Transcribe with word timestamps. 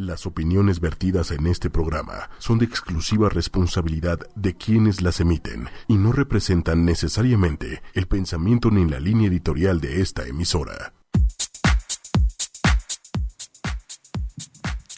Las 0.00 0.24
opiniones 0.24 0.80
vertidas 0.80 1.30
en 1.30 1.46
este 1.46 1.68
programa 1.68 2.30
son 2.38 2.58
de 2.58 2.64
exclusiva 2.64 3.28
responsabilidad 3.28 4.18
de 4.34 4.56
quienes 4.56 5.02
las 5.02 5.20
emiten 5.20 5.68
y 5.88 5.98
no 5.98 6.10
representan 6.12 6.86
necesariamente 6.86 7.82
el 7.92 8.06
pensamiento 8.06 8.70
ni 8.70 8.88
la 8.88 8.98
línea 8.98 9.28
editorial 9.28 9.78
de 9.78 10.00
esta 10.00 10.26
emisora. 10.26 10.94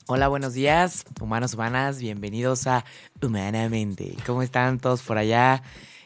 Hola, 0.07 0.29
buenos 0.29 0.55
días, 0.55 1.05
humanos, 1.21 1.55
humanas, 1.55 1.99
bienvenidos 1.99 2.69
a 2.69 2.85
Humanamente. 3.21 4.15
¿Cómo 4.25 4.45
están 4.45 4.79
todos 4.79 5.03
por 5.03 5.19
allá? 5.19 5.65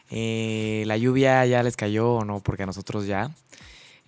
Eh, 0.09 0.85
¿La 0.87 0.97
lluvia 0.97 1.45
ya 1.45 1.61
les 1.61 1.77
cayó 1.77 2.13
o 2.13 2.25
no? 2.25 2.39
Porque 2.39 2.63
a 2.63 2.65
nosotros 2.65 3.05
ya. 3.05 3.29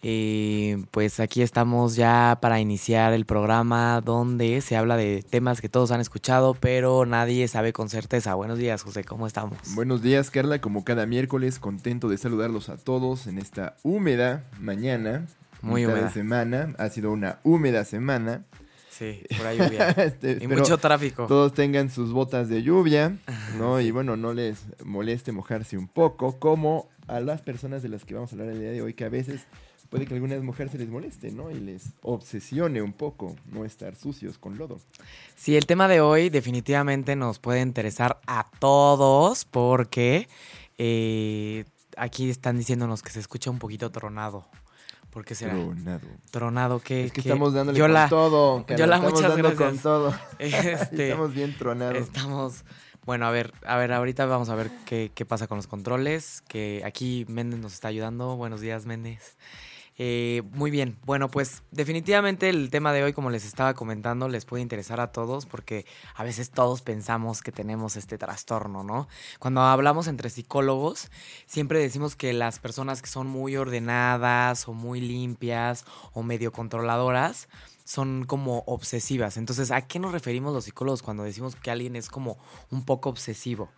Eh, 0.01 0.85
pues 0.91 1.19
aquí 1.19 1.41
estamos 1.41 1.95
ya 1.95 2.37
para 2.41 2.59
iniciar 2.59 3.13
el 3.13 3.25
programa 3.25 4.01
donde 4.01 4.61
se 4.61 4.77
habla 4.77 4.95
de 4.95 5.23
temas 5.23 5.59
que 5.59 5.67
todos 5.67 5.91
han 5.91 5.99
escuchado, 5.99 6.53
pero 6.53 7.05
nadie 7.05 7.47
sabe 7.47 7.73
con 7.73 7.89
certeza. 7.89 8.33
Buenos 8.35 8.57
días, 8.57 8.81
José, 8.83 9.03
¿cómo 9.03 9.27
estamos? 9.27 9.57
Buenos 9.75 10.01
días, 10.01 10.31
Carla. 10.31 10.61
Como 10.61 10.85
cada 10.85 11.05
miércoles, 11.05 11.59
contento 11.59 12.07
de 12.07 12.17
saludarlos 12.17 12.69
a 12.69 12.77
todos 12.77 13.27
en 13.27 13.39
esta 13.39 13.75
húmeda 13.83 14.45
mañana. 14.59 15.25
Muy 15.61 15.85
húmeda. 15.85 16.05
de 16.05 16.11
semana. 16.11 16.73
Ha 16.77 16.89
sido 16.89 17.11
una 17.11 17.39
húmeda 17.43 17.83
semana. 17.83 18.45
Sí, 18.89 19.23
pura 19.37 19.53
lluvia. 19.53 19.89
Este, 19.97 20.37
y 20.41 20.47
mucho 20.47 20.77
tráfico. 20.77 21.27
Todos 21.27 21.53
tengan 21.53 21.89
sus 21.89 22.11
botas 22.11 22.47
de 22.49 22.63
lluvia, 22.63 23.17
¿no? 23.57 23.81
Y 23.81 23.91
bueno, 23.91 24.15
no 24.15 24.33
les 24.33 24.63
moleste 24.85 25.31
mojarse 25.31 25.77
un 25.77 25.87
poco, 25.87 26.39
como 26.39 26.89
a 27.07 27.19
las 27.19 27.41
personas 27.41 27.81
de 27.81 27.89
las 27.89 28.05
que 28.05 28.13
vamos 28.13 28.31
a 28.31 28.35
hablar 28.35 28.49
el 28.49 28.59
día 28.59 28.71
de 28.71 28.81
hoy, 28.81 28.93
que 28.93 29.03
a 29.03 29.09
veces 29.09 29.45
puede 29.89 30.05
que 30.05 30.13
algunas 30.13 30.41
mujeres 30.43 30.71
se 30.71 30.77
les 30.77 30.89
moleste, 30.89 31.31
¿no? 31.31 31.51
Y 31.51 31.55
les 31.55 31.93
obsesione 32.01 32.81
un 32.81 32.93
poco 32.93 33.35
no 33.51 33.65
estar 33.65 33.95
sucios 33.95 34.37
con 34.37 34.57
lodo. 34.57 34.79
Sí, 35.35 35.55
el 35.57 35.65
tema 35.65 35.87
de 35.87 36.01
hoy 36.01 36.29
definitivamente 36.29 37.15
nos 37.15 37.39
puede 37.39 37.61
interesar 37.61 38.19
a 38.27 38.45
todos 38.59 39.45
porque 39.45 40.27
eh, 40.77 41.65
aquí 41.97 42.29
están 42.29 42.57
diciéndonos 42.57 43.01
que 43.01 43.11
se 43.11 43.19
escucha 43.19 43.49
un 43.49 43.59
poquito 43.59 43.91
tronado. 43.91 44.45
¿Por 45.09 45.25
qué 45.25 45.33
será? 45.33 45.53
Tronado. 45.53 46.07
Tronado, 46.29 46.79
¿qué? 46.79 47.05
Es 47.05 47.11
que 47.11 47.21
estamos 47.21 47.53
dándole 47.53 47.79
con 47.79 48.09
todo. 48.09 48.63
Carla, 48.67 48.77
Yola, 48.77 48.95
estamos 48.95 49.13
muchas 49.13 49.31
dando 49.31 49.49
gracias. 49.49 49.69
con 49.69 49.79
todo. 49.79 50.13
Este, 50.39 51.09
Estamos 51.09 51.33
bien 51.33 51.57
tronados. 51.57 51.97
Estamos, 51.97 52.63
bueno, 53.05 53.25
a 53.25 53.31
ver, 53.31 53.51
a 53.65 53.75
ver, 53.77 53.91
ahorita 53.91 54.27
vamos 54.27 54.49
a 54.49 54.55
ver 54.55 54.69
qué, 54.85 55.11
qué 55.15 55.25
pasa 55.25 55.47
con 55.47 55.57
los 55.57 55.65
controles, 55.65 56.43
que 56.47 56.83
aquí 56.85 57.25
Méndez 57.27 57.59
nos 57.59 57.73
está 57.73 57.87
ayudando. 57.87 58.35
Buenos 58.35 58.61
días, 58.61 58.85
Méndez. 58.85 59.35
Eh, 60.01 60.43
muy 60.53 60.71
bien, 60.71 60.97
bueno, 61.05 61.27
pues 61.27 61.61
definitivamente 61.71 62.47
el 62.47 62.69
tema 62.69 62.93
de 62.93 63.03
hoy, 63.03 63.11
como 63.11 63.29
les 63.29 63.43
estaba 63.43 63.73
comentando, 63.73 64.29
les 64.29 64.45
puede 64.45 64.63
interesar 64.63 65.01
a 65.01 65.11
todos 65.11 65.45
porque 65.45 65.85
a 66.15 66.23
veces 66.23 66.51
todos 66.51 66.81
pensamos 66.81 67.41
que 67.41 67.51
tenemos 67.51 67.97
este 67.97 68.17
trastorno, 68.17 68.85
¿no? 68.85 69.09
Cuando 69.39 69.59
hablamos 69.59 70.07
entre 70.07 70.29
psicólogos, 70.29 71.11
siempre 71.45 71.79
decimos 71.79 72.15
que 72.15 72.31
las 72.31 72.59
personas 72.59 73.01
que 73.01 73.09
son 73.09 73.27
muy 73.27 73.57
ordenadas 73.57 74.69
o 74.69 74.73
muy 74.73 75.01
limpias 75.01 75.83
o 76.13 76.23
medio 76.23 76.53
controladoras, 76.53 77.49
son 77.89 78.25
como 78.25 78.59
obsesivas. 78.67 79.35
Entonces, 79.37 79.71
¿a 79.71 79.81
qué 79.81 79.97
nos 79.97 80.11
referimos 80.11 80.53
los 80.53 80.65
psicólogos 80.65 81.01
cuando 81.01 81.23
decimos 81.23 81.55
que 81.55 81.71
alguien 81.71 81.95
es 81.95 82.07
como 82.07 82.37
un 82.69 82.85
poco 82.85 83.09
obsesivo? 83.09 83.69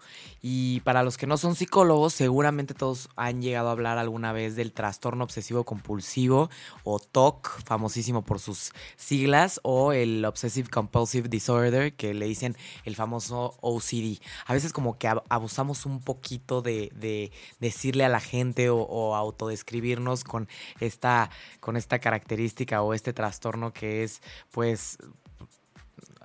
Y 0.41 0.81
para 0.81 1.01
los 1.01 1.17
que 1.17 1.27
no 1.27 1.37
son 1.37 1.55
psicólogos, 1.55 2.13
seguramente 2.13 2.73
todos 2.73 3.07
han 3.15 3.41
llegado 3.41 3.69
a 3.69 3.71
hablar 3.71 3.97
alguna 3.97 4.33
vez 4.33 4.57
del 4.57 4.73
trastorno 4.73 5.23
obsesivo 5.23 5.63
compulsivo 5.63 6.49
o 6.83 6.99
TOC, 6.99 7.63
famosísimo 7.63 8.21
por 8.25 8.41
sus 8.41 8.73
siglas, 8.97 9.61
o 9.63 9.93
el 9.93 10.25
Obsessive 10.25 10.69
Compulsive 10.69 11.29
Disorder, 11.29 11.95
que 11.95 12.13
le 12.13 12.25
dicen 12.25 12.57
el 12.83 12.97
famoso 12.97 13.55
OCD. 13.61 14.19
A 14.45 14.53
veces 14.53 14.73
como 14.73 14.97
que 14.97 15.07
ab- 15.07 15.23
abusamos 15.29 15.85
un 15.85 16.01
poquito 16.01 16.61
de, 16.61 16.91
de 16.95 17.31
decirle 17.61 18.03
a 18.03 18.09
la 18.09 18.19
gente 18.19 18.69
o, 18.69 18.79
o 18.81 19.15
autodescribirnos 19.15 20.25
con 20.25 20.49
esta, 20.81 21.29
con 21.61 21.77
esta 21.77 21.99
característica 21.99 22.81
o 22.81 22.93
este 22.93 23.13
trastorno 23.13 23.71
que 23.71 24.00
es, 24.03 24.21
pues, 24.51 24.97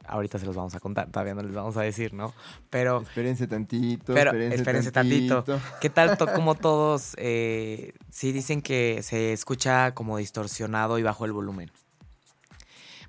ahorita 0.07 0.39
se 0.39 0.47
los 0.47 0.55
vamos 0.55 0.75
a 0.75 0.81
contar, 0.81 1.11
todavía 1.11 1.35
no 1.35 1.43
les 1.43 1.55
vamos 1.55 1.77
a 1.77 1.83
decir, 1.83 2.15
¿no? 2.15 2.33
Pero 2.71 3.03
Espérense 3.03 3.47
tantito. 3.47 4.13
pero 4.15 4.31
espérense, 4.31 4.57
espérense 4.57 4.93
tantito. 4.93 5.45
¿Qué 5.81 5.91
tal 5.91 6.17
to- 6.17 6.33
como 6.33 6.55
todos 6.55 7.15
eh, 7.19 7.93
sí 8.11 8.33
dicen 8.33 8.63
que 8.63 9.03
se 9.03 9.33
escucha 9.33 9.95
como 9.95 10.19
distorsionado 10.19 10.99
y 10.99 11.03
bajo 11.03 11.25
el 11.25 11.33
volumen? 11.33 11.71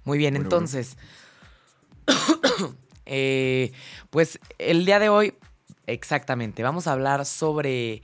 Muy 0.06 0.18
bien, 0.18 0.34
Bueno, 0.36 0.50
bueno. 0.50 0.56
entonces, 0.66 0.98
eh, 3.06 3.72
pues 4.10 4.40
el 4.58 4.86
día 4.86 5.00
de 5.00 5.10
hoy, 5.10 5.34
exactamente, 5.86 6.64
vamos 6.64 6.88
a 6.88 6.94
hablar 6.94 7.26
sobre 7.26 8.02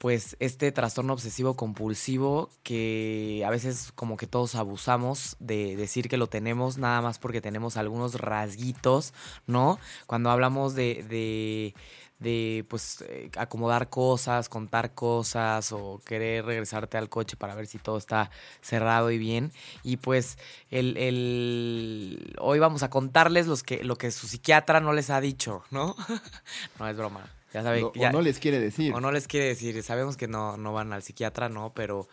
pues 0.00 0.34
este 0.40 0.72
trastorno 0.72 1.12
obsesivo 1.12 1.56
compulsivo 1.56 2.48
que 2.62 3.42
a 3.46 3.50
veces 3.50 3.92
como 3.94 4.16
que 4.16 4.26
todos 4.26 4.54
abusamos 4.54 5.36
de 5.40 5.76
decir 5.76 6.08
que 6.08 6.16
lo 6.16 6.26
tenemos 6.26 6.78
nada 6.78 7.02
más 7.02 7.18
porque 7.18 7.42
tenemos 7.42 7.76
algunos 7.76 8.14
rasguitos, 8.14 9.12
¿no? 9.46 9.78
Cuando 10.06 10.30
hablamos 10.30 10.74
de, 10.74 11.04
de, 11.06 11.74
de, 12.18 12.64
pues 12.70 13.02
eh, 13.10 13.30
acomodar 13.36 13.90
cosas, 13.90 14.48
contar 14.48 14.94
cosas 14.94 15.70
o 15.72 16.00
querer 16.06 16.46
regresarte 16.46 16.96
al 16.96 17.10
coche 17.10 17.36
para 17.36 17.54
ver 17.54 17.66
si 17.66 17.76
todo 17.78 17.98
está 17.98 18.30
cerrado 18.62 19.10
y 19.10 19.18
bien. 19.18 19.52
Y 19.82 19.98
pues 19.98 20.38
el, 20.70 20.96
el- 20.96 22.36
hoy 22.40 22.58
vamos 22.58 22.82
a 22.82 22.88
contarles 22.88 23.46
los 23.46 23.62
que, 23.62 23.84
lo 23.84 23.96
que 23.96 24.10
su 24.12 24.26
psiquiatra 24.28 24.80
no 24.80 24.94
les 24.94 25.10
ha 25.10 25.20
dicho, 25.20 25.62
¿no? 25.70 25.94
no 26.78 26.88
es 26.88 26.96
broma. 26.96 27.28
Ya 27.52 27.62
saben, 27.62 27.90
ya- 27.94 28.10
o 28.10 28.12
no 28.12 28.22
les 28.22 28.38
quiere 28.38 28.60
decir. 28.60 28.94
o 28.94 29.00
no 29.00 29.10
les 29.12 29.26
quiere 29.26 29.46
decir, 29.46 29.82
sabemos 29.82 30.16
que 30.16 30.28
no, 30.28 30.56
no 30.56 30.72
van 30.72 30.92
al 30.92 31.02
psiquiatra, 31.02 31.48
¿no? 31.48 31.72
Pero 31.74 32.08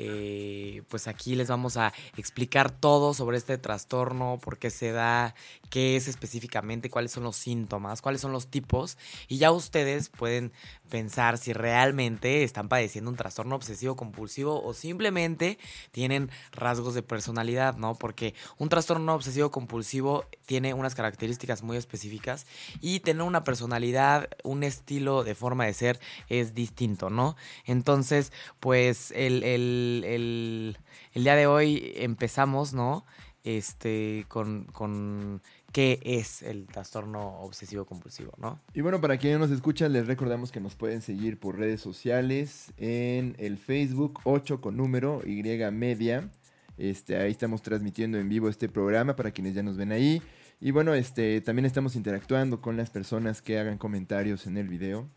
eh, 0.00 0.82
pues 0.88 1.08
aquí 1.08 1.34
les 1.34 1.48
vamos 1.48 1.76
a 1.76 1.92
explicar 2.16 2.70
todo 2.70 3.14
sobre 3.14 3.36
este 3.36 3.58
trastorno, 3.58 4.38
por 4.42 4.56
qué 4.58 4.70
se 4.70 4.92
da, 4.92 5.34
qué 5.70 5.96
es 5.96 6.06
específicamente, 6.08 6.88
cuáles 6.88 7.10
son 7.12 7.24
los 7.24 7.36
síntomas, 7.36 8.00
cuáles 8.00 8.20
son 8.20 8.32
los 8.32 8.46
tipos. 8.46 8.96
Y 9.26 9.38
ya 9.38 9.50
ustedes 9.50 10.08
pueden 10.08 10.52
pensar 10.88 11.38
si 11.38 11.52
realmente 11.52 12.42
están 12.44 12.68
padeciendo 12.68 13.10
un 13.10 13.16
trastorno 13.16 13.54
obsesivo 13.56 13.96
compulsivo 13.96 14.62
o 14.62 14.74
simplemente 14.74 15.58
tienen 15.92 16.30
rasgos 16.52 16.94
de 16.94 17.02
personalidad, 17.02 17.76
¿no? 17.76 17.94
Porque 17.94 18.34
un 18.58 18.68
trastorno 18.68 19.14
obsesivo 19.14 19.50
compulsivo 19.50 20.24
tiene 20.46 20.74
unas 20.74 20.94
características 20.94 21.62
muy 21.62 21.76
específicas 21.76 22.46
y 22.80 23.00
tener 23.00 23.22
una 23.22 23.44
personalidad, 23.44 24.28
un 24.44 24.62
estilo 24.62 25.24
de 25.24 25.34
forma 25.34 25.66
de 25.66 25.74
ser 25.74 26.00
es 26.28 26.54
distinto, 26.54 27.10
¿no? 27.10 27.36
Entonces, 27.64 28.32
pues 28.60 29.10
el, 29.12 29.42
el- 29.44 30.04
el- 30.04 31.24
día 31.24 31.34
de 31.36 31.46
hoy 31.46 31.92
empezamos, 31.96 32.72
¿no? 32.72 33.04
Este, 33.44 34.24
con, 34.28 34.64
con 34.64 35.42
qué 35.72 36.00
es 36.02 36.42
el 36.42 36.66
trastorno 36.66 37.40
obsesivo 37.40 37.84
compulsivo, 37.84 38.32
¿no? 38.38 38.60
Y 38.74 38.80
bueno, 38.80 39.00
para 39.00 39.18
quienes 39.18 39.38
nos 39.38 39.50
escuchan, 39.50 39.92
les 39.92 40.06
recordamos 40.06 40.50
que 40.50 40.60
nos 40.60 40.74
pueden 40.74 41.02
seguir 41.02 41.38
por 41.38 41.58
redes 41.58 41.80
sociales 41.80 42.72
en 42.76 43.36
el 43.38 43.58
Facebook 43.58 44.20
8 44.24 44.60
con 44.60 44.76
número 44.76 45.22
Y 45.26 45.42
media. 45.70 46.30
Este, 46.78 47.16
ahí 47.16 47.32
estamos 47.32 47.62
transmitiendo 47.62 48.18
en 48.18 48.28
vivo 48.28 48.48
este 48.48 48.68
programa 48.68 49.16
para 49.16 49.32
quienes 49.32 49.54
ya 49.54 49.62
nos 49.62 49.76
ven 49.76 49.92
ahí. 49.92 50.22
Y 50.60 50.70
bueno, 50.70 50.94
este, 50.94 51.40
también 51.40 51.66
estamos 51.66 51.96
interactuando 51.96 52.60
con 52.60 52.76
las 52.76 52.90
personas 52.90 53.42
que 53.42 53.58
hagan 53.58 53.78
comentarios 53.78 54.46
en 54.46 54.56
el 54.56 54.68
video. 54.68 55.08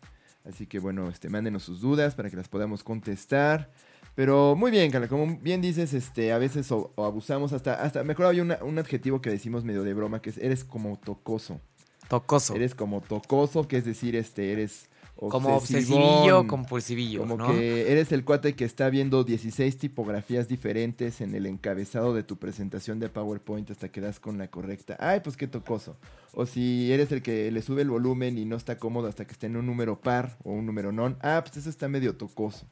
Así 0.44 0.66
que 0.66 0.78
bueno, 0.78 1.08
este, 1.08 1.28
mándenos 1.28 1.62
sus 1.62 1.80
dudas 1.80 2.14
para 2.14 2.30
que 2.30 2.36
las 2.36 2.48
podamos 2.48 2.82
contestar. 2.82 3.70
Pero 4.14 4.54
muy 4.56 4.70
bien, 4.70 4.90
Carla, 4.90 5.08
como 5.08 5.38
bien 5.40 5.60
dices, 5.62 5.94
este, 5.94 6.32
a 6.32 6.38
veces 6.38 6.70
o, 6.70 6.92
o 6.96 7.04
abusamos 7.04 7.52
hasta, 7.52 7.74
hasta, 7.82 8.04
mejor 8.04 8.26
había 8.26 8.42
una- 8.42 8.58
un 8.62 8.78
adjetivo 8.78 9.20
que 9.22 9.30
decimos 9.30 9.64
medio 9.64 9.82
de 9.84 9.94
broma, 9.94 10.20
que 10.20 10.30
es 10.30 10.38
eres 10.38 10.64
como 10.64 10.98
tocoso. 10.98 11.60
Tocoso. 12.08 12.54
Eres 12.54 12.74
como 12.74 13.00
tocoso, 13.00 13.66
que 13.66 13.78
es 13.78 13.86
decir, 13.86 14.14
este, 14.16 14.52
eres 14.52 14.88
como 15.16 15.56
obsesivillo, 15.56 16.46
compulsivillo, 16.48 17.20
Como 17.20 17.36
¿no? 17.36 17.52
que 17.52 17.92
eres 17.92 18.10
el 18.12 18.24
cuate 18.24 18.54
que 18.54 18.64
está 18.64 18.90
viendo 18.90 19.22
16 19.24 19.78
tipografías 19.78 20.48
diferentes 20.48 21.20
en 21.20 21.34
el 21.34 21.46
encabezado 21.46 22.12
de 22.12 22.22
tu 22.24 22.36
presentación 22.38 22.98
de 22.98 23.08
PowerPoint 23.08 23.70
hasta 23.70 23.88
que 23.90 24.00
das 24.00 24.18
con 24.20 24.36
la 24.36 24.48
correcta. 24.48 24.96
Ay, 24.98 25.20
pues 25.20 25.36
qué 25.36 25.46
tocoso. 25.46 25.96
O 26.34 26.44
si 26.44 26.90
eres 26.92 27.12
el 27.12 27.22
que 27.22 27.50
le 27.52 27.62
sube 27.62 27.82
el 27.82 27.90
volumen 27.90 28.36
y 28.36 28.44
no 28.44 28.56
está 28.56 28.78
cómodo 28.78 29.06
hasta 29.06 29.24
que 29.26 29.32
esté 29.32 29.46
en 29.46 29.56
un 29.56 29.66
número 29.66 30.00
par 30.00 30.36
o 30.44 30.50
un 30.52 30.66
número 30.66 30.90
non. 30.92 31.16
Ah, 31.22 31.40
pues 31.44 31.56
eso 31.58 31.70
está 31.70 31.88
medio 31.88 32.16
tocoso. 32.16 32.66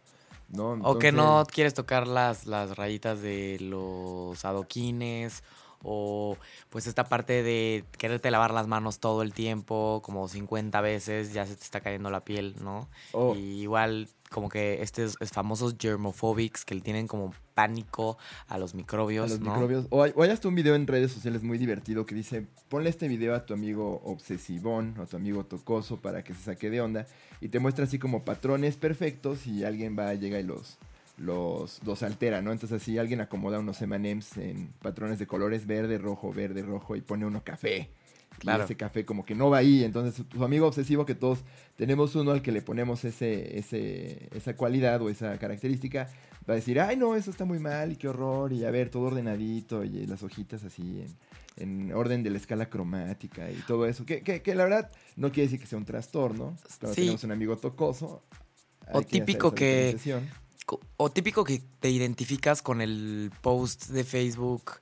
¿No? 0.50 0.73
O 0.82 0.99
que 0.99 1.12
no 1.12 1.44
quieres 1.50 1.75
tocar 1.75 2.06
las, 2.06 2.47
las 2.47 2.76
rayitas 2.76 3.20
de 3.23 3.58
los 3.61 4.44
adoquines 4.44 5.43
o 5.82 6.37
pues 6.69 6.87
esta 6.87 7.05
parte 7.05 7.43
de 7.43 7.85
quererte 7.97 8.31
lavar 8.31 8.52
las 8.52 8.67
manos 8.67 8.99
todo 8.99 9.23
el 9.23 9.32
tiempo, 9.32 10.02
como 10.05 10.29
50 10.29 10.81
veces, 10.81 11.32
ya 11.32 11.47
se 11.47 11.56
te 11.56 11.62
está 11.62 11.81
cayendo 11.81 12.11
la 12.11 12.25
piel, 12.25 12.56
¿no? 12.61 12.88
Y 13.35 13.62
igual 13.62 14.08
como 14.31 14.49
que 14.49 14.81
estos 14.81 15.17
famosos 15.32 15.75
germophobics 15.79 16.65
que 16.65 16.75
le 16.75 16.81
tienen 16.81 17.06
como 17.06 17.35
pánico 17.55 18.17
a 18.47 18.59
los 18.59 18.75
microbios, 18.75 19.27
a 19.27 19.35
los 19.35 19.41
¿no? 19.41 19.50
microbios. 19.50 19.87
O 19.91 20.03
hay, 20.03 20.12
o 20.15 20.23
hay 20.23 20.31
hasta 20.31 20.49
un 20.49 20.55
video 20.55 20.77
en 20.77 20.87
redes 20.87 21.12
sociales 21.12 21.43
muy 21.43 21.59
divertido 21.59 22.06
que 22.06 22.15
dice, 22.15 22.47
ponle 22.69 22.91
este 22.91 23.09
video 23.09 23.35
a 23.35 23.44
tu 23.44 23.55
amigo 23.55 24.00
obsesivón 24.05 24.94
o 24.99 25.03
a 25.03 25.06
tu 25.06 25.17
amigo 25.17 25.44
tocoso 25.44 25.97
para 25.97 26.23
que 26.23 26.32
se 26.35 26.43
saque 26.43 26.71
de 26.71 26.81
onda 26.81 27.06
y 27.41 27.49
te 27.49 27.59
muestra 27.59 27.85
así 27.85 27.99
como 27.99 28.25
patrones 28.25 28.77
perfectos 28.77 29.47
y 29.47 29.65
alguien 29.65 29.97
va, 29.99 30.15
llega 30.15 30.38
y 30.38 30.44
los, 30.44 30.79
los, 31.19 31.83
los 31.85 32.03
altera, 32.05 32.41
¿no? 32.41 32.53
Entonces 32.53 32.81
así 32.81 32.99
alguien 32.99 33.21
acomoda 33.21 33.59
unos 33.59 33.83
M&M's 33.83 34.37
en 34.37 34.69
patrones 34.81 35.19
de 35.19 35.26
colores 35.26 35.67
verde, 35.67 35.99
rojo, 35.99 36.33
verde, 36.33 36.62
rojo 36.62 36.94
y 36.94 37.00
pone 37.00 37.26
uno 37.26 37.43
café. 37.43 37.91
Claro. 38.41 38.63
Y 38.63 38.65
ese 38.65 38.77
café 38.77 39.05
como 39.05 39.25
que 39.25 39.35
no 39.35 39.51
va 39.51 39.59
ahí. 39.59 39.85
Entonces 39.85 40.27
tu 40.27 40.43
amigo 40.45 40.67
obsesivo 40.67 41.07
que 41.07 41.15
todos 41.15 41.41
tenemos 41.77 42.15
uno 42.17 42.33
al 42.33 42.43
que 42.43 42.51
le 42.53 42.63
ponemos 42.63 43.05
ese, 43.05 43.59
ese, 43.59 44.29
esa 44.35 44.57
cualidad 44.57 45.01
o 45.03 45.09
esa 45.11 45.39
característica 45.39 46.09
va 46.49 46.55
a 46.55 46.57
decir, 46.57 46.81
ay 46.81 46.97
no, 46.97 47.15
eso 47.15 47.31
está 47.31 47.45
muy 47.45 47.59
mal 47.59 47.93
y 47.93 47.97
qué 47.97 48.09
horror, 48.09 48.53
y 48.53 48.65
a 48.65 48.71
ver, 48.71 48.91
todo 48.91 49.05
ordenadito, 49.05 49.85
y 49.85 50.07
las 50.07 50.23
hojitas 50.23 50.65
así 50.65 51.05
en, 51.57 51.89
en 51.89 51.93
orden 51.93 52.23
de 52.23 52.31
la 52.31 52.39
escala 52.39 52.69
cromática 52.71 53.51
y 53.51 53.57
todo 53.67 53.87
eso, 53.87 54.05
que, 54.07 54.23
que, 54.23 54.41
que 54.43 54.55
la 54.55 54.65
verdad 54.65 54.91
no 55.17 55.31
quiere 55.31 55.47
decir 55.49 55.61
que 55.61 55.67
sea 55.67 55.79
un 55.79 55.85
trastorno, 55.85 56.57
cuando 56.81 56.95
Sí. 56.95 57.03
tenemos 57.03 57.25
un 57.25 57.33
amigo 57.33 57.57
tocoso. 57.59 58.23
O 58.93 59.03
típico 59.03 59.55
que- 59.55 59.97
O 60.97 61.11
típico 61.11 61.45
que 61.45 61.61
te 61.81 61.91
identificas 61.91 62.63
con 62.63 62.81
el 62.81 63.31
post 63.43 63.89
de 63.89 64.05
Facebook 64.05 64.73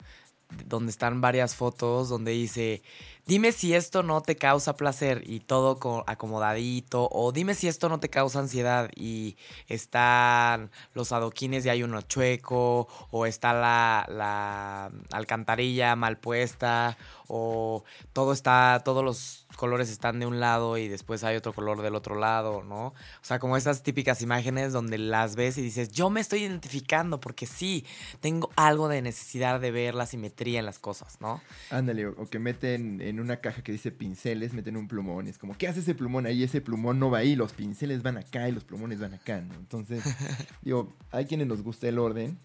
donde 0.66 0.90
están 0.90 1.20
varias 1.20 1.54
fotos 1.54 2.08
donde 2.08 2.32
dice, 2.32 2.82
dime 3.28 3.52
si 3.52 3.74
esto 3.74 4.02
no 4.02 4.22
te 4.22 4.36
causa 4.36 4.74
placer 4.74 5.22
y 5.26 5.40
todo 5.40 5.78
co- 5.78 6.02
acomodadito, 6.06 7.08
o 7.12 7.30
dime 7.30 7.54
si 7.54 7.68
esto 7.68 7.88
no 7.90 8.00
te 8.00 8.08
causa 8.08 8.40
ansiedad 8.40 8.90
y 8.96 9.36
están 9.68 10.70
los 10.94 11.12
adoquines 11.12 11.64
y 11.64 11.68
hay 11.68 11.82
uno 11.82 12.00
chueco, 12.02 12.88
o 13.10 13.26
está 13.26 13.52
la, 13.52 14.06
la 14.08 14.90
alcantarilla 15.12 15.94
mal 15.94 16.18
puesta, 16.18 16.96
o 17.28 17.84
todo 18.12 18.32
está, 18.32 18.80
todos 18.84 19.04
los 19.04 19.46
colores 19.56 19.90
están 19.90 20.20
de 20.20 20.26
un 20.26 20.40
lado 20.40 20.78
y 20.78 20.88
después 20.88 21.24
hay 21.24 21.36
otro 21.36 21.52
color 21.52 21.82
del 21.82 21.94
otro 21.96 22.14
lado, 22.14 22.62
¿no? 22.62 22.86
O 22.88 22.94
sea, 23.22 23.38
como 23.38 23.56
esas 23.56 23.82
típicas 23.82 24.22
imágenes 24.22 24.72
donde 24.72 24.96
las 24.98 25.36
ves 25.36 25.58
y 25.58 25.62
dices, 25.62 25.90
yo 25.90 26.10
me 26.10 26.20
estoy 26.20 26.44
identificando 26.44 27.20
porque 27.20 27.44
sí, 27.44 27.84
tengo 28.20 28.50
algo 28.56 28.88
de 28.88 29.02
necesidad 29.02 29.60
de 29.60 29.70
ver 29.70 29.94
la 29.94 30.06
simetría 30.06 30.60
en 30.60 30.64
las 30.66 30.78
cosas, 30.78 31.20
¿no? 31.20 31.42
Ándale, 31.70 32.06
o 32.06 32.26
que 32.30 32.38
meten 32.38 33.00
en 33.02 33.17
una 33.20 33.38
caja 33.38 33.62
que 33.62 33.72
dice 33.72 33.90
pinceles, 33.90 34.52
meten 34.52 34.76
un 34.76 34.88
plumón. 34.88 35.26
y 35.26 35.30
es 35.30 35.38
como, 35.38 35.56
¿qué 35.56 35.68
hace 35.68 35.80
ese 35.80 35.94
plumón 35.94 36.26
ahí? 36.26 36.42
Ese 36.42 36.60
plumón 36.60 36.98
no 36.98 37.10
va 37.10 37.18
ahí, 37.18 37.36
los 37.36 37.52
pinceles 37.52 38.02
van 38.02 38.18
acá 38.18 38.48
y 38.48 38.52
los 38.52 38.64
plumones 38.64 39.00
van 39.00 39.14
acá, 39.14 39.40
¿no? 39.40 39.54
Entonces, 39.54 40.02
digo, 40.62 40.94
hay 41.10 41.26
quienes 41.26 41.46
nos 41.46 41.62
gusta 41.62 41.88
el 41.88 41.98
orden, 41.98 42.38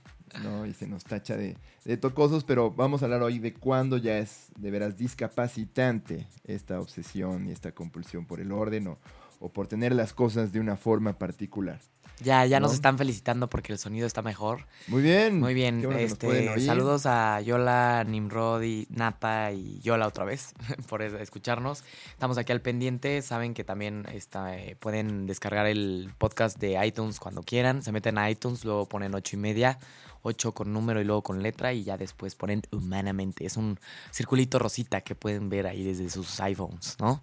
¿no? 0.44 0.66
Y 0.66 0.74
se 0.74 0.88
nos 0.88 1.04
tacha 1.04 1.38
de, 1.38 1.58
de 1.86 1.98
tocosos, 1.98 2.44
pero 2.44 2.72
vamos 2.72 3.02
a 3.02 3.06
hablar 3.06 3.22
hoy 3.24 3.40
de 3.40 3.54
cuándo 3.54 3.98
ya 3.98 4.18
es 4.18 4.48
de 4.58 4.72
veras 4.72 4.98
discapacitante 4.98 6.28
esta 6.46 6.80
obsesión 6.80 7.48
y 7.48 7.52
esta 7.52 7.72
compulsión 7.72 8.26
por 8.26 8.40
el 8.40 8.52
orden 8.52 8.88
o, 8.88 8.98
o 9.40 9.50
por 9.52 9.68
tener 9.68 9.94
las 9.94 10.14
cosas 10.14 10.54
de 10.54 10.60
una 10.60 10.76
forma 10.76 11.18
particular. 11.18 11.80
Ya, 12.20 12.46
ya 12.46 12.60
nos 12.60 12.72
¿No? 12.72 12.76
están 12.76 12.98
felicitando 12.98 13.50
porque 13.50 13.74
el 13.74 13.80
sonido 13.80 14.08
está 14.08 14.22
mejor. 14.22 14.66
Muy 14.88 15.02
bien. 15.02 15.40
Muy 15.40 15.54
bien, 15.54 15.82
bueno 15.82 16.00
este, 16.00 16.60
saludos 16.66 17.06
a 17.06 17.42
Yola, 17.42 18.06
Nimrod 18.08 18.62
y 18.62 18.88
Nata 18.92 19.52
y 19.52 19.80
Yola 19.82 20.08
otra 20.08 20.24
vez 20.24 20.54
por 20.88 21.02
es- 21.02 21.14
escucharnos. 21.14 21.84
Estamos 22.12 22.38
aquí 22.38 22.52
al 22.52 22.62
pendiente, 22.62 23.22
saben 23.22 23.54
que 23.54 23.64
también 23.64 24.06
está, 24.14 24.58
eh, 24.58 24.78
pueden 24.80 25.26
descargar 25.26 25.66
el 25.66 26.12
podcast 26.18 26.58
de 26.60 26.80
iTunes 26.86 27.20
cuando 27.20 27.44
quieran, 27.44 27.82
se 27.84 27.92
meten 27.92 28.18
a 28.18 28.30
iTunes, 28.30 28.64
luego 28.64 28.86
ponen 28.88 29.14
ocho 29.16 29.36
y 29.36 29.40
media, 29.40 29.78
ocho 30.22 30.54
con 30.54 30.72
número 30.72 31.02
y 31.02 31.04
luego 31.04 31.24
con 31.24 31.44
letra 31.44 31.74
y 31.74 31.84
ya 31.84 31.98
después 31.98 32.36
ponen 32.36 32.62
humanamente, 32.72 33.46
es 33.46 33.58
un 33.58 33.78
circulito 34.12 34.60
rosita 34.60 35.02
que 35.02 35.16
pueden 35.16 35.50
ver 35.50 35.68
ahí 35.68 35.84
desde 35.84 36.10
sus 36.10 36.40
iPhones, 36.40 36.96
¿no? 37.02 37.22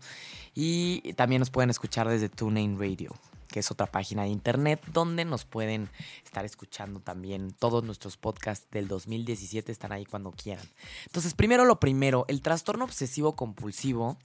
Y 0.55 1.15
también 1.15 1.39
nos 1.41 1.49
pueden 1.51 1.71
escuchar 1.71 2.09
desde 2.09 2.29
TuneIn 2.29 2.79
Radio 2.79 3.15
que 3.51 3.61
es 3.61 3.71
otra 3.71 3.87
página 3.87 4.23
de 4.23 4.29
internet 4.29 4.81
donde 4.93 5.25
nos 5.25 5.45
pueden 5.45 5.91
estar 6.25 6.45
escuchando 6.45 7.01
también. 7.01 7.51
Todos 7.53 7.85
nuestros 7.85 8.17
podcasts 8.17 8.71
del 8.71 8.89
2017 8.89 9.73
están 9.73 9.93
ahí 9.93 10.07
cuando 10.07 10.31
quieran. 10.31 10.67
Entonces, 11.07 11.35
primero 11.35 11.65
lo 11.65 11.81
primero, 11.81 12.25
el 12.29 12.43
trastorno 12.43 12.85
obsesivo 12.85 13.35
compulsivo 13.35 14.17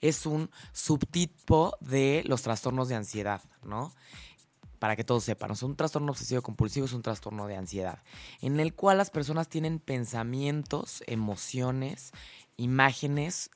es 0.00 0.26
un 0.26 0.50
subtipo 0.72 1.76
de 1.80 2.22
los 2.26 2.42
trastornos 2.42 2.88
de 2.88 2.96
ansiedad, 2.96 3.42
¿no? 3.62 3.92
Para 4.78 4.96
que 4.96 5.04
todos 5.04 5.24
sepan, 5.24 5.52
un 5.62 5.76
trastorno 5.76 6.12
obsesivo 6.12 6.40
compulsivo 6.40 6.86
es 6.86 6.94
un 6.94 7.02
trastorno 7.02 7.46
de 7.46 7.56
ansiedad, 7.56 8.02
en 8.40 8.60
el 8.60 8.74
cual 8.74 8.96
las 8.96 9.10
personas 9.10 9.48
tienen 9.48 9.78
pensamientos, 9.78 11.02
emociones, 11.06 12.12
imágenes 12.56 13.50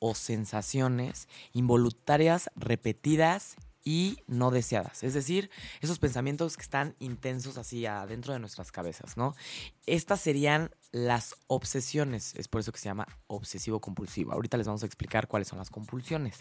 o 0.00 0.16
sensaciones 0.16 1.28
involuntarias, 1.52 2.50
repetidas 2.56 3.56
y 3.84 4.18
no 4.26 4.50
deseadas. 4.50 5.02
Es 5.02 5.12
decir, 5.12 5.50
esos 5.82 5.98
pensamientos 5.98 6.56
que 6.56 6.62
están 6.62 6.96
intensos 6.98 7.58
así 7.58 7.84
adentro 7.84 8.32
de 8.32 8.38
nuestras 8.38 8.72
cabezas, 8.72 9.16
¿no? 9.18 9.34
Estas 9.86 10.20
serían 10.20 10.70
las 10.90 11.34
obsesiones. 11.48 12.34
Es 12.34 12.48
por 12.48 12.62
eso 12.62 12.72
que 12.72 12.78
se 12.78 12.86
llama 12.86 13.06
obsesivo 13.26 13.80
compulsivo. 13.80 14.32
Ahorita 14.32 14.56
les 14.56 14.66
vamos 14.66 14.82
a 14.82 14.86
explicar 14.86 15.28
cuáles 15.28 15.48
son 15.48 15.58
las 15.58 15.70
compulsiones. 15.70 16.38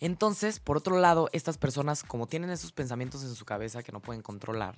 Entonces, 0.00 0.58
por 0.58 0.78
otro 0.78 0.98
lado, 0.98 1.28
estas 1.32 1.58
personas, 1.58 2.02
como 2.02 2.26
tienen 2.26 2.50
esos 2.50 2.72
pensamientos 2.72 3.22
en 3.24 3.34
su 3.34 3.44
cabeza 3.44 3.82
que 3.82 3.92
no 3.92 4.00
pueden 4.00 4.22
controlar, 4.22 4.76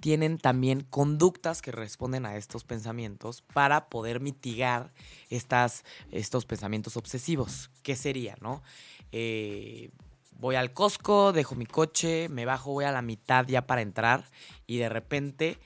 tienen 0.00 0.38
también 0.38 0.82
conductas 0.82 1.62
que 1.62 1.72
responden 1.72 2.26
a 2.26 2.36
estos 2.36 2.64
pensamientos 2.64 3.42
para 3.42 3.88
poder 3.88 4.20
mitigar 4.20 4.92
estas, 5.30 5.84
estos 6.12 6.44
pensamientos 6.44 6.96
obsesivos. 6.96 7.70
¿Qué 7.82 7.96
sería, 7.96 8.36
no? 8.40 8.62
Eh, 9.10 9.90
voy 10.38 10.56
al 10.56 10.72
Costco, 10.72 11.32
dejo 11.32 11.54
mi 11.54 11.66
coche, 11.66 12.28
me 12.28 12.44
bajo, 12.44 12.72
voy 12.72 12.84
a 12.84 12.92
la 12.92 13.02
mitad 13.02 13.46
ya 13.46 13.66
para 13.66 13.80
entrar 13.82 14.24
y 14.66 14.78
de 14.78 14.88
repente 14.88 15.58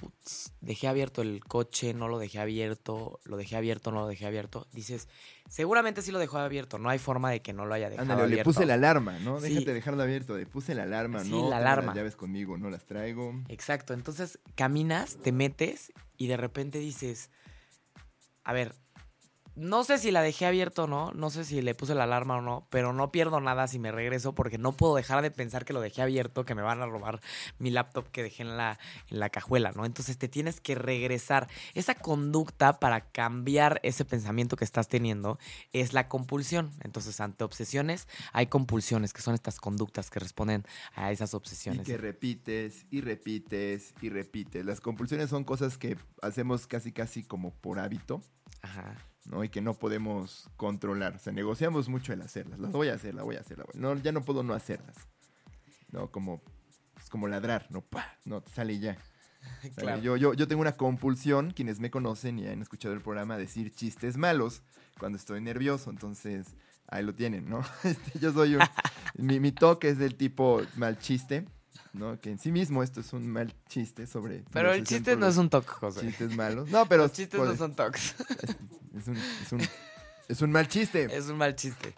putz, 0.00 0.50
dejé 0.60 0.88
abierto 0.88 1.22
el 1.22 1.44
coche, 1.44 1.94
no 1.94 2.08
lo 2.08 2.18
dejé 2.18 2.40
abierto, 2.40 3.20
lo 3.24 3.36
dejé 3.36 3.56
abierto, 3.56 3.92
no 3.92 4.00
lo 4.00 4.08
dejé 4.08 4.26
abierto. 4.26 4.66
Dices, 4.72 5.08
seguramente 5.48 6.02
sí 6.02 6.10
lo 6.10 6.18
dejó 6.18 6.38
abierto, 6.38 6.78
no 6.78 6.88
hay 6.90 6.98
forma 6.98 7.30
de 7.30 7.40
que 7.40 7.52
no 7.52 7.66
lo 7.66 7.74
haya 7.74 7.88
dejado 7.88 8.02
Ándale, 8.10 8.22
le 8.28 8.34
abierto. 8.34 8.50
puse 8.50 8.66
la 8.66 8.74
alarma, 8.74 9.18
¿no? 9.20 9.40
Sí. 9.40 9.50
Déjate 9.54 9.74
dejarlo 9.74 10.02
abierto. 10.02 10.36
Le 10.36 10.46
puse 10.46 10.74
la 10.74 10.82
alarma, 10.82 11.22
Sí, 11.22 11.30
¿no? 11.30 11.50
la 11.50 11.58
alarma. 11.58 11.86
Las 11.86 11.96
llaves 11.96 12.16
conmigo, 12.16 12.58
no 12.58 12.68
las 12.68 12.84
traigo. 12.84 13.32
Exacto, 13.48 13.94
entonces 13.94 14.40
caminas, 14.56 15.18
te 15.22 15.30
metes 15.30 15.92
y 16.16 16.26
de 16.26 16.36
repente 16.36 16.78
dices, 16.80 17.30
a 18.42 18.52
ver, 18.52 18.74
no 19.54 19.84
sé 19.84 19.98
si 19.98 20.10
la 20.10 20.22
dejé 20.22 20.46
abierto 20.46 20.84
o 20.84 20.86
no, 20.86 21.12
no 21.12 21.28
sé 21.28 21.44
si 21.44 21.60
le 21.60 21.74
puse 21.74 21.94
la 21.94 22.04
alarma 22.04 22.36
o 22.36 22.40
no, 22.40 22.66
pero 22.70 22.92
no 22.92 23.12
pierdo 23.12 23.40
nada 23.40 23.68
si 23.68 23.78
me 23.78 23.92
regreso 23.92 24.34
porque 24.34 24.56
no 24.56 24.72
puedo 24.72 24.94
dejar 24.96 25.20
de 25.22 25.30
pensar 25.30 25.64
que 25.64 25.72
lo 25.74 25.80
dejé 25.80 26.00
abierto, 26.00 26.44
que 26.44 26.54
me 26.54 26.62
van 26.62 26.80
a 26.80 26.86
robar 26.86 27.20
mi 27.58 27.70
laptop 27.70 28.08
que 28.10 28.22
dejé 28.22 28.42
en 28.42 28.56
la, 28.56 28.78
en 29.10 29.20
la 29.20 29.28
cajuela, 29.28 29.72
¿no? 29.72 29.84
Entonces 29.84 30.16
te 30.16 30.28
tienes 30.28 30.60
que 30.60 30.74
regresar. 30.74 31.48
Esa 31.74 31.94
conducta 31.94 32.80
para 32.80 33.02
cambiar 33.10 33.78
ese 33.82 34.04
pensamiento 34.04 34.56
que 34.56 34.64
estás 34.64 34.88
teniendo 34.88 35.38
es 35.72 35.92
la 35.92 36.08
compulsión. 36.08 36.70
Entonces, 36.80 37.20
ante 37.20 37.44
obsesiones 37.44 38.08
hay 38.32 38.46
compulsiones, 38.46 39.12
que 39.12 39.20
son 39.22 39.34
estas 39.34 39.60
conductas 39.60 40.10
que 40.10 40.18
responden 40.20 40.64
a 40.94 41.12
esas 41.12 41.34
Y 41.34 41.36
obsesiones. 41.36 41.86
que 41.86 41.98
repites 41.98 42.86
y 42.90 43.00
repites 43.02 43.94
y 44.00 44.08
repites. 44.08 44.64
Las 44.64 44.80
compulsiones 44.80 45.28
son 45.28 45.44
cosas 45.44 45.76
que 45.76 45.98
hacemos 46.22 46.66
casi 46.66 46.92
casi 46.92 47.22
como 47.22 47.52
por 47.52 47.78
hábito, 47.78 48.22
Ajá. 48.62 48.94
¿No? 49.26 49.44
Y 49.44 49.48
que 49.48 49.60
no 49.60 49.74
podemos 49.74 50.48
controlar. 50.56 51.16
O 51.16 51.18
sea, 51.18 51.32
negociamos 51.32 51.88
mucho 51.88 52.12
el 52.12 52.22
hacerlas. 52.22 52.58
Las 52.60 52.72
voy 52.72 52.88
a 52.88 52.94
hacer, 52.94 53.14
la 53.14 53.22
voy 53.22 53.36
a 53.36 53.40
hacer, 53.40 53.58
la 53.58 53.64
voy- 53.64 53.80
No, 53.80 53.94
ya 53.96 54.12
no 54.12 54.22
puedo 54.22 54.42
no 54.42 54.54
hacerlas. 54.54 54.96
¿No? 55.90 56.10
Como, 56.10 56.42
es 57.00 57.08
como 57.10 57.28
ladrar, 57.28 57.66
¿no? 57.70 57.82
¡Pah! 57.82 58.16
No, 58.24 58.40
te 58.42 58.50
sale 58.50 58.78
ya. 58.78 58.96
Claro. 59.76 60.00
Yo, 60.00 60.16
yo, 60.16 60.34
yo 60.34 60.46
tengo 60.46 60.60
una 60.62 60.76
compulsión, 60.76 61.50
quienes 61.50 61.80
me 61.80 61.90
conocen 61.90 62.38
y 62.38 62.46
han 62.46 62.62
escuchado 62.62 62.94
el 62.94 63.00
programa, 63.00 63.36
decir 63.36 63.74
chistes 63.74 64.16
malos 64.16 64.62
cuando 64.98 65.18
estoy 65.18 65.40
nervioso. 65.40 65.90
Entonces, 65.90 66.54
ahí 66.86 67.02
lo 67.04 67.14
tienen, 67.14 67.48
¿no? 67.48 67.60
Este, 67.84 68.18
yo 68.20 68.32
soy 68.32 68.54
un... 68.54 68.62
mi, 69.18 69.40
mi 69.40 69.50
toque 69.52 69.88
es 69.88 69.98
del 69.98 70.14
tipo 70.14 70.62
mal 70.76 70.98
chiste, 70.98 71.44
¿no? 71.92 72.18
Que 72.20 72.30
en 72.30 72.38
sí 72.38 72.52
mismo 72.52 72.82
esto 72.82 73.00
es 73.00 73.12
un 73.12 73.28
mal 73.28 73.52
chiste 73.68 74.06
sobre... 74.06 74.44
Pero 74.52 74.72
el 74.72 74.84
chiste 74.84 75.16
no 75.16 75.26
es 75.26 75.36
un 75.36 75.50
toque, 75.50 75.68
José. 75.68 76.00
Chistes 76.02 76.36
malos. 76.36 76.70
No, 76.70 76.86
pero... 76.86 77.02
Los 77.04 77.12
chistes 77.12 77.40
no 77.40 77.56
son 77.56 77.74
toques. 77.74 78.14
Es 78.94 79.08
un, 79.08 79.16
es 79.16 79.52
un, 79.52 79.60
es 80.28 80.42
un 80.42 80.50
mal 80.52 80.68
chiste. 80.68 81.08
Es 81.16 81.26
un 81.28 81.38
mal 81.38 81.56
chiste. 81.56 81.94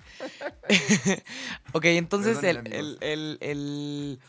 ok, 1.72 1.84
entonces 1.86 2.42
el, 2.44 2.72
el- 3.00 3.38
el- 3.40 4.20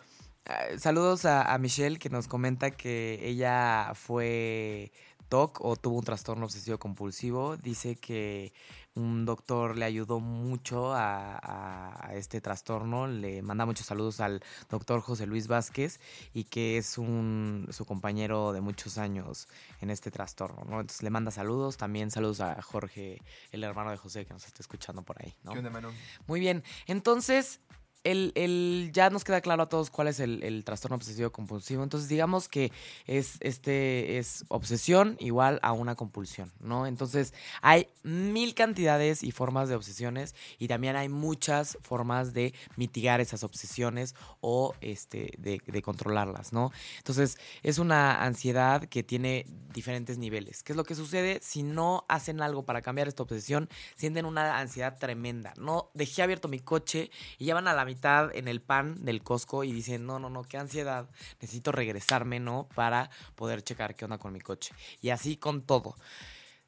ah, 0.48 0.64
saludos 0.80 1.26
a, 1.26 1.54
a 1.54 1.58
Michelle 1.60 2.00
que 2.00 2.10
nos 2.10 2.28
comenta 2.28 2.72
que 2.72 3.20
ella 3.22 3.92
fue 3.94 4.92
TOC 5.30 5.64
o 5.64 5.76
tuvo 5.76 5.98
un 5.98 6.04
trastorno 6.04 6.46
obsesivo 6.46 6.78
compulsivo. 6.78 7.58
Dice 7.58 7.96
que 7.96 8.54
un 8.96 9.26
doctor 9.26 9.78
le 9.78 9.86
ayudó 9.86 10.20
mucho 10.20 10.94
a, 10.94 12.12
este 12.14 12.40
trastorno. 12.40 13.08
Le 13.08 13.42
manda 13.42 13.66
muchos 13.66 13.86
saludos 13.86 14.22
al 14.22 14.42
doctor 14.70 15.02
José 15.02 15.28
Luis 15.28 15.48
Vázquez 15.48 16.00
y 16.34 16.46
que 16.46 16.78
es 16.78 16.98
un, 16.98 17.68
su 17.72 17.86
compañero 17.86 18.54
de 18.54 18.62
muchos 18.62 18.98
años 18.98 19.48
en 19.82 19.90
este 19.90 20.12
trastorno. 20.12 20.64
¿no? 20.66 20.80
Entonces 20.80 21.04
le 21.04 21.10
manda 21.10 21.32
saludos. 21.32 21.78
También 21.78 22.10
saludos 22.10 22.40
a 22.40 22.62
Jorge, 22.62 23.22
el 23.52 23.64
hermano 23.64 23.92
de 23.92 23.98
José, 23.98 24.26
que 24.26 24.34
nos 24.34 24.46
está 24.46 24.62
escuchando 24.62 25.02
por 25.02 25.22
ahí. 25.22 25.34
¿no? 25.44 25.52
¿Qué 25.52 25.60
onda, 25.60 25.70
mano? 25.70 25.92
Muy 26.28 26.40
bien. 26.40 26.64
Entonces, 26.88 27.60
el, 28.06 28.92
ya 28.94 29.10
nos 29.10 29.24
queda 29.24 29.42
claro 29.42 29.64
a 29.64 29.70
todos 29.70 29.90
cuál 29.90 30.08
es 30.08 30.20
el, 30.20 30.64
trastorno 30.64 30.96
obsesivo 30.96 31.32
compulsivo. 31.32 31.84
Entonces, 31.84 32.08
digamos 32.08 32.48
que 32.48 32.72
es, 33.08 33.38
este, 33.40 34.18
es 34.18 34.46
obsesión 34.48 35.18
igual 35.20 35.60
a 35.64 35.74
una 35.74 35.96
compulsión, 35.96 36.52
¿no? 36.60 36.86
Entonces, 36.86 37.34
hay 37.62 37.88
mil 38.04 38.54
cantidades 38.54 39.24
y 39.24 39.32
formas 39.32 39.70
de 39.70 39.76
obsesiones 39.76 40.36
y 40.60 40.68
también 40.68 40.96
hay 40.96 41.10
muchas 41.10 41.78
formas 41.82 42.34
de 42.34 42.54
mitigar 42.76 43.22
esas 43.22 43.44
obsesiones 43.44 44.16
o 44.40 44.76
este, 44.82 45.34
de, 45.38 45.62
de 45.66 45.82
controlarlas, 45.82 46.54
¿no? 46.54 46.72
Entonces, 46.98 47.38
es 47.64 47.80
una 47.80 48.24
ansiedad 48.24 48.86
que 48.86 49.04
tiene 49.04 49.46
diferentes 49.74 50.18
niveles. 50.18 50.64
¿Qué 50.64 50.74
es 50.74 50.78
lo 50.78 50.84
que 50.84 50.96
sucede? 50.96 51.40
Si 51.42 51.64
no 51.64 52.06
hacen 52.08 52.42
algo 52.42 52.66
para 52.66 52.82
cambiar 52.82 53.08
esta 53.08 53.24
obsesión, 53.24 53.68
sienten 53.96 54.26
una 54.26 54.60
ansiedad 54.60 54.98
tremenda. 54.98 55.54
No 55.58 55.90
dejé 55.94 56.22
abierto 56.22 56.48
mi 56.48 56.60
coche 56.60 57.10
y 57.38 57.46
ya 57.46 57.56
van 57.56 57.68
a 57.68 57.74
la 57.74 57.84
mitad 57.84 57.95
en 58.04 58.48
el 58.48 58.62
pan 58.62 59.04
del 59.04 59.24
Costco 59.24 59.64
y 59.64 59.72
dicen, 59.72 60.06
no, 60.06 60.20
no, 60.20 60.30
no, 60.30 60.44
qué 60.44 60.58
ansiedad, 60.58 61.10
necesito 61.42 61.72
regresarme, 61.72 62.40
¿no? 62.40 62.68
Para 62.76 63.10
poder 63.36 63.64
checar 63.64 63.96
qué 63.96 64.06
onda 64.06 64.18
con 64.18 64.34
mi 64.34 64.40
coche. 64.40 64.74
Y 65.02 65.10
así 65.10 65.38
con 65.38 65.62
todo. 65.62 65.96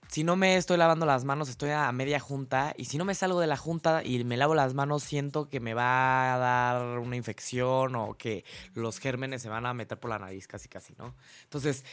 Si 0.08 0.24
no 0.24 0.38
me 0.38 0.56
estoy 0.56 0.78
lavando 0.78 1.06
las 1.06 1.26
manos, 1.26 1.50
estoy 1.50 1.72
a 1.72 1.92
media 1.92 2.20
junta 2.20 2.74
y 2.78 2.86
si 2.86 2.98
no 2.98 3.04
me 3.04 3.14
salgo 3.14 3.42
de 3.42 3.48
la 3.48 3.58
junta 3.58 4.04
y 4.06 4.24
me 4.24 4.38
lavo 4.38 4.56
las 4.56 4.74
manos, 4.74 5.04
siento 5.04 5.50
que 5.50 5.60
me 5.60 5.74
va 5.74 6.34
a 6.34 6.38
dar 6.38 7.00
una 7.00 7.18
infección 7.18 7.94
o 7.96 8.14
que 8.14 8.46
los 8.74 9.00
gérmenes 9.00 9.42
se 9.42 9.50
van 9.50 9.66
a 9.66 9.74
meter 9.74 10.00
por 10.00 10.10
la 10.10 10.20
nariz, 10.20 10.48
casi, 10.48 10.70
casi, 10.70 10.94
¿no? 10.98 11.14
Entonces, 11.44 11.84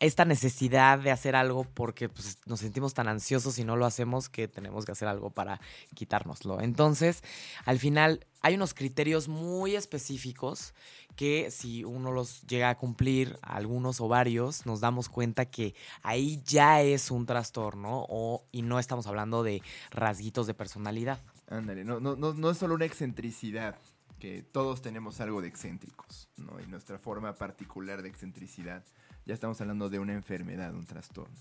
esta 0.00 0.24
necesidad 0.24 0.98
de 0.98 1.10
hacer 1.10 1.36
algo 1.36 1.64
porque 1.64 2.08
pues, 2.08 2.38
nos 2.46 2.60
sentimos 2.60 2.94
tan 2.94 3.08
ansiosos 3.08 3.58
y 3.58 3.64
no 3.64 3.76
lo 3.76 3.86
hacemos 3.86 4.28
que 4.28 4.48
tenemos 4.48 4.84
que 4.84 4.92
hacer 4.92 5.08
algo 5.08 5.30
para 5.30 5.60
quitárnoslo. 5.94 6.60
Entonces, 6.60 7.22
al 7.64 7.78
final 7.78 8.26
hay 8.42 8.56
unos 8.56 8.74
criterios 8.74 9.28
muy 9.28 9.76
específicos 9.76 10.74
que 11.16 11.50
si 11.50 11.84
uno 11.84 12.10
los 12.10 12.42
llega 12.42 12.70
a 12.70 12.76
cumplir, 12.76 13.38
algunos 13.42 14.00
o 14.00 14.08
varios, 14.08 14.66
nos 14.66 14.80
damos 14.80 15.08
cuenta 15.08 15.46
que 15.46 15.74
ahí 16.02 16.42
ya 16.44 16.82
es 16.82 17.10
un 17.10 17.24
trastorno 17.24 18.04
o, 18.08 18.44
y 18.50 18.62
no 18.62 18.78
estamos 18.78 19.06
hablando 19.06 19.42
de 19.42 19.62
rasguitos 19.90 20.46
de 20.46 20.54
personalidad. 20.54 21.20
Ándale, 21.48 21.84
no, 21.84 22.00
no, 22.00 22.16
no, 22.16 22.34
no 22.34 22.50
es 22.50 22.58
solo 22.58 22.74
una 22.74 22.84
excentricidad, 22.84 23.76
que 24.18 24.42
todos 24.42 24.80
tenemos 24.80 25.20
algo 25.20 25.42
de 25.42 25.48
excéntricos, 25.48 26.28
¿no? 26.36 26.58
Y 26.60 26.66
nuestra 26.66 26.98
forma 26.98 27.34
particular 27.34 28.02
de 28.02 28.08
excentricidad 28.08 28.82
ya 29.24 29.34
estamos 29.34 29.60
hablando 29.60 29.88
de 29.90 29.98
una 29.98 30.12
enfermedad, 30.12 30.74
un 30.74 30.86
trastorno. 30.86 31.36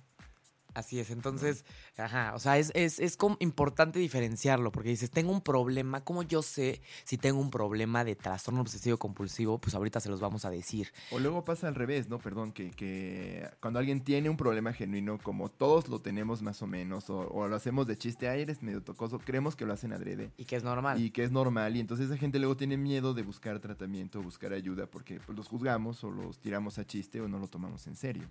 Así 0.74 1.00
es, 1.00 1.12
entonces, 1.12 1.66
ajá, 1.98 2.34
o 2.36 2.40
sea, 2.40 2.58
es, 2.58 2.72
es, 2.74 3.00
es 3.00 3.16
como 3.16 3.38
importante 3.40 4.00
diferenciarlo, 4.00 4.72
porque 4.72 4.90
dices, 4.90 5.12
tengo 5.12 5.32
un 5.32 5.42
problema, 5.42 6.04
¿cómo 6.04 6.24
yo 6.24 6.42
sé 6.42 6.82
si 7.04 7.18
tengo 7.18 7.40
un 7.40 7.52
problema 7.52 8.04
de 8.04 8.16
trastorno 8.16 8.62
obsesivo 8.62 8.98
compulsivo? 8.98 9.60
Pues 9.60 9.76
ahorita 9.76 10.00
se 10.00 10.10
los 10.10 10.20
vamos 10.20 10.46
a 10.46 10.50
decir. 10.50 10.92
O 11.12 11.20
luego 11.20 11.46
pasa 11.46 11.68
al 11.68 11.76
revés, 11.76 12.10
¿no? 12.10 12.18
Perdón, 12.18 12.52
que, 12.52 12.72
que 12.72 13.48
cuando 13.62 13.80
alguien 13.80 14.04
tiene 14.04 14.30
un 14.30 14.38
problema 14.38 14.74
genuino, 14.74 15.20
como 15.20 15.50
todos 15.50 15.88
lo 15.90 16.02
tenemos 16.02 16.42
más 16.42 16.62
o 16.62 16.68
menos, 16.68 17.10
o, 17.10 17.48
lo 17.48 17.56
hacemos 17.56 17.86
de 17.86 17.98
chiste, 17.98 18.28
ay, 18.28 18.42
eres 18.42 18.64
medio 18.64 18.82
tocoso, 18.82 19.20
creemos 19.20 19.56
que 19.56 19.66
lo 19.66 19.74
hacen 19.74 19.94
adrede. 19.94 20.32
Y 20.38 20.46
que 20.46 20.56
es 20.56 20.64
normal. 20.64 21.00
Y 21.00 21.12
que 21.12 21.24
es 21.24 21.32
normal, 21.32 21.76
y 21.76 21.80
entonces 21.82 22.08
esa 22.08 22.18
gente 22.18 22.40
luego 22.40 22.58
tiene 22.58 22.78
miedo 22.78 23.14
de 23.14 23.22
buscar 23.22 23.60
tratamiento, 23.60 24.22
buscar 24.22 24.54
ayuda, 24.54 24.88
porque 24.88 25.20
pues, 25.20 25.38
los 25.38 25.48
juzgamos 25.48 26.04
o 26.04 26.10
los 26.10 26.40
tiramos 26.40 26.80
a 26.80 26.86
chiste 26.86 27.22
o 27.22 27.28
no 27.28 27.38
lo 27.38 27.48
tomamos 27.48 27.86
en 27.88 27.96
serio. 27.96 28.28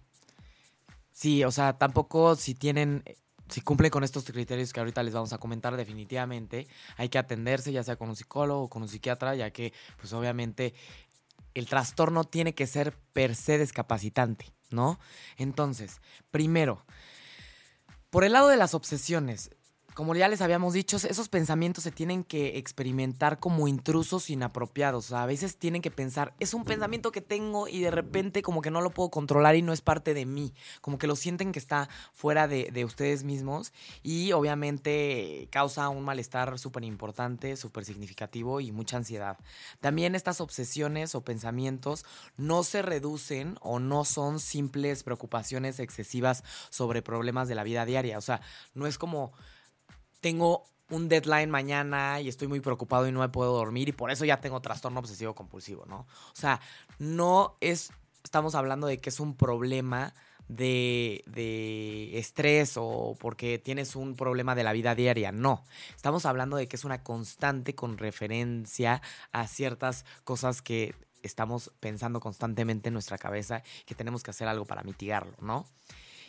Sí, 1.12 1.44
o 1.44 1.50
sea, 1.50 1.78
tampoco 1.78 2.36
si 2.36 2.54
tienen, 2.54 3.04
si 3.48 3.60
cumplen 3.60 3.90
con 3.90 4.02
estos 4.02 4.24
criterios 4.24 4.72
que 4.72 4.80
ahorita 4.80 5.02
les 5.02 5.14
vamos 5.14 5.32
a 5.32 5.38
comentar, 5.38 5.76
definitivamente 5.76 6.66
hay 6.96 7.08
que 7.08 7.18
atenderse, 7.18 7.70
ya 7.72 7.82
sea 7.84 7.96
con 7.96 8.08
un 8.08 8.16
psicólogo 8.16 8.62
o 8.62 8.68
con 8.70 8.82
un 8.82 8.88
psiquiatra, 8.88 9.34
ya 9.34 9.50
que, 9.50 9.72
pues 9.98 10.12
obviamente, 10.12 10.74
el 11.54 11.66
trastorno 11.66 12.24
tiene 12.24 12.54
que 12.54 12.66
ser 12.66 12.96
per 13.12 13.34
se 13.34 13.58
discapacitante, 13.58 14.52
¿no? 14.70 14.98
Entonces, 15.36 16.00
primero, 16.30 16.84
por 18.10 18.24
el 18.24 18.32
lado 18.32 18.48
de 18.48 18.56
las 18.56 18.74
obsesiones, 18.74 19.50
como 19.94 20.14
ya 20.14 20.28
les 20.28 20.40
habíamos 20.40 20.72
dicho, 20.72 20.96
esos 20.96 21.28
pensamientos 21.28 21.84
se 21.84 21.90
tienen 21.90 22.24
que 22.24 22.58
experimentar 22.58 23.38
como 23.38 23.68
intrusos 23.68 24.30
inapropiados. 24.30 25.12
a 25.12 25.26
veces 25.26 25.56
tienen 25.56 25.82
que 25.82 25.90
pensar, 25.90 26.34
es 26.40 26.54
un 26.54 26.64
pensamiento 26.64 27.12
que 27.12 27.20
tengo 27.20 27.68
y 27.68 27.80
de 27.80 27.90
repente 27.90 28.42
como 28.42 28.62
que 28.62 28.70
no 28.70 28.80
lo 28.80 28.90
puedo 28.90 29.10
controlar 29.10 29.56
y 29.56 29.62
no 29.62 29.72
es 29.72 29.82
parte 29.82 30.14
de 30.14 30.24
mí. 30.24 30.54
Como 30.80 30.98
que 30.98 31.06
lo 31.06 31.16
sienten 31.16 31.52
que 31.52 31.58
está 31.58 31.88
fuera 32.12 32.48
de, 32.48 32.82
ustedes 32.84 33.22
mismos 33.22 33.72
y 34.02 34.32
obviamente 34.32 35.48
causa 35.52 35.88
un 35.88 36.04
malestar 36.04 36.58
súper 36.58 36.84
importante, 36.84 37.56
súper 37.56 37.84
significativo 37.84 38.60
y 38.60 38.72
mucha 38.72 38.96
ansiedad. 38.96 39.38
También 39.80 40.14
estas 40.14 40.40
obsesiones 40.40 41.14
o 41.14 41.22
pensamientos 41.22 42.04
no 42.36 42.64
se 42.64 42.82
reducen 42.82 43.56
o 43.60 43.78
no 43.78 44.04
son 44.04 44.40
simples 44.40 45.04
preocupaciones 45.04 45.78
excesivas 45.78 46.42
sobre 46.70 47.02
problemas 47.02 47.46
de 47.46 47.54
la 47.54 47.62
vida 47.62 47.84
diaria. 47.84 48.18
O 48.18 48.22
sea, 48.22 48.40
no 48.74 48.86
es 48.86 48.98
como 48.98 49.32
tengo 50.22 50.64
un 50.88 51.08
deadline 51.08 51.50
mañana 51.50 52.20
y 52.20 52.28
estoy 52.28 52.48
muy 52.48 52.60
preocupado 52.60 53.06
y 53.06 53.12
no 53.12 53.20
me 53.20 53.28
puedo 53.28 53.52
dormir 53.52 53.88
y 53.88 53.92
por 53.92 54.10
eso 54.10 54.24
ya 54.24 54.40
tengo 54.40 54.60
trastorno 54.60 55.00
obsesivo 55.00 55.34
compulsivo, 55.34 55.84
¿no? 55.86 56.06
O 56.06 56.34
sea, 56.34 56.60
no 56.98 57.56
es, 57.60 57.90
estamos 58.22 58.54
hablando 58.54 58.86
de 58.86 58.98
que 58.98 59.10
es 59.10 59.20
un 59.20 59.36
problema 59.36 60.14
de, 60.48 61.24
de, 61.26 62.18
estrés 62.18 62.74
o 62.76 63.16
porque 63.18 63.58
tienes 63.58 63.96
un 63.96 64.14
problema 64.14 64.54
de 64.54 64.64
la 64.64 64.72
vida 64.72 64.94
diaria, 64.94 65.32
no. 65.32 65.64
Estamos 65.96 66.24
hablando 66.24 66.56
de 66.56 66.68
que 66.68 66.76
es 66.76 66.84
una 66.84 67.02
constante 67.02 67.74
con 67.74 67.98
referencia 67.98 69.02
a 69.32 69.46
ciertas 69.48 70.04
cosas 70.24 70.62
que 70.62 70.94
estamos 71.22 71.72
pensando 71.80 72.20
constantemente 72.20 72.88
en 72.88 72.94
nuestra 72.94 73.18
cabeza 73.18 73.62
que 73.86 73.94
tenemos 73.94 74.22
que 74.22 74.30
hacer 74.30 74.46
algo 74.46 74.66
para 74.66 74.82
mitigarlo, 74.82 75.36
¿no? 75.40 75.66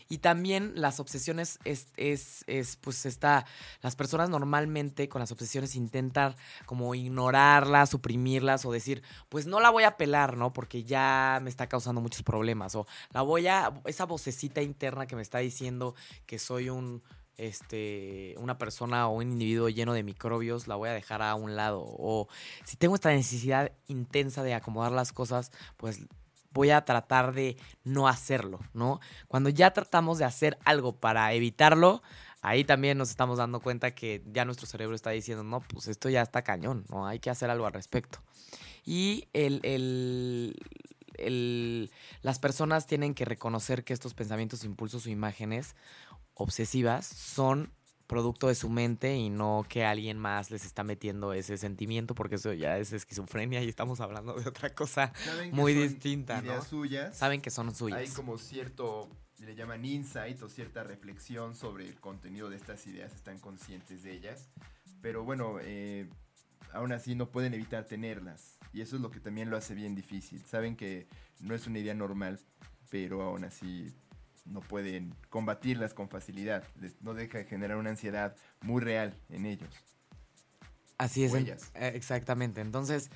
Y 0.09 0.19
también 0.19 0.73
las 0.75 0.99
obsesiones 0.99 1.59
es, 1.63 1.87
es, 1.97 2.43
es, 2.47 2.75
pues 2.77 3.05
está, 3.05 3.45
las 3.81 3.95
personas 3.95 4.29
normalmente 4.29 5.09
con 5.09 5.19
las 5.19 5.31
obsesiones 5.31 5.75
intentan 5.75 6.35
como 6.65 6.95
ignorarlas, 6.95 7.89
suprimirlas 7.89 8.65
o 8.65 8.71
decir, 8.71 9.03
pues 9.29 9.45
no 9.45 9.59
la 9.59 9.69
voy 9.69 9.83
a 9.83 9.97
pelar, 9.97 10.37
¿no? 10.37 10.53
Porque 10.53 10.83
ya 10.83 11.39
me 11.41 11.49
está 11.49 11.67
causando 11.67 12.01
muchos 12.01 12.23
problemas. 12.23 12.75
O 12.75 12.87
la 13.11 13.21
voy 13.21 13.47
a, 13.47 13.73
esa 13.85 14.05
vocecita 14.05 14.61
interna 14.61 15.07
que 15.07 15.15
me 15.15 15.21
está 15.21 15.39
diciendo 15.39 15.95
que 16.25 16.39
soy 16.39 16.69
un 16.69 17.03
este, 17.37 18.35
una 18.37 18.57
persona 18.57 19.07
o 19.07 19.15
un 19.15 19.31
individuo 19.31 19.69
lleno 19.69 19.93
de 19.93 20.03
microbios, 20.03 20.67
la 20.67 20.75
voy 20.75 20.89
a 20.89 20.93
dejar 20.93 21.21
a 21.21 21.35
un 21.35 21.55
lado. 21.55 21.83
O 21.83 22.27
si 22.63 22.77
tengo 22.77 22.95
esta 22.95 23.09
necesidad 23.09 23.71
intensa 23.87 24.43
de 24.43 24.53
acomodar 24.53 24.91
las 24.91 25.11
cosas, 25.11 25.51
pues 25.77 26.01
voy 26.53 26.69
a 26.69 26.85
tratar 26.85 27.33
de 27.33 27.57
no 27.83 28.07
hacerlo, 28.07 28.59
¿no? 28.73 28.99
Cuando 29.27 29.49
ya 29.49 29.71
tratamos 29.71 30.17
de 30.17 30.25
hacer 30.25 30.57
algo 30.63 30.95
para 30.95 31.33
evitarlo, 31.33 32.01
ahí 32.41 32.63
también 32.63 32.97
nos 32.97 33.09
estamos 33.09 33.37
dando 33.37 33.59
cuenta 33.59 33.95
que 33.95 34.21
ya 34.25 34.45
nuestro 34.45 34.67
cerebro 34.67 34.95
está 34.95 35.09
diciendo, 35.09 35.43
no, 35.43 35.61
pues 35.61 35.87
esto 35.87 36.09
ya 36.09 36.21
está 36.21 36.43
cañón, 36.43 36.85
¿no? 36.89 37.07
Hay 37.07 37.19
que 37.19 37.29
hacer 37.29 37.49
algo 37.49 37.65
al 37.65 37.73
respecto. 37.73 38.19
Y 38.85 39.27
el, 39.33 39.59
el, 39.63 40.55
el, 41.17 41.91
las 42.21 42.39
personas 42.39 42.85
tienen 42.85 43.13
que 43.13 43.25
reconocer 43.25 43.83
que 43.83 43.93
estos 43.93 44.13
pensamientos, 44.13 44.63
impulsos 44.63 45.05
o 45.05 45.09
imágenes 45.09 45.75
obsesivas 46.35 47.05
son 47.05 47.71
producto 48.07 48.47
de 48.47 48.55
su 48.55 48.69
mente 48.69 49.15
y 49.15 49.29
no 49.29 49.65
que 49.67 49.85
alguien 49.85 50.17
más 50.17 50.51
les 50.51 50.65
está 50.65 50.83
metiendo 50.83 51.33
ese 51.33 51.57
sentimiento, 51.57 52.15
porque 52.15 52.35
eso 52.35 52.53
ya 52.53 52.77
es 52.77 52.93
esquizofrenia 52.93 53.63
y 53.63 53.69
estamos 53.69 54.01
hablando 54.01 54.33
de 54.33 54.47
otra 54.47 54.73
cosa 54.73 55.13
muy 55.51 55.73
distinta, 55.73 56.41
ideas 56.43 56.67
suyas. 56.67 57.17
Saben 57.17 57.41
que 57.41 57.49
son 57.49 57.73
suyas. 57.73 57.99
Hay 57.99 58.07
como 58.09 58.37
cierto, 58.37 59.09
le 59.39 59.55
llaman 59.55 59.85
insight 59.85 60.41
o 60.41 60.49
cierta 60.49 60.83
reflexión 60.83 61.55
sobre 61.55 61.87
el 61.87 61.99
contenido 61.99 62.49
de 62.49 62.57
estas 62.57 62.85
ideas, 62.87 63.13
están 63.13 63.39
conscientes 63.39 64.03
de 64.03 64.13
ellas, 64.13 64.49
pero 65.01 65.23
bueno, 65.23 65.57
eh, 65.61 66.09
aún 66.73 66.91
así 66.91 67.15
no 67.15 67.29
pueden 67.29 67.53
evitar 67.53 67.85
tenerlas 67.85 68.59
y 68.73 68.81
eso 68.81 68.95
es 68.95 69.01
lo 69.01 69.11
que 69.11 69.19
también 69.19 69.49
lo 69.49 69.57
hace 69.57 69.75
bien 69.75 69.95
difícil. 69.95 70.43
Saben 70.45 70.75
que 70.75 71.07
no 71.39 71.53
es 71.53 71.67
una 71.67 71.79
idea 71.79 71.93
normal, 71.93 72.39
pero 72.89 73.21
aún 73.21 73.43
así 73.43 73.93
no 74.45 74.61
pueden 74.61 75.15
combatirlas 75.29 75.93
con 75.93 76.09
facilidad. 76.09 76.63
no 77.01 77.13
deja 77.13 77.39
de 77.39 77.45
generar 77.45 77.77
una 77.77 77.91
ansiedad 77.91 78.35
muy 78.61 78.81
real 78.81 79.17
en 79.29 79.45
ellos. 79.45 79.69
Así 80.97 81.23
es. 81.23 81.33
Eh, 81.33 81.59
exactamente. 81.95 82.61
Entonces, 82.61 83.09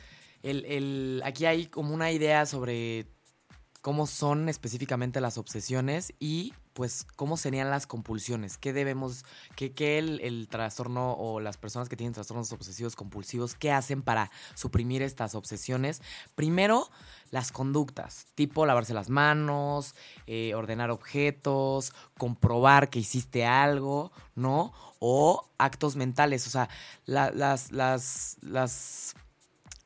el, 0.43 1.21
aquí 1.23 1.45
hay 1.45 1.67
como 1.67 1.93
una 1.93 2.11
idea 2.11 2.45
sobre 2.45 3.07
cómo 3.81 4.07
son 4.07 4.49
específicamente 4.49 5.21
las 5.21 5.37
obsesiones 5.37 6.13
y 6.19 6.53
pues 6.77 7.07
cómo 7.15 7.37
serían 7.37 7.71
las 7.71 7.87
compulsiones, 7.87 8.59
qué 8.59 8.71
debemos, 8.71 9.25
qué, 9.55 9.71
qué 9.71 9.97
el, 9.97 10.47
trastorno 10.47 11.13
o 11.13 11.39
las 11.39 11.57
personas 11.57 11.89
que 11.89 11.97
tienen 11.97 12.13
trastornos 12.13 12.53
obsesivos 12.53 12.95
compulsivos, 12.95 13.55
qué 13.55 13.71
hacen 13.71 14.03
para 14.03 14.29
suprimir 14.53 15.01
estas 15.01 15.33
obsesiones. 15.33 16.03
Primero, 16.35 16.87
las 17.31 17.51
conductas, 17.51 18.27
tipo 18.35 18.67
lavarse 18.67 18.93
las 18.93 19.09
manos, 19.09 19.95
eh, 20.27 20.53
ordenar 20.53 20.91
objetos, 20.91 21.95
comprobar 22.15 22.91
que 22.91 22.99
hiciste 22.99 23.43
algo, 23.43 24.11
¿no? 24.35 24.71
O 24.99 25.49
actos 25.57 25.95
mentales, 25.95 26.45
o 26.45 26.51
sea, 26.51 26.69
la, 27.07 27.31
las, 27.31 27.71
las, 27.71 28.37
las 28.41 29.15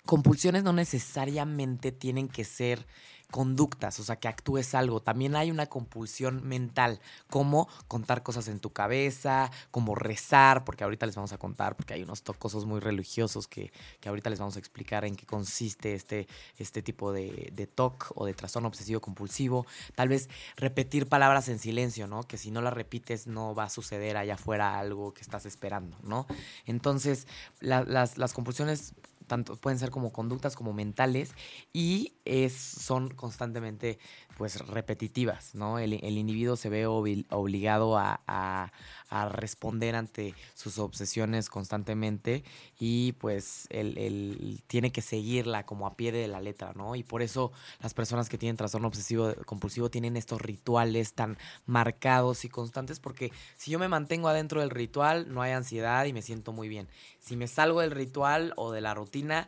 compulsiones 0.05 0.63
no 0.63 0.73
necesariamente 0.73 1.93
tienen 1.93 2.27
que 2.27 2.43
ser 2.43 2.85
conductas, 3.31 3.99
o 3.99 4.03
sea, 4.03 4.17
que 4.17 4.27
actúes 4.27 4.75
algo. 4.75 5.01
También 5.01 5.35
hay 5.35 5.49
una 5.49 5.65
compulsión 5.65 6.47
mental, 6.47 6.99
como 7.29 7.67
contar 7.87 8.21
cosas 8.23 8.47
en 8.47 8.59
tu 8.59 8.71
cabeza, 8.71 9.49
como 9.71 9.95
rezar, 9.95 10.63
porque 10.63 10.83
ahorita 10.83 11.05
les 11.05 11.15
vamos 11.15 11.33
a 11.33 11.37
contar, 11.37 11.75
porque 11.75 11.95
hay 11.95 12.03
unos 12.03 12.21
tocosos 12.21 12.65
muy 12.65 12.79
religiosos 12.79 13.47
que, 13.47 13.71
que, 13.99 14.09
ahorita 14.09 14.29
les 14.29 14.39
vamos 14.39 14.55
a 14.57 14.59
explicar 14.59 15.05
en 15.05 15.15
qué 15.15 15.25
consiste 15.25 15.93
este, 15.93 16.27
este 16.57 16.81
tipo 16.81 17.11
de, 17.11 17.51
de 17.53 17.67
o 18.15 18.25
de 18.25 18.33
trastorno 18.33 18.67
obsesivo 18.67 19.01
compulsivo. 19.01 19.65
Tal 19.95 20.09
vez 20.09 20.29
repetir 20.55 21.07
palabras 21.07 21.49
en 21.49 21.57
silencio, 21.57 22.07
¿no? 22.07 22.23
Que 22.23 22.37
si 22.37 22.51
no 22.51 22.61
las 22.61 22.73
repites 22.73 23.27
no 23.27 23.55
va 23.55 23.63
a 23.63 23.69
suceder 23.69 24.17
allá 24.17 24.35
afuera 24.35 24.77
algo 24.77 25.13
que 25.13 25.21
estás 25.21 25.45
esperando, 25.45 25.97
¿no? 26.03 26.27
Entonces, 26.65 27.27
la, 27.59 27.83
las, 27.83 28.17
las 28.17 28.33
compulsiones 28.33 28.93
tanto 29.31 29.55
pueden 29.55 29.79
ser 29.79 29.91
como 29.91 30.11
conductas 30.11 30.57
como 30.57 30.73
mentales 30.73 31.35
y 31.71 32.15
es, 32.25 32.51
son 32.51 33.07
constantemente 33.07 33.97
pues 34.37 34.59
repetitivas, 34.67 35.55
¿no? 35.55 35.79
El, 35.79 35.93
individuo 35.93 36.57
se 36.57 36.67
ve 36.67 36.85
obligado 36.85 37.97
a, 37.97 38.73
a, 39.11 39.29
responder 39.29 39.95
ante 39.95 40.33
sus 40.55 40.79
obsesiones 40.79 41.49
constantemente 41.49 42.43
y 42.79 43.11
pues 43.13 43.67
él, 43.69 43.97
él, 43.97 44.61
tiene 44.67 44.91
que 44.91 45.01
seguirla 45.01 45.65
como 45.65 45.85
a 45.85 45.95
pie 45.95 46.11
de 46.11 46.27
la 46.27 46.41
letra, 46.41 46.73
¿no? 46.75 46.95
Y 46.95 47.03
por 47.03 47.21
eso 47.21 47.51
las 47.81 47.93
personas 47.93 48.29
que 48.29 48.37
tienen 48.37 48.57
trastorno 48.57 48.87
obsesivo 48.87 49.33
compulsivo 49.45 49.89
tienen 49.89 50.17
estos 50.17 50.41
rituales 50.41 51.13
tan 51.13 51.37
marcados 51.65 52.45
y 52.45 52.49
constantes 52.49 52.99
porque 52.99 53.31
si 53.57 53.71
yo 53.71 53.79
me 53.79 53.87
mantengo 53.87 54.27
adentro 54.27 54.61
del 54.61 54.69
ritual 54.69 55.33
no 55.33 55.41
hay 55.41 55.51
ansiedad 55.51 56.05
y 56.05 56.13
me 56.13 56.21
siento 56.21 56.51
muy 56.51 56.67
bien. 56.67 56.87
Si 57.19 57.35
me 57.35 57.47
salgo 57.47 57.81
del 57.81 57.91
ritual 57.91 58.53
o 58.55 58.71
de 58.71 58.81
la 58.81 58.93
rutina 58.93 59.47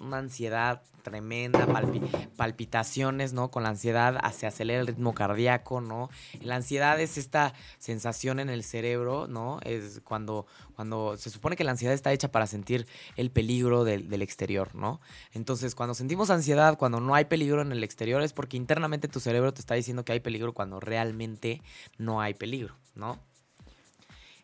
una 0.00 0.18
ansiedad 0.18 0.82
tremenda, 1.02 1.66
palpi 1.66 2.00
palpitaciones, 2.36 3.32
¿no? 3.32 3.50
Con 3.50 3.62
la 3.62 3.70
ansiedad 3.70 4.20
se 4.32 4.46
acelera 4.46 4.80
el 4.80 4.86
ritmo 4.86 5.14
cardíaco, 5.14 5.80
¿no? 5.80 6.10
La 6.40 6.56
ansiedad 6.56 7.00
es 7.00 7.18
esta 7.18 7.54
sensación 7.78 8.40
en 8.40 8.50
el 8.50 8.64
cerebro, 8.64 9.26
¿no? 9.26 9.60
Es 9.62 10.00
cuando, 10.04 10.46
cuando 10.74 11.16
se 11.16 11.30
supone 11.30 11.56
que 11.56 11.64
la 11.64 11.72
ansiedad 11.72 11.94
está 11.94 12.12
hecha 12.12 12.30
para 12.30 12.46
sentir 12.46 12.86
el 13.16 13.30
peligro 13.30 13.84
del 13.84 14.22
exterior, 14.22 14.74
¿no? 14.74 15.00
Entonces, 15.32 15.74
cuando 15.74 15.94
sentimos 15.94 16.30
ansiedad, 16.30 16.78
cuando 16.78 17.00
no 17.00 17.14
hay 17.14 17.24
peligro 17.26 17.62
en 17.62 17.72
el 17.72 17.84
exterior, 17.84 18.22
es 18.22 18.32
porque 18.32 18.56
internamente 18.56 19.08
tu 19.08 19.20
cerebro 19.20 19.52
te 19.52 19.60
está 19.60 19.74
diciendo 19.74 20.04
que 20.04 20.12
hay 20.12 20.20
peligro 20.20 20.52
cuando 20.52 20.80
realmente 20.80 21.62
no 21.98 22.20
hay 22.20 22.34
peligro, 22.34 22.76
¿no? 22.94 23.18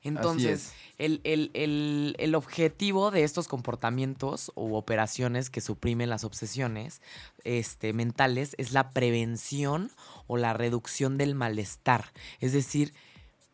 Entonces, 0.06 0.72
el, 0.98 1.20
el, 1.25 1.50
el, 1.54 2.16
el, 2.18 2.34
objetivo 2.34 3.10
de 3.10 3.25
estos 3.25 3.48
comportamientos 3.48 4.52
u 4.54 4.75
operaciones 4.75 5.50
que 5.50 5.60
suprimen 5.60 6.08
las 6.08 6.25
obsesiones 6.25 7.02
este, 7.44 7.92
mentales 7.92 8.54
es 8.58 8.72
la 8.72 8.90
prevención 8.90 9.90
o 10.26 10.36
la 10.36 10.52
reducción 10.52 11.18
del 11.18 11.34
malestar. 11.34 12.12
Es 12.40 12.52
decir, 12.52 12.94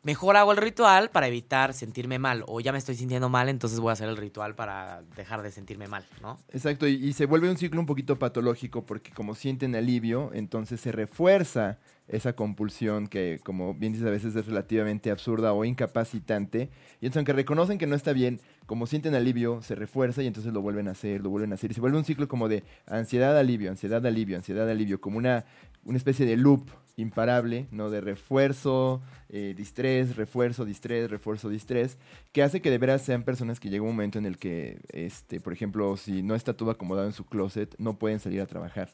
mejor 0.02 0.37
hago 0.37 0.52
el 0.52 0.59
ritual 0.59 1.11
para 1.11 1.28
evitar 1.28 1.75
sentirme 1.75 2.18
mal. 2.18 2.44
O 2.47 2.61
ya 2.61 2.73
me 2.73 2.78
estoy 2.78 2.97
sintiendo 2.97 3.28
mal, 3.28 3.49
entonces 3.49 3.80
voy 3.80 3.90
a 3.90 3.92
hacer 3.94 4.09
el 4.09 4.16
ritual 4.16 4.54
para 4.54 5.02
dejar 5.16 5.42
de 5.42 5.50
sentirme 5.50 5.88
mal, 5.88 6.06
¿no? 6.21 6.38
Exacto, 6.52 6.87
y, 6.87 6.94
y 6.94 7.12
se 7.12 7.26
vuelve 7.26 7.50
un 7.50 7.56
ciclo 7.56 7.80
un 7.80 7.87
poquito 7.87 8.18
patológico 8.18 8.85
porque 8.85 9.11
como 9.12 9.35
sienten 9.35 9.75
alivio, 9.75 10.30
entonces 10.35 10.80
se 10.80 10.92
refuerza 10.92 11.78
esa 12.09 12.35
compulsión 12.35 13.06
que, 13.06 13.40
como 13.42 13.75
bien 13.75 13.92
dices, 13.92 14.06
a 14.06 14.11
veces 14.11 14.35
es 14.37 14.47
relativamente 14.47 15.11
absurda 15.11 15.52
o 15.52 15.64
incapacitante. 15.64 16.68
Y 17.00 17.06
entonces, 17.06 17.18
aunque 17.18 17.32
reconocen 17.32 17.78
que 17.78 17.87
no 17.87 17.94
está 17.94 18.12
bien, 18.12 18.40
como 18.66 18.87
sienten 18.87 19.14
alivio, 19.14 19.62
se 19.62 19.75
refuerza 19.75 20.23
y 20.23 20.26
entonces 20.26 20.52
lo 20.52 20.62
vuelven 20.62 20.88
a 20.88 20.92
hacer, 20.92 21.20
lo 21.20 21.31
vuelven 21.31 21.53
a 21.53 21.55
hacer. 21.55 21.70
Y 21.70 21.74
se 21.74 21.81
vuelve 21.81 21.98
un 21.98 22.05
ciclo 22.05 22.29
como 22.29 22.48
de 22.48 22.64
ansiedad, 22.87 23.37
alivio, 23.38 23.70
ansiedad, 23.70 24.05
alivio, 24.05 24.37
ansiedad, 24.37 24.68
alivio, 24.68 25.00
como 25.00 25.18
una, 25.18 25.44
una 25.85 25.96
especie 25.96 26.27
de 26.27 26.37
loop 26.37 26.68
imparable, 26.96 27.66
¿no? 27.70 27.90
De 27.90 28.00
refuerzo, 28.00 29.03
eh, 29.29 29.55
distrés, 29.57 30.16
refuerzo, 30.16 30.64
distrés, 30.64 31.11
refuerzo, 31.11 31.48
distrés, 31.48 31.98
que 32.33 32.42
hace 32.42 32.61
que 32.61 32.70
de 32.70 32.79
veras 32.79 33.03
sean 33.03 33.22
personas 33.22 33.61
que 33.61 33.70
llega 33.70 33.83
un 33.83 33.90
momento 33.90 34.18
en 34.18 34.27
el 34.27 34.38
que, 34.38 34.81
este, 34.92 35.40
por 35.40 35.53
ejemplo, 35.53 35.96
si 35.96 36.22
no 36.22 36.35
está 36.35 36.55
todo 36.55 36.70
acomodado 36.70 37.07
en 37.07 37.12
su 37.12 37.24
closet, 37.24 37.74
no 37.79 37.98
pueden 37.98 38.20
salir 38.20 38.40
a 38.40 38.46
trabajar. 38.46 38.90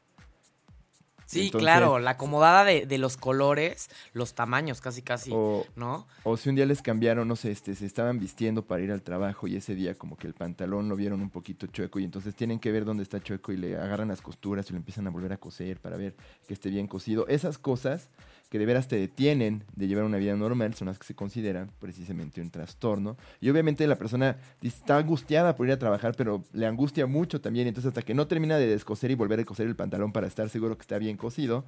Sí, 1.29 1.47
Entonces, 1.47 1.67
claro, 1.67 1.99
la 1.99 2.13
acomodada 2.13 2.65
de, 2.65 2.87
de, 2.87 2.97
los 2.97 3.19
colores, 3.19 3.91
los 4.15 4.33
tamaños, 4.33 4.81
casi, 4.81 5.03
casi, 5.03 5.31
o, 5.35 5.67
¿no? 5.77 6.07
O 6.25 6.39
si 6.39 6.49
un 6.49 6.55
día 6.55 6.65
les 6.65 6.81
cambiaron, 6.81 7.29
no 7.29 7.37
sé, 7.37 7.51
este, 7.51 7.75
se 7.75 7.85
estaban 7.85 8.19
vistiendo 8.19 8.63
para 8.65 8.83
ir 8.83 8.91
al 8.91 9.03
trabajo 9.03 9.47
y 9.47 9.55
ese 9.55 9.75
día 9.75 9.95
como 9.95 10.17
que 10.17 10.27
el 10.27 10.33
pantalón 10.33 10.89
lo 10.89 10.97
vieron 10.97 11.21
un 11.21 11.29
poquito 11.29 11.67
chueco 11.67 11.99
y 11.99 12.05
entonces 12.05 12.35
tienen 12.35 12.59
que 12.59 12.73
ver 12.73 12.87
dónde 12.87 13.03
está 13.03 13.21
chueco 13.21 13.53
y 13.53 13.59
le 13.59 13.77
agarran 13.77 14.09
las 14.09 14.23
costuras 14.23 14.71
y 14.71 14.73
lo 14.73 14.79
empiezan 14.79 15.07
a 15.07 15.11
volver 15.11 15.35
a 15.35 15.37
coser 15.37 15.79
para 15.81 15.99
ver 15.99 16.17
que 16.47 16.55
esté 16.55 16.71
bien 16.71 16.87
cosido. 16.87 17.29
Esas 17.29 17.59
cosas 17.59 18.09
que 18.49 18.59
de 18.59 18.67
veras 18.67 18.89
te 18.89 18.97
detienen 18.97 19.65
de 19.75 19.89
llevar 19.89 20.05
una 20.05 20.17
vida 20.17 20.35
normal 20.35 20.75
son 20.75 20.89
las 20.89 20.99
que 20.99 21.07
se 21.07 21.15
consideran 21.15 21.71
precisamente 21.79 22.41
un 22.41 22.51
trastorno. 22.51 23.17
Y 23.41 23.51
obviamente 23.51 23.87
la 23.87 23.97
persona 23.97 24.39
está 24.63 24.97
angustiada 24.97 25.55
por 25.55 25.67
ir 25.67 25.73
a 25.73 25.79
trabajar, 25.79 26.15
pero 26.17 26.45
le 26.53 26.67
angustia 26.67 27.07
mucho 27.07 27.41
también. 27.41 27.69
Entonces 27.69 27.89
hasta 27.89 28.03
que 28.03 28.15
no 28.15 28.27
termina 28.27 28.57
de 28.57 28.67
descoser 28.67 29.11
y 29.11 29.15
volver 29.15 29.41
a 29.41 29.45
coser 29.45 29.67
el 29.67 29.77
pantalón 29.77 30.13
para 30.13 30.27
estar 30.27 30.49
seguro 30.49 30.77
que 30.77 30.83
está 30.83 30.99
bien 30.99 31.17
cocido, 31.17 31.65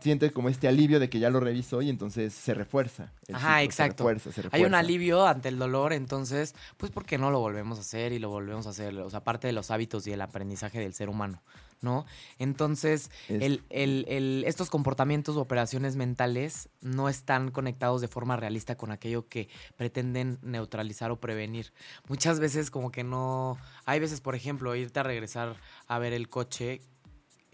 siente 0.00 0.30
como 0.32 0.48
este 0.48 0.68
alivio 0.68 0.98
de 0.98 1.08
que 1.08 1.18
ya 1.18 1.30
lo 1.30 1.40
revisó 1.40 1.82
y 1.82 1.88
entonces 1.88 2.34
se 2.34 2.54
refuerza. 2.54 3.12
Ajá, 3.32 3.62
exacto. 3.62 4.04
Se 4.04 4.08
refuerza, 4.08 4.32
se 4.32 4.42
refuerza. 4.42 4.56
Hay 4.56 4.64
un 4.64 4.74
alivio 4.74 5.26
ante 5.26 5.48
el 5.48 5.58
dolor, 5.58 5.92
entonces, 5.92 6.54
pues 6.76 6.90
¿por 6.90 7.04
qué 7.04 7.18
no 7.18 7.30
lo 7.30 7.40
volvemos 7.40 7.78
a 7.78 7.82
hacer 7.82 8.12
y 8.12 8.18
lo 8.18 8.30
volvemos 8.30 8.66
a 8.66 8.70
hacer? 8.70 8.98
O 8.98 9.10
sea, 9.10 9.22
parte 9.22 9.46
de 9.46 9.52
los 9.52 9.70
hábitos 9.70 10.06
y 10.06 10.12
el 10.12 10.20
aprendizaje 10.20 10.80
del 10.80 10.92
ser 10.94 11.08
humano, 11.08 11.42
¿no? 11.80 12.06
Entonces, 12.38 13.10
es... 13.28 13.42
el, 13.42 13.62
el, 13.70 14.04
el, 14.08 14.44
estos 14.46 14.70
comportamientos 14.70 15.36
o 15.36 15.40
operaciones 15.40 15.96
mentales 15.96 16.68
no 16.80 17.08
están 17.08 17.50
conectados 17.50 18.00
de 18.00 18.08
forma 18.08 18.36
realista 18.36 18.76
con 18.76 18.90
aquello 18.90 19.28
que 19.28 19.48
pretenden 19.76 20.38
neutralizar 20.42 21.10
o 21.10 21.20
prevenir. 21.20 21.72
Muchas 22.08 22.40
veces 22.40 22.70
como 22.70 22.90
que 22.90 23.04
no... 23.04 23.58
Hay 23.84 24.00
veces, 24.00 24.20
por 24.20 24.34
ejemplo, 24.34 24.74
irte 24.74 25.00
a 25.00 25.02
regresar 25.02 25.56
a 25.86 25.98
ver 25.98 26.12
el 26.12 26.28
coche 26.28 26.80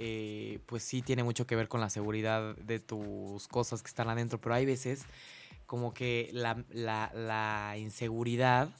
eh, 0.02 0.60
pues 0.64 0.82
sí 0.82 1.02
tiene 1.02 1.22
mucho 1.22 1.46
que 1.46 1.56
ver 1.56 1.68
con 1.68 1.82
la 1.82 1.90
seguridad 1.90 2.56
de 2.56 2.80
tus 2.80 3.46
cosas 3.48 3.82
que 3.82 3.88
están 3.88 4.08
adentro, 4.08 4.40
pero 4.40 4.54
hay 4.54 4.64
veces 4.64 5.04
como 5.66 5.92
que 5.92 6.30
la, 6.32 6.64
la, 6.70 7.12
la 7.14 7.76
inseguridad 7.76 8.70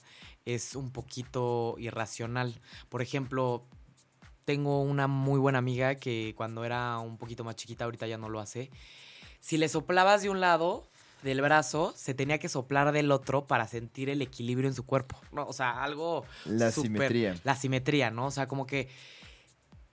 es 0.45 0.75
un 0.75 0.89
poquito 0.89 1.75
irracional. 1.77 2.59
Por 2.89 3.03
ejemplo, 3.03 3.67
tengo 4.45 4.81
una 4.81 5.07
muy 5.07 5.39
buena 5.39 5.59
amiga 5.59 5.95
que 5.95 6.33
cuando 6.35 6.63
era 6.63 6.99
un 6.99 7.17
poquito 7.17 7.43
más 7.43 7.55
chiquita, 7.55 7.85
ahorita 7.85 8.07
ya 8.07 8.17
no 8.17 8.29
lo 8.29 8.39
hace. 8.39 8.69
Si 9.39 9.57
le 9.57 9.69
soplabas 9.69 10.21
de 10.21 10.29
un 10.29 10.39
lado 10.39 10.87
del 11.23 11.41
brazo, 11.41 11.93
se 11.95 12.13
tenía 12.13 12.39
que 12.39 12.49
soplar 12.49 12.91
del 12.91 13.11
otro 13.11 13.45
para 13.45 13.67
sentir 13.67 14.09
el 14.09 14.21
equilibrio 14.21 14.67
en 14.67 14.75
su 14.75 14.85
cuerpo. 14.85 15.17
¿no? 15.31 15.45
O 15.45 15.53
sea, 15.53 15.83
algo. 15.83 16.25
La 16.45 16.71
super, 16.71 16.91
simetría. 16.91 17.35
La 17.43 17.55
simetría, 17.55 18.11
¿no? 18.11 18.27
O 18.27 18.31
sea, 18.31 18.47
como 18.47 18.65
que 18.65 18.89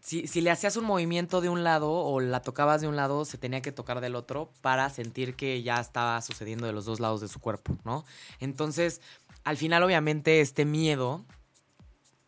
si, 0.01 0.27
si, 0.27 0.41
le 0.41 0.51
hacías 0.51 0.77
un 0.77 0.85
movimiento 0.85 1.41
de 1.41 1.49
un 1.49 1.65
lado 1.65 1.91
o 1.91 2.21
la 2.21 2.41
tocabas 2.41 2.81
de 2.81 2.89
un 2.89 2.97
lado, 2.97 3.25
se 3.25 3.37
tenía 3.37 3.61
que 3.61 3.73
tocar 3.73 4.01
del 4.01 4.15
otro 4.15 4.51
para 4.63 4.89
sentir 4.91 5.35
que 5.35 5.63
ya 5.63 5.81
estaba 5.81 6.21
sucediendo 6.23 6.67
de 6.67 6.73
los 6.73 6.85
dos 6.85 7.01
lados 7.01 7.21
de 7.21 7.29
su 7.29 7.41
cuerpo, 7.41 7.77
¿no? 7.85 8.05
Entonces, 8.41 9.01
al 9.45 9.57
final, 9.57 9.83
obviamente, 9.83 10.41
este 10.41 10.65
miedo 10.65 11.25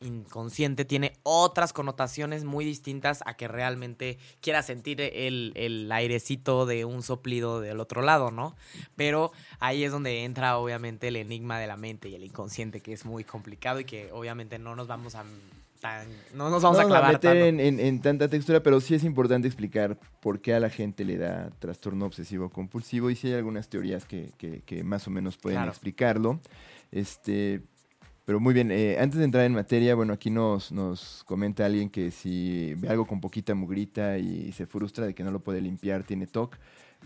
inconsciente 0.01 0.85
tiene 0.85 1.13
otras 1.23 1.73
connotaciones 1.73 2.45
muy 2.45 2.65
distintas 2.65 3.23
a 3.27 3.35
que 3.35 3.49
realmente 3.49 4.19
quiera 4.41 4.63
sentir 4.63 5.01
el, 5.01 5.53
el, 5.55 5.91
airecito 5.93 6.65
de 6.65 6.85
un 6.85 7.03
soplido 7.03 7.61
del 7.61 7.81
otro 7.81 8.01
lado, 8.01 8.31
¿no? 8.31 8.57
Pero 8.97 9.33
ahí 9.59 9.85
es 9.85 9.93
donde 9.93 10.25
entra 10.25 10.57
obviamente 10.57 11.09
el 11.09 11.17
enigma 11.17 11.59
de 11.59 11.67
la 11.67 11.77
mente 11.77 12.09
y 12.09 12.15
el 12.15 12.25
inconsciente, 12.25 12.81
que 12.81 12.93
es 12.93 13.05
muy 13.05 13.25
complicado 13.25 13.81
y 13.81 13.85
que 13.85 14.11
obviamente 14.13 14.59
no 14.59 14.75
nos 14.75 14.87
vamos 14.87 15.15
a 15.15 15.25
Tan, 15.81 16.09
no 16.35 16.51
nos 16.51 16.63
vamos 16.63 16.77
no, 16.77 16.85
a 16.85 16.87
clavar 16.89 17.09
a 17.09 17.13
meter 17.15 17.37
en, 17.39 17.59
en, 17.59 17.81
en, 17.81 18.03
tanta 18.03 18.29
textura, 18.29 18.63
pero 18.63 18.83
sí 18.83 18.95
es 18.95 19.03
importante 19.03 19.49
explicar 19.49 19.97
por 20.21 20.43
qué 20.43 20.53
a 20.53 20.61
la 20.61 20.69
gente 20.69 21.07
le 21.07 21.17
da 21.17 21.49
trastorno 21.59 22.05
obsesivo 22.05 22.51
compulsivo 22.51 23.09
y 23.09 23.17
si 23.17 23.29
hay 23.29 23.33
algunas 23.33 23.71
teorías 23.71 24.05
que, 24.05 24.31
que, 24.37 24.61
que 24.61 24.85
más 24.85 25.07
o 25.07 25.11
menos 25.11 25.39
pueden 25.39 25.57
claro. 25.57 25.71
explicarlo. 25.71 26.39
Este, 26.93 27.63
Pero 28.31 28.39
muy 28.39 28.55
bien, 28.55 28.71
eh, 28.71 28.97
antes 29.01 29.19
de 29.19 29.25
entrar 29.25 29.45
en 29.45 29.55
materia, 29.55 29.97
bueno, 29.97 30.13
aquí 30.13 30.31
nos, 30.31 30.71
nos 30.71 31.25
comenta 31.25 31.67
alguien 31.67 31.91
que 31.91 32.13
si 32.13 32.75
ve 32.77 32.89
algo 32.89 33.05
con 33.05 33.21
poquita 33.21 33.57
mugrita 33.57 34.19
y 34.19 34.53
se 34.53 34.67
frustra 34.67 35.05
de 35.05 35.17
que 35.17 35.25
no 35.25 35.33
lo 35.33 35.41
puede 35.41 35.61
limpiar, 35.61 36.05
tiene 36.05 36.29
TOC. 36.29 36.57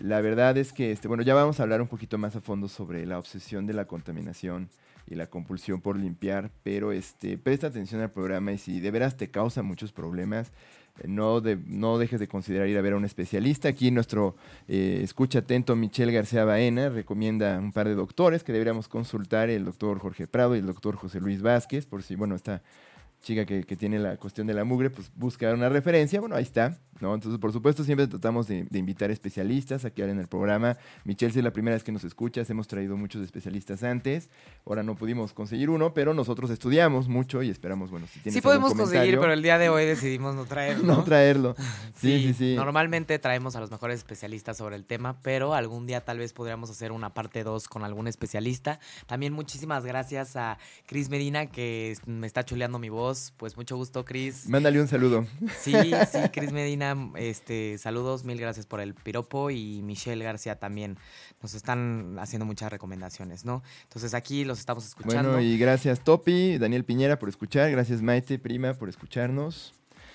La 0.01 0.21
verdad 0.21 0.59
es 0.59 0.75
que, 0.75 0.93
este, 0.93 1.09
bueno, 1.09 1.23
ya 1.23 1.33
vamos 1.33 1.59
a 1.59 1.63
hablar 1.63 1.81
un 1.81 1.89
poquito 1.89 2.19
más 2.19 2.37
a 2.37 2.43
fondo 2.43 2.69
sobre 2.69 3.07
la 3.07 3.19
obsesión 3.19 3.67
de 3.67 3.73
la 3.73 3.87
contaminación 3.87 4.69
y 5.07 5.15
la 5.15 5.29
compulsión 5.29 5.81
por 5.81 5.99
limpiar, 5.99 6.51
pero 6.63 6.93
este, 6.93 7.39
presta 7.39 7.69
atención 7.69 8.03
al 8.03 8.11
programa 8.11 8.53
y 8.53 8.59
si 8.59 8.81
de 8.81 8.91
veras 8.91 9.17
te 9.17 9.31
causa 9.31 9.63
muchos 9.63 9.93
problemas, 9.93 10.53
no, 11.07 11.43
no 11.67 11.99
dejes 11.99 12.21
de 12.21 12.29
considerar 12.29 12.69
ir 12.69 12.79
a 12.79 12.83
ver 12.83 12.93
a 12.93 12.97
un 12.97 13.05
especialista. 13.05 13.69
Aquí 13.69 13.91
nuestro 13.91 14.37
eh, 14.69 15.01
escucha 15.03 15.41
atento 15.41 15.75
Michelle 15.77 16.13
García 16.13 16.45
Baena 16.45 16.89
recomienda 16.89 17.59
un 17.59 17.73
par 17.73 17.89
de 17.89 17.95
doctores 17.95 18.45
que 18.45 18.53
deberíamos 18.53 18.89
consultar, 18.89 19.51
el 19.51 19.65
doctor 19.65 19.99
Jorge 19.99 20.27
Prado 20.27 20.55
y 20.55 20.61
el 20.61 20.67
doctor 20.67 20.97
José 20.97 21.21
Luis 21.21 21.43
Vázquez, 21.43 21.87
por 21.87 22.03
si, 22.03 22.15
bueno, 22.15 22.35
está 22.35 22.63
chica 23.25 23.45
que, 23.45 23.65
que, 23.65 23.77
tiene 23.77 23.99
la 23.99 24.17
cuestión 24.19 24.47
de 24.47 24.55
la 24.55 24.65
mugre, 24.65 24.91
pues 24.91 25.11
busca 25.17 25.53
una 25.53 25.69
referencia, 25.69 26.21
bueno, 26.21 26.37
ahí 26.37 26.43
está, 26.43 26.79
¿no? 27.01 27.15
Entonces, 27.15 27.41
por 27.41 27.53
supuesto, 27.53 27.83
siempre 27.83 28.07
tratamos 28.07 28.47
de, 28.47 28.65
de 28.71 28.79
invitar 28.79 29.11
especialistas 29.11 29.85
a 29.85 29.91
que 29.91 30.05
en 30.05 30.19
el 30.19 30.29
programa. 30.29 30.77
Michelle, 31.05 31.33
si 31.33 31.39
es 31.39 31.45
la 31.45 31.53
primera 31.53 31.75
vez 31.75 31.83
que 31.83 31.91
nos 31.91 32.05
escuchas, 32.05 32.49
hemos 32.51 32.69
traído 32.69 32.97
muchos 32.97 33.23
especialistas 33.23 33.83
antes, 33.83 34.29
ahora 34.67 34.83
no 34.83 34.95
pudimos 34.95 35.33
conseguir 35.33 35.71
uno, 35.71 35.95
pero 35.95 36.13
nosotros 36.13 36.51
estudiamos 36.51 37.09
mucho 37.09 37.43
y 37.43 37.49
esperamos, 37.49 37.91
bueno, 37.91 38.07
si 38.07 38.21
tienes 38.21 38.35
Sí 38.35 38.41
podemos 38.43 38.75
conseguir, 38.75 39.19
pero 39.19 39.33
el 39.33 39.43
día 39.43 39.57
de 39.57 39.71
hoy 39.71 39.87
decidimos 39.87 40.35
no 40.35 40.45
traerlo. 40.45 40.85
no 40.95 41.03
traerlo, 41.03 41.57
sí, 41.97 42.19
sí, 42.19 42.23
sí, 42.27 42.35
sí. 42.35 42.57
Normalmente 42.57 43.19
traemos 43.19 43.57
a 43.57 43.61
los 43.61 43.71
mejores 43.71 43.99
especialistas 43.99 44.59
sobre 44.59 44.77
el 44.77 44.85
tema, 44.85 45.17
pero 45.23 45.55
algún 45.55 45.87
día 45.87 46.05
tal 46.05 46.19
vez 46.19 46.35
podríamos 46.35 46.69
hacer 46.69 46.93
una 46.93 47.15
parte 47.15 47.43
2 47.43 47.69
con 47.69 47.85
algún 47.85 48.07
especialista. 48.07 48.79
También 49.07 49.33
muchísimas 49.33 49.87
gracias 49.87 50.37
a 50.37 50.59
Cris 50.87 51.09
Medina, 51.09 51.47
que 51.47 51.97
me 52.05 52.27
está 52.27 52.45
chuleando 52.45 52.79
mi 52.79 52.91
voz 52.91 53.14
pues 53.37 53.57
mucho 53.57 53.77
gusto, 53.77 54.05
Cris. 54.05 54.49
Mándale 54.49 54.81
un 54.81 54.89
saludo. 54.89 55.27
Sí, 55.59 55.73
sí, 55.73 56.19
Cris 56.33 56.53
Medina, 56.53 56.97
este, 57.17 57.79
saludos, 57.79 58.25
mil 58.25 58.39
gracias 58.39 58.67
por 58.67 58.81
el 58.81 58.95
piropo 58.95 59.51
y 59.51 59.83
Michelle 59.83 60.25
García 60.25 60.59
también. 60.59 60.99
Nos 61.43 61.55
están 61.55 62.17
haciendo 62.19 62.47
muchas 62.47 62.71
recomendaciones, 62.71 63.45
¿no? 63.45 63.63
Entonces 63.85 64.15
aquí 64.15 64.45
los 64.45 64.59
estamos 64.59 64.87
escuchando. 64.87 65.33
Bueno, 65.33 65.41
y 65.41 65.59
gracias 65.59 66.01
Topi, 66.01 66.59
Daniel 66.59 66.85
Piñera 66.85 67.19
por 67.19 67.29
escuchar, 67.29 67.71
gracias 67.71 68.03
Maite, 68.03 68.39
prima, 68.39 68.75
por 68.75 68.89
escucharnos. 68.89 69.75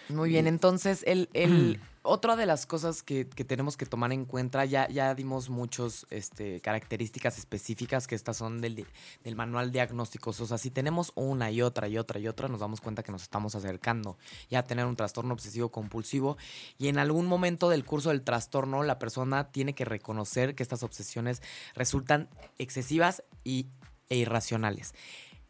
Muy 0.10 0.30
bien, 0.30 0.48
entonces 0.48 1.04
el, 1.06 1.30
el 1.34 1.80
otra 2.10 2.36
de 2.36 2.48
las 2.48 2.65
cosas 2.65 3.04
que, 3.04 3.26
tenemos 3.26 3.78
que 3.78 3.86
tomar 3.86 4.12
en 4.12 4.26
cuenta, 4.26 4.65
ya, 4.65 4.88
ya 4.89 5.13
dimos 5.13 5.50
muchas 5.50 6.08
este, 6.10 6.60
características 6.60 7.38
específicas 7.38 8.08
que 8.08 8.15
estas 8.15 8.38
son 8.38 8.62
del, 8.62 8.88
del 9.24 9.36
manual 9.36 9.72
diagnósticos. 9.72 10.41
O 10.41 10.48
sea, 10.48 10.58
si 10.58 10.72
tenemos 10.72 11.12
una 11.13 11.52
y 11.52 11.62
otra 11.62 11.88
y 11.88 12.00
otra 12.00 12.19
y 12.19 12.28
otra, 12.28 12.48
nos 12.48 12.62
damos 12.62 12.82
cuenta 12.82 13.04
que 13.04 13.12
nos 13.12 13.22
estamos 13.22 13.54
acercando 13.54 14.17
ya 14.50 14.60
a 14.60 14.63
tener 14.63 14.86
un 14.86 14.95
trastorno 14.95 15.36
obsesivo 15.36 15.69
compulsivo. 15.69 16.38
Y 16.80 16.88
en 16.88 16.98
algún 16.98 17.28
momento 17.28 17.69
del 17.69 17.86
curso 17.86 18.10
del 18.10 18.24
trastorno, 18.24 18.82
la 18.82 18.98
persona 18.98 19.52
tiene 19.52 19.76
que 19.76 19.86
reconocer 19.86 20.56
que 20.56 20.63
estas 20.63 20.82
obsesiones 20.82 21.43
resultan 21.76 22.28
excesivas 22.58 23.24
y, 23.43 23.67
e 24.10 24.17
irracionales 24.17 24.95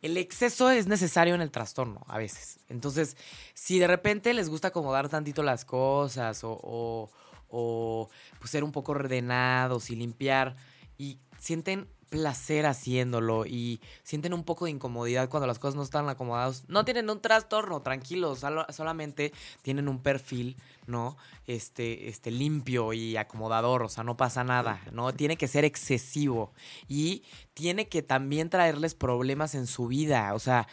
el 0.02 0.18
exceso 0.18 0.70
es 0.70 0.88
necesario 0.88 1.36
en 1.36 1.42
el 1.42 1.52
trastorno 1.52 2.06
a 2.08 2.18
veces. 2.18 2.60
Entonces, 2.70 3.18
si 3.54 3.80
de 3.80 3.88
repente 3.88 4.34
les 4.34 4.50
gusta 4.50 4.70
acomodar 4.70 5.10
tantito 5.10 5.44
las 5.44 5.66
cosas 5.66 6.44
o, 6.44 6.60
o, 6.62 7.10
o 7.50 8.10
pues, 8.40 8.52
ser 8.52 8.64
un 8.64 8.72
poco 8.72 8.94
ordenados 8.94 9.90
y 9.90 9.96
limpiar 9.96 10.56
y 10.98 11.20
sienten 11.38 11.88
placer 12.10 12.66
haciéndolo 12.66 13.46
y 13.46 13.82
sienten 14.04 14.34
un 14.34 14.44
poco 14.44 14.66
de 14.66 14.72
incomodidad 14.72 15.30
cuando 15.30 15.48
las 15.48 15.60
cosas 15.60 15.76
no 15.76 15.84
están 15.84 16.10
acomodadas, 16.10 16.66
no 16.68 16.84
tienen 16.86 17.10
un 17.10 17.22
trastorno, 17.22 17.82
tranquilos, 17.82 18.44
solamente 18.70 19.32
tienen 19.62 19.88
un 19.88 20.02
perfil, 20.02 20.58
¿no? 20.88 21.18
Este, 21.48 22.10
este 22.10 22.32
limpio 22.32 22.94
y 22.94 23.16
acomodador, 23.18 23.84
o 23.84 23.90
sea, 23.90 24.04
no 24.04 24.18
pasa 24.18 24.44
nada, 24.44 24.82
¿no? 24.92 25.14
Tiene 25.14 25.38
que 25.38 25.48
ser 25.48 25.66
excesivo 25.66 26.54
y 26.88 27.24
tiene 27.54 27.88
que 27.88 28.02
también 28.02 28.50
traerles 28.50 28.96
problemas 28.96 29.56
en 29.56 29.68
su 29.68 29.88
vida, 29.88 30.34
o 30.34 30.40
sea, 30.40 30.68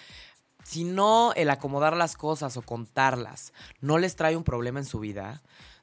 si 0.65 0.83
no 0.83 1.33
el 1.35 1.51
acomodar 1.51 1.97
las 1.97 2.17
cosas 2.17 2.57
o 2.57 2.63
contarlas 2.63 3.53
no 3.81 3.99
les 3.99 4.17
trae 4.17 4.37
un 4.37 4.43
problema 4.43 4.81
en 4.81 4.85
su 4.85 4.99
vida, 4.99 5.43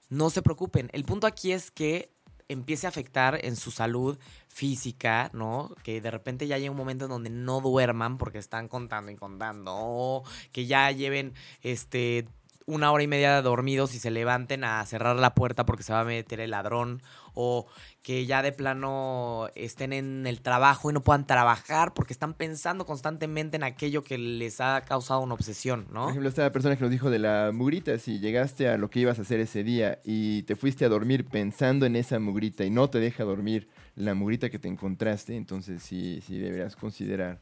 no 0.09 0.29
se 0.29 0.41
preocupen. 0.41 0.89
El 0.91 1.05
punto 1.05 1.25
aquí 1.25 1.53
es 1.53 1.71
que 1.71 2.11
empiece 2.49 2.85
a 2.85 2.89
afectar 2.89 3.39
en 3.45 3.55
su 3.55 3.71
salud 3.71 4.17
física, 4.53 5.29
¿no? 5.33 5.75
Que 5.83 5.99
de 5.99 6.11
repente 6.11 6.47
ya 6.47 6.55
haya 6.55 6.69
un 6.69 6.77
momento 6.77 7.05
en 7.05 7.11
donde 7.11 7.29
no 7.29 7.59
duerman 7.59 8.17
porque 8.17 8.37
están 8.37 8.67
contando 8.67 9.11
y 9.11 9.15
contando, 9.15 9.73
o 9.75 10.23
que 10.51 10.67
ya 10.67 10.91
lleven 10.91 11.33
este 11.61 12.27
una 12.65 12.91
hora 12.91 13.03
y 13.03 13.07
media 13.07 13.41
dormidos 13.41 13.93
y 13.93 13.99
se 13.99 14.11
levanten 14.11 14.63
a 14.63 14.85
cerrar 14.85 15.17
la 15.17 15.35
puerta 15.35 15.65
porque 15.65 15.83
se 15.83 15.93
va 15.93 16.01
a 16.01 16.05
meter 16.05 16.39
el 16.39 16.51
ladrón 16.51 17.01
o 17.33 17.67
que 18.03 18.25
ya 18.25 18.41
de 18.41 18.51
plano 18.51 19.49
estén 19.55 19.91
en 19.91 20.27
el 20.27 20.41
trabajo 20.41 20.89
y 20.89 20.93
no 20.93 21.01
puedan 21.01 21.25
trabajar 21.25 21.93
porque 21.93 22.13
están 22.13 22.33
pensando 22.33 22.85
constantemente 22.85 23.57
en 23.57 23.63
aquello 23.63 24.03
que 24.03 24.17
les 24.17 24.61
ha 24.61 24.81
causado 24.81 25.21
una 25.21 25.33
obsesión, 25.33 25.87
¿no? 25.91 26.03
Por 26.03 26.11
ejemplo, 26.11 26.29
esta 26.29 26.51
persona 26.51 26.75
que 26.75 26.83
nos 26.83 26.91
dijo 26.91 27.09
de 27.09 27.19
la 27.19 27.51
mugrita, 27.53 27.97
si 27.97 28.19
llegaste 28.19 28.69
a 28.69 28.77
lo 28.77 28.89
que 28.89 28.99
ibas 28.99 29.19
a 29.19 29.23
hacer 29.23 29.39
ese 29.39 29.63
día 29.63 29.99
y 30.03 30.43
te 30.43 30.55
fuiste 30.55 30.85
a 30.85 30.89
dormir 30.89 31.25
pensando 31.25 31.85
en 31.85 31.95
esa 31.95 32.19
mugrita 32.19 32.63
y 32.63 32.69
no 32.69 32.89
te 32.89 32.99
deja 32.99 33.23
dormir 33.23 33.67
la 33.95 34.13
mugrita 34.13 34.49
que 34.49 34.59
te 34.59 34.67
encontraste, 34.67 35.35
entonces 35.35 35.83
sí, 35.83 36.21
sí 36.25 36.39
deberías 36.39 36.75
considerar 36.75 37.39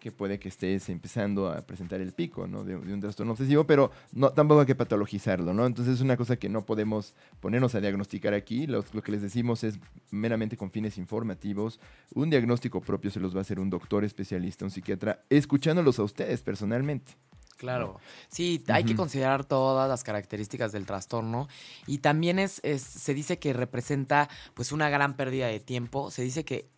que 0.00 0.12
puede 0.12 0.38
que 0.38 0.48
estés 0.48 0.88
empezando 0.90 1.50
a 1.50 1.62
presentar 1.62 2.00
el 2.00 2.12
pico 2.12 2.46
¿no? 2.46 2.62
de, 2.62 2.76
de, 2.76 2.92
un 2.92 3.00
trastorno 3.00 3.32
obsesivo, 3.32 3.64
pero 3.64 3.90
no, 4.12 4.30
tampoco 4.30 4.60
hay 4.60 4.66
que 4.66 4.74
patologizarlo, 4.74 5.54
¿no? 5.54 5.66
Entonces 5.66 5.94
es 5.94 6.00
una 6.00 6.16
cosa 6.16 6.36
que 6.36 6.48
no 6.48 6.66
podemos 6.66 7.14
ponernos 7.40 7.74
a 7.74 7.80
diagnosticar 7.80 8.34
aquí. 8.34 8.66
Lo, 8.66 8.84
lo, 8.92 9.02
que 9.02 9.12
les 9.12 9.22
decimos 9.22 9.64
es 9.64 9.78
meramente 10.10 10.56
con 10.56 10.70
fines 10.70 10.98
informativos. 10.98 11.80
Un 12.14 12.28
diagnóstico 12.28 12.80
propio 12.80 13.10
se 13.10 13.20
los 13.20 13.34
va 13.34 13.38
a 13.38 13.42
hacer 13.42 13.60
un 13.60 13.70
doctor 13.70 14.04
especialista, 14.04 14.64
un 14.64 14.70
psiquiatra, 14.70 15.22
escuchándolos 15.30 15.98
a 15.98 16.02
ustedes 16.02 16.42
personalmente. 16.42 17.12
Claro, 17.58 18.00
sí, 18.28 18.64
hay 18.68 18.82
uh 18.82 18.86
-huh. 18.86 18.88
que 18.88 18.96
considerar 18.96 19.44
todas 19.44 19.88
las 19.88 20.04
características 20.04 20.70
del 20.70 20.86
trastorno 20.86 21.48
y 21.88 21.98
también 21.98 22.38
es, 22.38 22.60
es, 22.62 22.82
se 22.82 23.14
dice 23.14 23.40
que 23.40 23.52
representa 23.52 24.28
pues 24.54 24.70
una 24.70 24.88
gran 24.88 25.14
pérdida 25.16 25.48
de 25.48 25.58
tiempo, 25.58 26.12
se 26.12 26.22
dice 26.22 26.44
que 26.44 26.70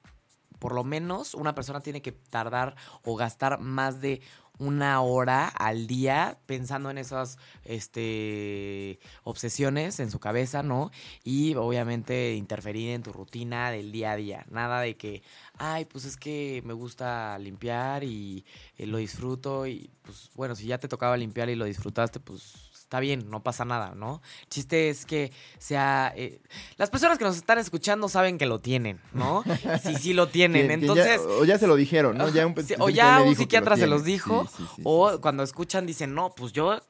por 0.59 0.75
lo 0.75 0.83
menos 0.83 1.35
una 1.35 1.55
persona 1.55 1.81
tiene 1.81 2.01
que 2.01 2.13
tardar 2.13 2.77
o 3.05 3.15
gastar 3.15 3.61
más 3.61 4.01
de 4.01 4.23
una 4.61 5.01
hora 5.01 5.49
al 5.49 5.87
día 5.87 6.39
pensando 6.47 6.91
en 6.91 6.99
esas 6.99 7.39
este, 7.65 9.01
obsesiones 9.25 9.99
en 10.01 10.11
su 10.11 10.21
cabeza, 10.21 10.63
¿no? 10.63 10.91
Y 11.25 11.55
obviamente 11.55 12.35
interferir 12.35 12.91
en 12.91 13.03
tu 13.03 13.13
rutina 13.13 13.71
del 13.71 13.91
día 13.91 14.13
a 14.13 14.17
día. 14.17 14.47
Nada 14.51 14.83
de 14.83 14.97
que, 14.97 15.23
ay, 15.57 15.87
pues 15.87 16.05
es 16.05 16.19
que 16.19 16.63
me 16.67 16.75
gusta 16.75 17.39
limpiar 17.39 18.05
y 18.05 18.45
eh, 18.77 18.87
lo 18.87 18.99
disfruto 18.99 19.67
y 19.67 19.91
pues 20.03 20.31
bueno, 20.35 20.55
si 20.55 20.67
ya 20.67 20.79
te 20.79 20.89
tocaba 20.89 21.17
limpiar 21.17 21.49
y 21.49 21.57
lo 21.57 21.65
disfrutaste, 21.65 22.21
pues 22.21 22.70
está 22.91 22.99
bien, 22.99 23.31
no 23.31 23.41
pasa 23.41 23.65
nada, 23.65 23.95
¿no? 23.95 24.21
El 24.41 24.49
chiste 24.49 24.91
es 24.91 25.07
que 25.07 25.31
sea... 25.59 26.13
Eh, 26.17 26.41
las 26.77 26.91
personas 26.91 27.19
que 27.19 27.25
nos 27.25 27.37
están 27.37 27.59
escuchando 27.59 28.09
saben 28.09 28.37
que 28.37 28.47
lo 28.47 28.59
tienen, 28.59 29.01
¿no? 29.13 29.45
Sí, 29.81 29.95
sí 29.95 30.13
lo 30.13 30.27
tienen, 30.27 30.67
que, 30.67 30.73
entonces... 30.73 31.21
Que 31.21 31.29
ya, 31.29 31.35
o 31.35 31.45
ya 31.45 31.59
se 31.59 31.69
lo 31.69 31.77
dijeron, 31.77 32.19
¿no? 32.19 32.29
Ya 32.31 32.45
un, 32.49 32.57
sí, 32.67 32.75
o 32.81 32.89
ya 32.91 33.23
un 33.23 33.37
psiquiatra 33.37 33.77
se 33.77 33.87
los 33.87 34.03
dijo, 34.03 34.49
sí, 34.57 34.65
sí, 34.75 34.83
o 34.85 35.21
cuando 35.21 35.45
escuchan 35.45 35.87
dicen, 35.87 36.17
no, 36.17 36.35
pues 36.35 36.53
yo 36.53 36.81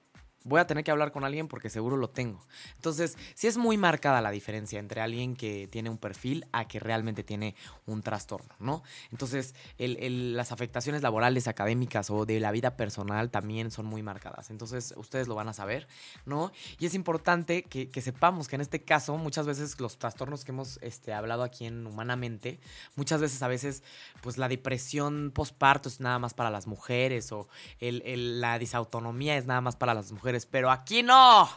voy 0.44 0.60
a 0.60 0.66
tener 0.66 0.84
que 0.84 0.90
hablar 0.90 1.12
con 1.12 1.24
alguien 1.24 1.48
porque 1.48 1.70
seguro 1.70 1.96
lo 1.96 2.08
tengo. 2.08 2.46
Entonces, 2.76 3.16
sí 3.34 3.46
es 3.46 3.56
muy 3.56 3.76
marcada 3.76 4.20
la 4.20 4.30
diferencia 4.30 4.78
entre 4.78 5.00
alguien 5.00 5.36
que 5.36 5.68
tiene 5.68 5.90
un 5.90 5.98
perfil 5.98 6.46
a 6.52 6.66
que 6.66 6.80
realmente 6.80 7.22
tiene 7.22 7.54
un 7.86 8.02
trastorno, 8.02 8.54
¿no? 8.58 8.82
Entonces, 9.10 9.54
el, 9.78 10.36
las 10.36 10.52
afectaciones 10.52 11.02
laborales, 11.02 11.48
académicas 11.48 12.10
o 12.10 12.24
de 12.24 12.40
la 12.40 12.52
vida 12.52 12.76
personal 12.76 13.30
también 13.30 13.70
son 13.70 13.86
muy 13.86 14.02
marcadas. 14.02 14.50
Entonces, 14.50 14.94
ustedes 14.96 15.28
lo 15.28 15.34
van 15.34 15.48
a 15.48 15.52
saber, 15.52 15.88
¿no? 16.24 16.52
Y 16.78 16.86
es 16.86 16.94
importante 16.94 17.62
que, 17.62 18.00
sepamos 18.00 18.48
que 18.48 18.56
en 18.56 18.62
este 18.62 18.82
caso, 18.82 19.16
muchas 19.18 19.46
veces 19.46 19.78
los 19.78 19.98
trastornos 19.98 20.44
que 20.44 20.52
hemos 20.52 20.78
este, 20.82 21.12
hablado 21.12 21.42
aquí 21.42 21.66
en 21.66 21.86
Humanamente, 21.86 22.60
muchas 22.96 23.20
veces 23.20 23.42
a 23.42 23.48
veces, 23.48 23.82
pues 24.22 24.38
la 24.38 24.48
depresión 24.48 25.32
postparto 25.34 25.88
es 25.88 26.00
nada 26.00 26.18
más 26.18 26.34
para 26.34 26.50
las 26.50 26.66
mujeres 26.66 27.32
o 27.32 27.48
el, 27.80 28.40
la 28.40 28.58
disautonomía 28.58 29.36
es 29.36 29.46
nada 29.46 29.60
más 29.60 29.76
para 29.76 29.92
las 29.94 30.12
mujeres 30.12 30.29
pero 30.50 30.70
aquí 30.70 31.02
no. 31.02 31.48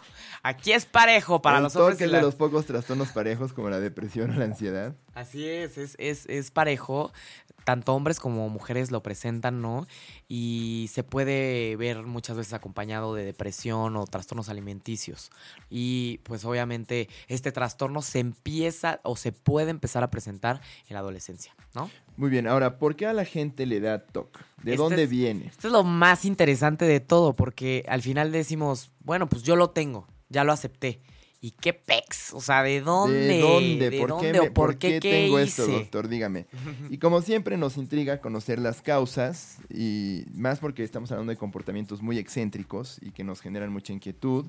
Aquí 0.46 0.74
es 0.74 0.86
parejo 0.86 1.42
para 1.42 1.58
el 1.58 1.64
los 1.64 1.76
hombres. 1.78 2.02
Es 2.02 2.12
la... 2.12 2.18
de 2.18 2.24
los 2.24 2.36
pocos 2.36 2.66
trastornos 2.66 3.10
parejos 3.10 3.54
como 3.54 3.70
la 3.70 3.80
depresión 3.80 4.32
o 4.32 4.34
la 4.34 4.44
ansiedad. 4.44 4.94
Así 5.14 5.48
es, 5.48 5.78
es, 5.78 5.96
es, 6.00 6.26
es 6.26 6.52
parejo. 6.52 7.14
Tanto 7.64 7.94
hombres 7.94 8.20
como 8.20 8.50
mujeres 8.50 8.92
lo 8.92 9.02
presentan, 9.04 9.62
¿no? 9.62 9.88
Y 10.28 10.90
se 10.92 11.04
puede 11.04 11.76
ver 11.76 12.04
muchas 12.04 12.38
veces 12.38 12.54
acompañado 12.54 13.14
de 13.16 13.26
depresión 13.26 13.96
o 13.98 14.06
trastornos 14.06 14.50
alimenticios. 14.50 15.32
Y 15.70 16.20
pues 16.24 16.46
obviamente 16.46 17.10
este 17.28 17.52
trastorno 17.52 18.02
se 18.02 18.20
empieza 18.20 19.00
o 19.04 19.16
se 19.16 19.32
puede 19.32 19.72
empezar 19.72 20.04
a 20.04 20.10
presentar 20.10 20.62
en 20.88 20.94
la 20.94 21.00
adolescencia, 21.00 21.56
¿no? 21.74 21.90
Muy 22.18 22.30
bien, 22.30 22.48
ahora, 22.48 22.78
¿por 22.78 22.96
qué 22.96 23.08
a 23.08 23.14
la 23.14 23.26
gente 23.26 23.66
le 23.66 23.80
da 23.80 24.00
TOC? 24.06 24.40
¿De 24.62 24.72
Este 24.74 24.76
dónde 24.84 25.04
es- 25.04 25.10
viene? 25.10 25.46
Esto 25.48 25.68
es 25.68 25.74
lo 25.74 25.84
más 25.84 26.26
interesante 26.26 26.86
de 26.86 27.00
todo, 27.00 27.36
porque 27.36 27.84
al 27.88 28.02
final 28.02 28.32
decimos, 28.32 28.92
bueno, 29.00 29.28
pues 29.28 29.42
yo 29.44 29.56
lo 29.56 29.72
tengo, 29.72 30.08
ya 30.30 30.44
lo 30.44 30.52
acepté. 30.52 31.02
¿Y 31.46 31.52
qué 31.52 31.74
pex? 31.74 32.34
O 32.34 32.40
sea, 32.40 32.64
¿de 32.64 32.80
dónde? 32.80 33.18
¿De 33.20 33.40
dónde? 33.42 33.90
¿De 33.90 34.00
¿Por 34.00 34.10
dónde? 34.12 34.28
qué, 34.32 34.32
me- 34.34 34.40
¿O 34.48 34.54
por 34.54 34.78
qué, 34.78 35.00
qué 35.02 35.10
tengo 35.10 35.38
esto, 35.40 35.68
doctor? 35.68 36.08
Dígame. 36.08 36.46
Y 36.90 37.00
como 37.00 37.22
siempre 37.22 37.58
nos 37.58 37.76
intriga 37.76 38.22
conocer 38.22 38.60
las 38.60 38.82
causas 38.82 39.58
y 39.70 40.24
más 40.34 40.60
porque 40.60 40.84
estamos 40.86 41.12
hablando 41.12 41.32
de 41.32 41.38
comportamientos 41.38 42.02
muy 42.02 42.18
excéntricos 42.18 42.98
y 43.02 43.12
que 43.12 43.26
nos 43.26 43.42
generan 43.42 43.74
mucha 43.74 43.92
inquietud. 43.92 44.46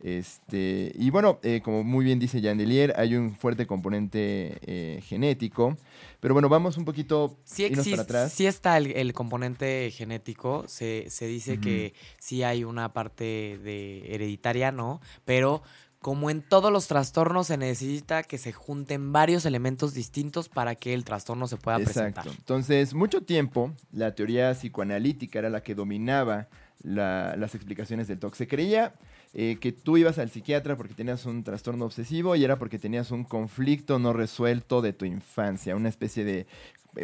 Este, 0.00 0.92
y 0.94 1.10
bueno, 1.10 1.38
eh, 1.42 1.60
como 1.62 1.84
muy 1.84 2.04
bien 2.04 2.18
dice 2.18 2.40
Yandelier, 2.40 2.94
hay 2.96 3.14
un 3.14 3.34
fuerte 3.34 3.66
componente 3.66 4.58
eh, 4.62 5.00
genético. 5.04 5.76
Pero 6.20 6.34
bueno, 6.34 6.48
vamos 6.48 6.76
un 6.76 6.84
poquito 6.84 7.36
Sí, 7.44 7.64
irnos 7.64 7.80
existe, 7.86 7.90
para 7.96 8.02
atrás. 8.02 8.32
sí 8.32 8.46
está 8.46 8.76
el, 8.78 8.92
el 8.92 9.12
componente 9.12 9.90
genético, 9.90 10.64
se, 10.66 11.06
se 11.08 11.26
dice 11.26 11.60
que 11.60 11.94
sí 12.18 12.42
hay 12.42 12.64
una 12.64 12.92
parte 12.92 13.58
de 13.62 14.14
hereditaria, 14.14 14.72
¿no? 14.72 15.00
Pero 15.24 15.62
como 16.06 16.30
en 16.30 16.40
todos 16.40 16.70
los 16.70 16.86
trastornos 16.86 17.48
se 17.48 17.56
necesita 17.56 18.22
que 18.22 18.38
se 18.38 18.52
junten 18.52 19.12
varios 19.12 19.44
elementos 19.44 19.92
distintos 19.92 20.48
para 20.48 20.76
que 20.76 20.94
el 20.94 21.02
trastorno 21.02 21.48
se 21.48 21.56
pueda 21.56 21.78
Exacto. 21.78 21.94
presentar. 22.00 22.26
Entonces, 22.28 22.94
mucho 22.94 23.22
tiempo 23.22 23.72
la 23.90 24.14
teoría 24.14 24.52
psicoanalítica 24.54 25.40
era 25.40 25.50
la 25.50 25.64
que 25.64 25.74
dominaba 25.74 26.46
la- 26.84 27.34
las 27.36 27.56
explicaciones 27.56 28.06
del 28.06 28.20
TOC. 28.20 28.36
Se 28.36 28.46
creía 28.46 28.94
eh, 29.34 29.58
que 29.60 29.72
tú 29.72 29.96
ibas 29.98 30.18
al 30.18 30.30
psiquiatra 30.30 30.76
porque 30.76 30.94
tenías 30.94 31.26
un 31.26 31.42
trastorno 31.42 31.84
obsesivo 31.84 32.36
y 32.36 32.44
era 32.44 32.56
porque 32.56 32.78
tenías 32.78 33.10
un 33.10 33.24
conflicto 33.24 33.98
no 33.98 34.12
resuelto 34.12 34.80
de 34.82 34.92
tu 34.92 35.04
infancia, 35.06 35.74
una 35.74 35.88
especie 35.88 36.24
de 36.24 36.46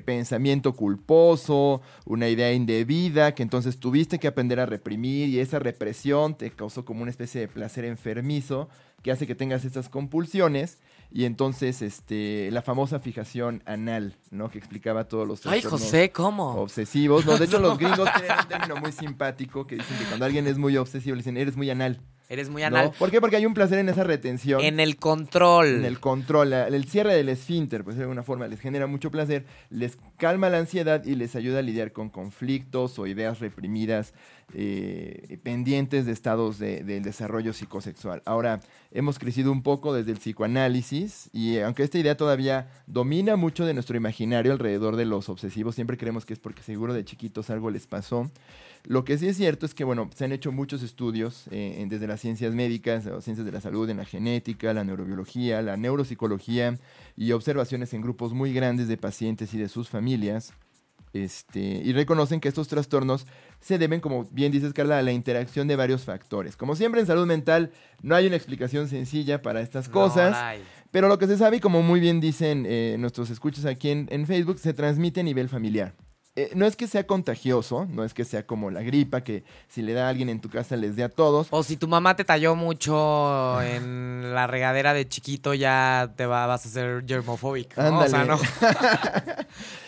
pensamiento 0.01 0.75
culposo, 0.75 1.83
una 2.07 2.29
idea 2.29 2.53
indebida 2.53 3.35
que 3.35 3.43
entonces 3.43 3.79
tuviste 3.79 4.19
que 4.19 4.29
aprender 4.29 4.61
a 4.61 4.67
reprimir 4.67 5.29
y 5.29 5.41
esa 5.41 5.59
represión 5.59 6.37
te 6.37 6.51
causó 6.51 6.85
como 6.85 7.03
una 7.03 7.11
especie 7.11 7.43
de 7.43 7.49
placer 7.49 7.85
enfermizo 7.85 8.69
que 9.03 9.11
hace 9.11 9.27
que 9.27 9.35
tengas 9.35 9.65
estas 9.65 9.89
compulsiones 9.89 10.79
y 11.11 11.25
entonces 11.25 11.83
este 11.83 12.51
la 12.53 12.63
famosa 12.63 13.01
fijación 13.01 13.63
anal, 13.67 14.17
¿no? 14.31 14.51
Que 14.51 14.59
explicaba 14.59 15.09
todos 15.09 15.29
los 15.29 15.47
Ay, 15.47 15.61
José, 15.61 16.11
¿cómo? 16.11 16.55
obsesivos. 16.55 17.27
No, 17.27 17.37
de 17.37 17.45
hecho 17.45 17.59
los 17.59 17.77
gringos 17.79 18.09
tienen 18.17 18.39
un 18.39 18.49
término 18.49 18.77
muy 18.77 18.93
simpático 18.93 19.67
que 19.67 19.77
dicen 19.77 19.99
que 19.99 20.05
cuando 20.05 20.25
alguien 20.25 20.47
es 20.47 20.57
muy 20.57 20.77
obsesivo 20.77 21.15
le 21.17 21.21
dicen 21.21 21.37
eres 21.37 21.57
muy 21.57 21.69
anal. 21.69 22.01
Eres 22.33 22.49
muy 22.49 22.63
¿no? 22.63 22.69
anal. 22.69 22.93
¿Por 22.99 23.11
qué? 23.11 23.21
Porque 23.21 23.37
hay 23.37 23.45
un 23.45 23.53
placer 23.53 23.79
en 23.79 23.91
esa 23.91 24.05
retención. 24.05 24.63
En 24.63 24.81
el 24.81 24.97
control. 24.97 25.67
En 25.67 25.85
el 25.85 26.01
control, 26.01 26.55
el 26.55 26.85
cierre 26.87 27.15
del 27.15 27.29
esfínter, 27.29 27.85
pues 27.85 27.97
de 27.97 28.03
alguna 28.05 28.23
forma 28.23 28.49
les 28.49 28.59
genera 28.59 28.87
mucho 28.87 29.11
placer, 29.11 29.45
les 29.69 29.99
calma 30.17 30.49
la 30.49 30.57
ansiedad 30.57 31.05
y 31.05 31.15
les 31.15 31.37
ayuda 31.37 31.59
a 31.59 31.63
lidiar 31.63 31.93
con 31.93 32.09
conflictos 32.09 32.99
o 32.99 33.07
ideas 33.07 33.41
reprimidas 33.41 34.15
eh, 34.55 35.39
pendientes 35.43 36.07
de 36.07 36.13
estados 36.13 36.59
de- 36.59 36.83
del 36.85 37.03
desarrollo 37.03 37.53
psicosexual. 37.53 38.23
Ahora, 38.25 38.61
hemos 38.93 39.19
crecido 39.19 39.53
un 39.53 39.63
poco 39.63 39.93
desde 39.93 40.13
el 40.13 40.19
psicoanálisis 40.19 41.29
y 41.35 41.57
eh, 41.57 41.65
aunque 41.65 41.83
esta 41.83 41.99
idea 41.99 42.17
todavía 42.17 42.69
domina 42.87 43.37
mucho 43.37 43.67
de 43.67 43.75
nuestro 43.75 43.97
imaginario 43.97 44.53
alrededor 44.53 44.97
de 44.97 45.05
los 45.05 45.29
obsesivos, 45.29 45.75
siempre 45.75 45.97
creemos 45.99 46.25
que 46.25 46.33
es 46.33 46.39
porque 46.39 46.63
seguro 46.63 46.95
de 46.95 47.05
chiquitos 47.05 47.51
algo 47.51 47.71
les 47.71 47.87
pasó. 47.87 48.31
Lo 48.85 49.05
que 49.05 49.17
sí 49.17 49.29
es 49.29 49.37
cierto 49.37 49.65
es 49.65 49.75
que, 49.75 49.85
bueno, 49.85 50.11
se 50.15 50.25
han 50.25 50.33
hecho 50.33 50.51
muchos 50.53 50.83
estudios 50.83 51.47
eh, 51.51 51.77
en- 51.79 51.89
desde 51.89 52.07
las 52.09 52.21
ciencias 52.21 52.53
médicas, 52.55 53.07
o 53.07 53.21
ciencias 53.21 53.47
de 53.47 53.53
la 53.53 53.61
salud, 53.61 53.89
en 53.89 53.97
la 53.99 54.05
genética, 54.05 54.73
la 54.75 54.83
neurobiología, 54.85 55.63
la 55.63 55.77
neuropsicología 55.77 56.77
y 57.17 57.33
observaciones 57.33 57.95
en 57.95 58.03
grupos 58.03 58.33
muy 58.33 58.53
grandes 58.53 58.89
de 58.89 58.97
pacientes 58.97 59.55
y 59.55 59.59
de 59.59 59.69
sus 59.69 59.89
familias. 59.89 60.53
Este, 61.15 61.61
y 61.61 61.93
reconocen 61.93 62.41
que 62.41 62.49
estos 62.49 62.69
trastornos 62.69 63.27
se 63.61 63.77
deben, 63.77 64.01
como 64.01 64.25
bien 64.33 64.51
dices 64.51 64.73
Carla, 64.73 64.99
a 64.99 65.03
la 65.03 65.13
interacción 65.13 65.69
de 65.69 65.77
varios 65.77 66.05
factores. 66.05 66.57
Como 66.57 66.75
siempre 66.75 67.03
en 67.03 67.07
salud 67.07 67.27
mental, 67.27 67.71
no 68.01 68.15
hay 68.15 68.27
una 68.27 68.37
explicación 68.37 68.89
sencilla 68.89 69.43
para 69.43 69.61
estas 69.61 69.91
cosas. 69.91 70.33
Pero 70.91 71.09
lo 71.09 71.19
que 71.19 71.27
se 71.27 71.37
sabe, 71.37 71.59
y 71.59 71.61
como 71.61 71.83
muy 71.83 72.01
bien 72.01 72.21
dicen 72.21 72.65
eh, 72.67 72.97
nuestros 72.99 73.29
escuchas 73.31 73.67
aquí 73.67 73.91
en, 73.91 74.09
en 74.11 74.27
Facebook, 74.27 74.59
se 74.59 74.73
transmite 74.73 75.21
a 75.21 75.23
nivel 75.23 75.49
familiar. 75.51 75.95
Eh, 76.35 76.51
no 76.55 76.65
es 76.65 76.77
que 76.77 76.87
sea 76.87 77.07
contagioso, 77.07 77.87
no 77.91 78.05
es 78.05 78.15
que 78.15 78.25
sea 78.25 78.47
como 78.47 78.71
la 78.71 78.81
gripa, 78.81 79.21
que 79.23 79.45
si 79.69 79.83
le 79.83 79.93
da 79.93 80.07
a 80.07 80.09
alguien 80.09 80.31
en 80.31 80.41
tu 80.41 80.49
casa 80.49 80.77
les 80.77 80.97
dé 80.97 81.03
a 81.05 81.11
todos. 81.11 81.49
O 81.51 81.63
si 81.63 81.77
tu 81.77 81.87
mamá 81.89 82.17
te 82.17 82.25
talló 82.25 82.55
mucho 82.55 83.61
en 83.61 84.33
la 84.35 84.47
regadera 84.47 84.95
de 84.95 85.07
chiquito, 85.07 85.53
ya 85.53 86.11
te 86.17 86.25
va- 86.25 86.47
vas 86.47 86.65
a 86.65 86.71
ser 86.71 87.05
germofóbico. 87.07 87.83
¿no? 87.83 87.99
O 87.99 88.09
sea, 88.09 88.25
no. 88.25 88.39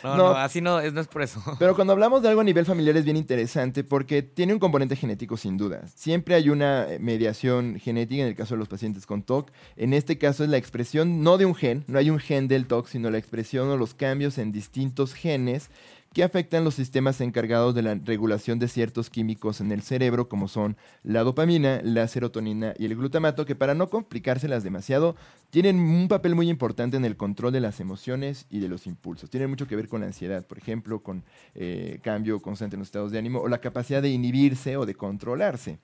No, 0.03 0.17
No. 0.17 0.29
así 0.33 0.61
no 0.61 0.81
es, 0.81 0.93
no 0.93 1.01
es 1.01 1.07
por 1.09 1.23
eso. 1.23 1.43
Pero 1.59 1.75
cuando 1.75 1.95
hablamos 1.95 2.23
de 2.23 2.29
algo 2.29 2.43
a 2.43 2.45
nivel 2.45 2.67
familiar 2.67 2.95
es 2.99 3.05
bien 3.07 3.17
interesante 3.17 3.83
porque 3.83 4.23
tiene 4.23 4.53
un 4.53 4.59
componente 4.59 4.97
genético 4.97 5.39
sin 5.39 5.57
duda. 5.57 5.81
Siempre 5.95 6.35
hay 6.35 6.51
una 6.51 6.93
eh, 6.93 6.99
mediación 6.99 7.79
genética 7.81 8.21
en 8.23 8.29
el 8.29 8.35
caso 8.37 8.53
de 8.55 8.59
los 8.59 8.69
pacientes 8.69 9.07
con 9.07 9.23
TOC. 9.23 9.51
En 9.77 9.95
este 9.95 10.19
caso 10.19 10.45
es 10.45 10.51
la 10.51 10.59
expresión 10.59 11.23
no 11.23 11.39
de 11.39 11.47
un 11.47 11.55
gen, 11.55 11.85
no 11.87 11.99
hay 11.99 12.11
un 12.11 12.19
gen 12.19 12.49
del 12.49 12.67
TOC, 12.67 12.87
sino 12.89 13.11
la 13.11 13.17
expresión 13.19 13.69
o 13.71 13.79
los 13.79 13.95
cambios 13.95 14.37
en 14.37 14.53
distintos 14.53 15.15
genes 15.15 15.71
que 16.15 16.23
afectan 16.23 16.63
los 16.63 16.77
sistemas 16.77 17.21
encargados 17.21 17.75
de 17.75 17.83
la 17.83 17.97
regulación 17.97 18.61
de 18.61 18.69
ciertos 18.69 19.11
químicos 19.11 19.61
en 19.61 19.73
el 19.73 19.83
cerebro, 19.83 20.29
como 20.29 20.47
son 20.47 20.77
la 21.03 21.25
dopamina, 21.25 21.81
la 21.83 22.07
serotonina 22.07 22.73
y 22.79 22.85
el 22.85 22.95
glutamato, 22.95 23.45
que 23.45 23.57
para 23.57 23.75
no 23.75 23.91
complicárselas 23.91 24.63
demasiado, 24.63 25.17
tienen 25.51 25.81
un 25.81 26.07
papel 26.07 26.37
muy 26.37 26.49
importante 26.49 26.97
en 26.97 27.05
el 27.05 27.17
control 27.17 27.53
de 27.53 27.61
las 27.61 27.81
emociones 27.81 28.47
y 28.49 28.61
de 28.61 28.69
los 28.69 28.87
impulsos. 28.87 29.29
Tienen 29.29 29.51
mucho 29.51 29.67
que 29.67 29.75
ver 29.75 29.89
con 29.89 30.03
la 30.03 30.07
ansiedad, 30.07 30.47
por 30.47 30.57
ejemplo, 30.57 31.03
con 31.03 31.25
eh, 31.57 31.99
cambio 32.01 32.41
constante 32.41 32.77
en 32.77 32.81
los 32.81 32.89
estados 32.89 33.11
de 33.11 33.19
ánimo 33.19 33.41
o 33.41 33.49
la 33.49 33.61
capacidad 33.61 34.01
de 34.01 34.11
inhibirse 34.11 34.77
o 34.77 34.87
de 34.87 34.95
controlarse. 34.95 35.79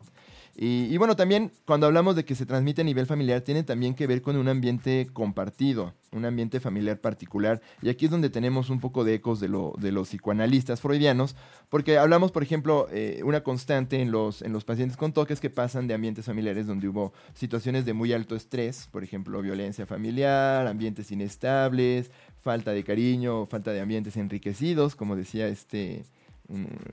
Y, 0.62 0.94
bueno, 0.98 1.16
también 1.16 1.52
cuando 1.64 1.86
hablamos 1.86 2.16
de 2.16 2.26
que 2.26 2.34
se 2.34 2.44
transmite 2.44 2.82
a 2.82 2.84
nivel 2.84 3.06
familiar, 3.06 3.40
tiene 3.40 3.62
también 3.62 3.94
que 3.94 4.06
ver 4.06 4.20
con 4.20 4.36
un 4.36 4.46
ambiente 4.46 5.08
compartido, 5.10 5.94
un 6.12 6.26
ambiente 6.26 6.60
familiar 6.60 6.98
particular. 6.98 7.62
Y 7.80 7.88
aquí 7.88 8.04
es 8.04 8.10
donde 8.10 8.28
tenemos 8.28 8.68
un 8.68 8.78
poco 8.78 9.02
de 9.02 9.14
ecos 9.14 9.40
de, 9.40 9.48
lo, 9.48 9.72
de 9.78 9.90
los 9.90 10.08
psicoanalistas 10.08 10.82
freudianos, 10.82 11.34
porque 11.70 11.96
hablamos, 11.96 12.30
por 12.30 12.42
ejemplo, 12.42 12.88
eh, 12.92 13.22
una 13.24 13.42
constante 13.42 14.02
en 14.02 14.10
los, 14.10 14.42
en 14.42 14.52
los 14.52 14.64
pacientes 14.64 14.98
con 14.98 15.14
toques 15.14 15.40
que 15.40 15.48
pasan 15.48 15.86
de 15.86 15.94
ambientes 15.94 16.26
familiares 16.26 16.66
donde 16.66 16.88
hubo 16.88 17.14
situaciones 17.32 17.86
de 17.86 17.94
muy 17.94 18.12
alto 18.12 18.36
estrés, 18.36 18.86
por 18.92 19.02
ejemplo, 19.02 19.40
violencia 19.40 19.86
familiar, 19.86 20.66
ambientes 20.66 21.10
inestables, 21.10 22.10
falta 22.42 22.72
de 22.72 22.84
cariño, 22.84 23.46
falta 23.46 23.72
de 23.72 23.80
ambientes 23.80 24.14
enriquecidos, 24.18 24.94
como 24.94 25.16
decía 25.16 25.48
este 25.48 26.04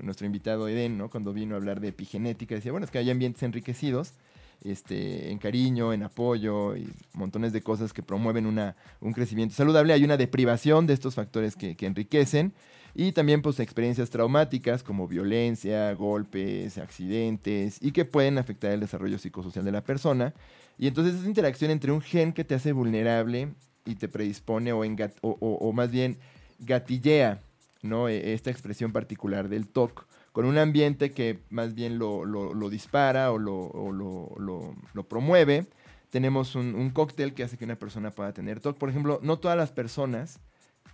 nuestro 0.02 0.26
invitado 0.26 0.68
Eden, 0.68 0.98
¿no? 0.98 1.10
Cuando 1.10 1.34
vino 1.34 1.56
a 1.56 1.58
hablar 1.58 1.80
de 1.80 1.90
epigenética, 1.90 2.56
decía, 2.56 2.72
bueno, 2.72 2.86
es 2.86 2.92
que 2.92 2.98
hay 3.00 3.10
ambientes 3.10 3.44
enriquecidos, 3.44 4.14
este, 4.64 5.32
en 5.32 5.38
cariño, 5.38 5.94
en 5.94 6.04
apoyo 6.04 6.76
y 6.76 6.90
montones 7.14 7.54
de 7.54 7.62
cosas 7.62 7.94
que 7.94 8.02
promueven 8.04 8.46
una, 8.46 8.76
un 9.02 9.14
crecimiento 9.14 9.56
saludable. 9.56 9.94
Hay 9.94 10.04
una 10.04 10.18
deprivación 10.18 10.88
de 10.88 10.94
estos 10.94 11.16
factores 11.16 11.56
que, 11.56 11.76
que 11.76 11.86
enriquecen 11.86 12.54
y 12.96 13.12
también 13.12 13.42
pues 13.44 13.60
experiencias 13.60 14.10
traumáticas 14.10 14.82
como 14.82 15.08
violencia, 15.08 15.94
golpes, 15.94 16.78
accidentes 16.80 17.78
y 17.82 17.92
que 17.92 18.06
pueden 18.06 18.40
afectar 18.40 18.72
el 18.72 18.80
desarrollo 18.80 19.20
psicosocial 19.20 19.64
de 19.64 19.72
la 19.72 19.84
persona. 19.84 20.34
Y 20.80 20.88
entonces 20.88 21.16
esa 21.16 21.28
interacción 21.28 21.70
entre 21.70 21.92
un 21.92 22.02
gen 22.02 22.34
que 22.34 22.44
te 22.44 22.56
hace 22.56 22.72
vulnerable 22.72 23.50
y 23.86 23.96
te 23.96 24.08
predispone 24.08 24.74
o- 24.74 24.82
o 25.22 25.74
más 25.74 25.92
bien 25.92 26.18
gatillea 26.60 27.42
¿no? 27.82 28.10
E- 28.10 28.34
esta 28.34 28.50
expresión 28.52 28.92
particular 28.92 29.50
del 29.50 29.68
TOC 29.68 30.06
con 30.32 30.46
un 30.46 30.58
ambiente 30.58 31.12
que 31.12 31.40
más 31.50 31.74
bien 31.74 31.98
lo, 31.98 32.24
lo- 32.26 32.70
dispara 32.70 33.32
o, 33.32 33.38
lo- 33.40 34.74
lo 34.94 35.04
promueve, 35.08 35.66
tenemos 36.10 36.56
un, 36.56 36.76
un 36.76 36.90
cóctel 36.92 37.34
que 37.34 37.44
hace 37.44 37.58
que 37.58 37.66
una 37.66 37.76
persona 37.78 38.12
pueda 38.12 38.34
tener 38.34 38.60
TOC. 38.60 38.78
Por 38.78 38.90
ejemplo, 38.90 39.20
no 39.24 39.40
todas 39.40 39.58
las 39.58 39.72
personas 39.72 40.40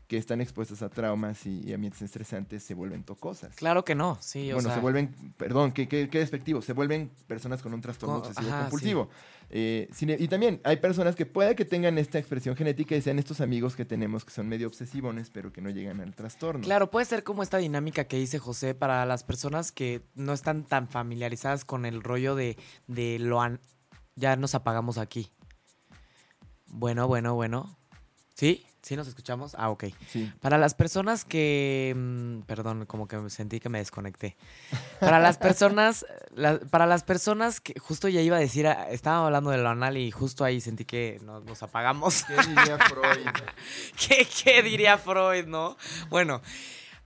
que 0.08 0.18
están 0.18 0.42
expuestas 0.42 0.82
a 0.82 0.90
traumas 0.90 1.46
y, 1.46 1.62
y 1.68 1.74
ambientes 1.74 2.02
estresantes 2.02 2.62
se 2.64 2.74
vuelven 2.74 3.04
tocosas. 3.04 3.56
Claro 3.56 3.84
que 3.86 3.96
no, 3.96 4.18
sí, 4.22 4.52
o 4.52 4.56
bueno, 4.56 4.70
sea, 4.70 4.76
se 4.76 4.82
vuelven, 4.82 5.16
perdón, 5.38 5.72
qué, 5.72 5.88
qué, 5.88 6.10
qué 6.10 6.20
despectivo, 6.20 6.62
se 6.62 6.74
vuelven 6.74 7.10
personas 7.28 7.62
con 7.62 7.74
un 7.74 7.82
trastorno 7.82 8.18
obsesivo 8.18 8.48
ajá, 8.50 8.62
compulsivo. 8.62 9.10
Eh, 9.50 9.88
sin- 9.94 10.10
y 10.12 10.28
también 10.28 10.60
hay 10.64 10.78
personas 10.78 11.16
que 11.16 11.26
puede 11.26 11.56
que 11.56 11.66
tengan 11.66 11.98
esta 11.98 12.20
expresión 12.20 12.56
genética 12.56 12.96
y 12.96 13.02
sean 13.02 13.18
estos 13.20 13.40
amigos 13.42 13.76
que 13.76 13.86
tenemos 13.86 14.26
que 14.26 14.32
son 14.32 14.48
medio 14.48 14.68
obsesivones, 14.68 15.30
pero 15.30 15.52
que 15.54 15.62
no 15.62 15.70
llegan 15.70 16.02
al 16.02 16.14
trastorno. 16.16 16.64
Claro, 16.64 16.90
puede 16.92 17.06
ser 17.06 17.24
como 17.24 17.42
esta 17.44 17.58
dinámica 17.58 18.04
que 18.06 18.18
dice 18.18 18.40
José 18.40 18.76
para 18.76 19.06
las 19.06 19.24
personas 19.24 19.72
que 19.72 20.02
no 20.16 20.34
están 20.34 20.64
tan 20.66 20.88
familiarizadas 20.90 21.66
con 21.66 21.86
el 21.86 22.02
rollo 22.04 22.36
de, 22.36 22.58
de 22.88 23.20
lo... 23.20 23.42
an- 23.42 23.60
Ya 24.16 24.36
nos 24.36 24.54
apagamos 24.56 24.98
aquí. 24.98 25.32
Bueno, 26.68 27.08
bueno, 27.08 27.36
bueno. 27.36 27.78
¿Sí? 28.36 28.66
¿Sí 28.84 28.98
nos 28.98 29.08
escuchamos? 29.08 29.56
Ah, 29.58 29.70
ok. 29.70 29.86
Sí. 30.10 30.30
Para 30.42 30.58
las 30.58 30.74
personas 30.74 31.24
que... 31.24 31.94
mm, 31.96 32.42
Perdón, 32.42 32.86
como 32.86 33.08
que 33.08 33.30
sentí 33.30 33.62
que 33.62 33.70
me 33.70 33.80
desconecté. 33.80 34.36
Para 35.00 35.20
las 35.20 35.38
personas... 35.38 36.06
la- 36.36 36.60
para 36.60 36.86
las 36.86 37.04
personas 37.04 37.62
que... 37.62 37.80
Justo 37.80 38.10
ya 38.10 38.20
iba 38.20 38.36
a 38.36 38.42
decir... 38.42 38.68
ah, 38.68 38.88
Estaba 38.92 39.26
hablando 39.26 39.52
de 39.52 39.58
lo 39.60 39.70
anal 39.70 39.96
y 39.96 40.12
justo 40.12 40.44
ahí 40.44 40.60
sentí 40.60 40.84
que 40.84 41.20
nos, 41.24 41.46
nos 41.46 41.64
apagamos. 41.64 42.26
¿Qué 42.26 42.34
diría 42.36 42.78
Freud? 42.78 43.28
¿Qué, 44.08 44.28
qué 44.44 44.62
diría 44.62 44.98
Freud, 44.98 45.46
no? 45.48 45.78
Bueno, 46.10 46.42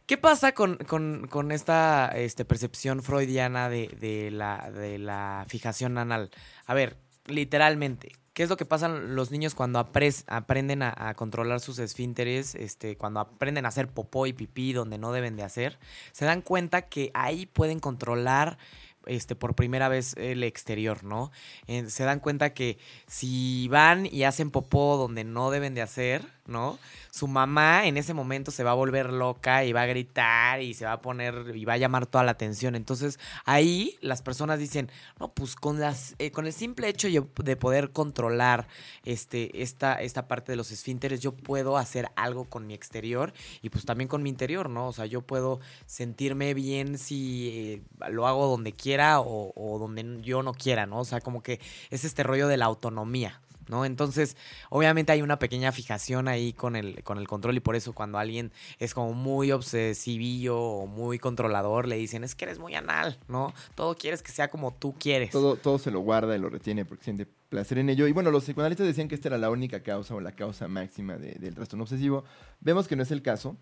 ¿qué 0.08 0.18
pasa 0.18 0.54
con, 0.54 0.78
con- 0.78 1.28
con 1.28 1.52
esta 1.52 2.12
este, 2.16 2.44
percepción 2.44 3.04
freudiana 3.04 3.70
de, 3.70 3.88
de 4.00 4.32
la, 4.32 4.72
de 4.72 4.98
la 4.98 5.46
fijación 5.48 6.00
anal? 6.00 6.32
A 6.66 6.74
ver, 6.74 6.98
literalmente, 7.28 8.14
¿qué 8.38 8.44
es 8.44 8.50
lo 8.50 8.58
que 8.58 8.66
pasa 8.66 8.88
los 8.88 9.32
niños 9.32 9.56
cuando 9.56 9.80
aprenden 9.80 10.84
a, 10.84 10.94
a 10.96 11.16
controlar 11.16 11.60
sus 11.60 11.80
esfínteres, 11.80 12.54
este, 12.54 12.96
cuando 12.96 13.20
aprenden 13.20 13.66
a 13.66 13.70
hacer 13.70 13.88
popó 13.88 14.28
y 14.28 14.34
pipí 14.34 14.74
donde 14.74 15.00
no 15.00 15.12
deben 15.12 15.36
de 15.36 15.42
hacer? 15.42 15.80
Se 16.12 16.24
dan 16.24 16.44
cuenta 16.44 16.84
que 16.84 17.10
ahí 17.16 17.48
pueden 17.48 17.80
controlar 17.80 18.60
este, 19.08 19.36
por 19.36 19.56
primera 19.56 19.90
vez 19.90 20.14
el 20.18 20.44
exterior, 20.44 21.04
¿no? 21.04 21.32
Eh, 21.66 21.90
se 21.90 22.04
dan 22.04 22.20
cuenta 22.20 22.54
que 22.54 22.78
si 23.08 23.68
van 23.70 24.06
y 24.06 24.24
hacen 24.24 24.52
popó 24.52 24.98
donde 24.98 25.24
no 25.24 25.50
deben 25.50 25.74
de 25.74 25.82
hacer, 25.82 26.22
¿no? 26.48 26.80
Su 27.12 27.28
mamá 27.28 27.88
en 27.88 27.98
ese 27.98 28.14
momento 28.14 28.52
se 28.52 28.64
va 28.64 28.72
a 28.72 28.76
volver 28.76 29.12
loca 29.12 29.64
y 29.66 29.74
va 29.74 29.84
a 29.84 29.86
gritar 29.86 30.62
y 30.62 30.74
se 30.74 30.86
va 30.86 30.94
a 30.94 31.02
poner 31.02 31.56
y 31.56 31.66
va 31.66 31.74
a 31.74 31.78
llamar 31.78 32.06
toda 32.06 32.24
la 32.24 32.32
atención. 32.32 32.76
Entonces 32.76 33.20
ahí 33.46 33.98
las 34.02 34.22
personas 34.22 34.60
dicen, 34.60 34.90
no, 35.20 35.30
pues 35.30 35.56
con, 35.56 35.80
las, 35.80 36.16
eh, 36.20 36.32
con 36.32 36.46
el 36.46 36.54
simple 36.54 36.88
hecho 36.90 37.08
de 37.08 37.56
poder 37.56 37.92
controlar 37.92 38.68
este, 39.04 39.62
esta, 39.62 39.96
esta 40.02 40.28
parte 40.28 40.52
de 40.52 40.56
los 40.56 40.72
esfínteres, 40.72 41.20
yo 41.22 41.32
puedo 41.34 41.78
hacer 41.78 42.10
algo 42.16 42.46
con 42.46 42.68
mi 42.68 42.74
exterior 42.74 43.34
y 43.62 43.70
pues 43.70 43.86
también 43.86 44.08
con 44.08 44.24
mi 44.24 44.30
interior, 44.30 44.70
¿no? 44.70 44.88
O 44.88 44.94
sea, 44.94 45.06
yo 45.06 45.22
puedo 45.22 45.60
sentirme 45.86 46.54
bien 46.54 46.98
si 46.98 47.50
eh, 47.50 48.10
lo 48.10 48.28
hago 48.28 48.48
donde 48.48 48.74
quiera 48.74 49.20
o, 49.20 49.54
o 49.56 49.80
donde 49.80 50.22
yo 50.22 50.44
no 50.44 50.54
quiera, 50.54 50.86
¿no? 50.86 51.00
O 51.00 51.06
sea, 51.06 51.22
como 51.22 51.42
que 51.42 51.60
es 51.90 52.04
este 52.06 52.24
rollo 52.24 52.48
de 52.48 52.58
la 52.58 52.66
autonomía. 52.66 53.42
¿No? 53.70 53.84
Entonces, 53.84 54.38
obviamente 54.70 55.12
hay 55.12 55.22
una 55.22 55.40
pequeña 55.40 55.72
fijación 55.74 56.28
ahí 56.30 56.54
con 56.54 56.76
el, 56.78 57.04
con 57.04 57.18
el 57.18 57.28
control 57.28 57.58
y 57.58 57.60
por 57.60 57.76
eso 57.76 57.94
cuando 57.94 58.18
alguien 58.18 58.52
es 58.80 58.94
como 58.94 59.14
muy 59.14 59.52
obsesivillo 59.52 60.58
o 60.58 60.88
muy 60.88 61.20
controlador, 61.20 61.88
le 61.88 61.98
dicen, 61.98 62.24
es 62.24 62.34
que 62.34 62.46
eres 62.46 62.60
muy 62.60 62.76
anal, 62.76 63.20
¿no? 63.28 63.54
Todo 63.76 63.96
quieres 63.96 64.24
que 64.24 64.32
sea 64.32 64.50
como 64.50 64.74
tú 64.74 64.96
quieres. 64.98 65.32
Todo, 65.32 65.58
todo 65.58 65.80
se 65.80 65.92
lo 65.92 66.00
guarda 66.00 66.36
y 66.36 66.40
lo 66.40 66.50
retiene 66.50 66.86
porque 66.86 67.04
siente 67.04 67.28
placer 67.50 67.78
en 67.80 67.90
ello. 67.90 68.08
Y 68.08 68.14
bueno, 68.14 68.32
los 68.32 68.44
psicoanalistas 68.46 68.88
decían 68.88 69.08
que 69.10 69.16
esta 69.16 69.28
era 69.28 69.38
la 69.38 69.50
única 69.50 69.84
causa 69.84 70.16
o 70.16 70.22
la 70.22 70.32
causa 70.32 70.68
máxima 70.70 71.18
de- 71.18 71.34
del 71.34 71.54
trastorno 71.56 71.84
obsesivo. 71.84 72.24
Vemos 72.62 72.88
que 72.88 72.96
no 72.96 73.04
es 73.04 73.12
el 73.12 73.22
caso, 73.22 73.58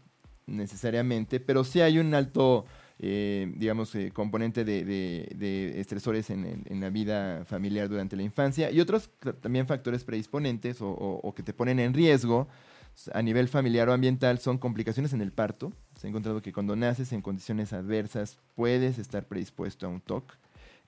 necesariamente, 0.49 1.39
pero 1.39 1.63
sí 1.63 1.81
hay 1.81 1.97
un 1.99 2.13
alto, 2.13 2.65
eh, 2.99 3.51
digamos, 3.57 3.93
eh, 3.95 4.11
componente 4.13 4.63
de, 4.63 5.73
estresores 5.79 6.29
en, 6.29 6.63
la 6.79 6.89
vida 6.89 7.43
familiar 7.45 7.89
durante 7.89 8.15
la 8.15 8.23
infancia 8.23 8.71
y 8.71 8.79
otros 8.79 9.09
también 9.41 9.67
factores 9.67 10.03
predisponentes 10.03 10.81
o, 10.81 10.89
o- 10.89 11.19
o 11.27 11.33
que 11.35 11.43
te 11.43 11.53
ponen 11.53 11.79
en 11.79 11.93
riesgo 11.93 12.47
a 13.13 13.21
nivel 13.21 13.49
familiar 13.49 13.89
o 13.89 13.93
ambiental 13.93 14.39
son 14.39 14.57
complicaciones 14.57 15.11
en 15.13 15.21
el 15.21 15.33
parto. 15.33 15.73
Se 15.99 16.07
ha 16.07 16.09
encontrado 16.09 16.41
que 16.41 16.53
cuando 16.53 16.75
naces 16.77 17.11
en 17.11 17.21
condiciones 17.21 17.73
adversas 17.73 18.39
puedes 18.55 18.97
estar 18.97 19.27
predispuesto 19.27 19.85
a 19.85 19.89
un 19.89 19.99
TOC 19.99 20.31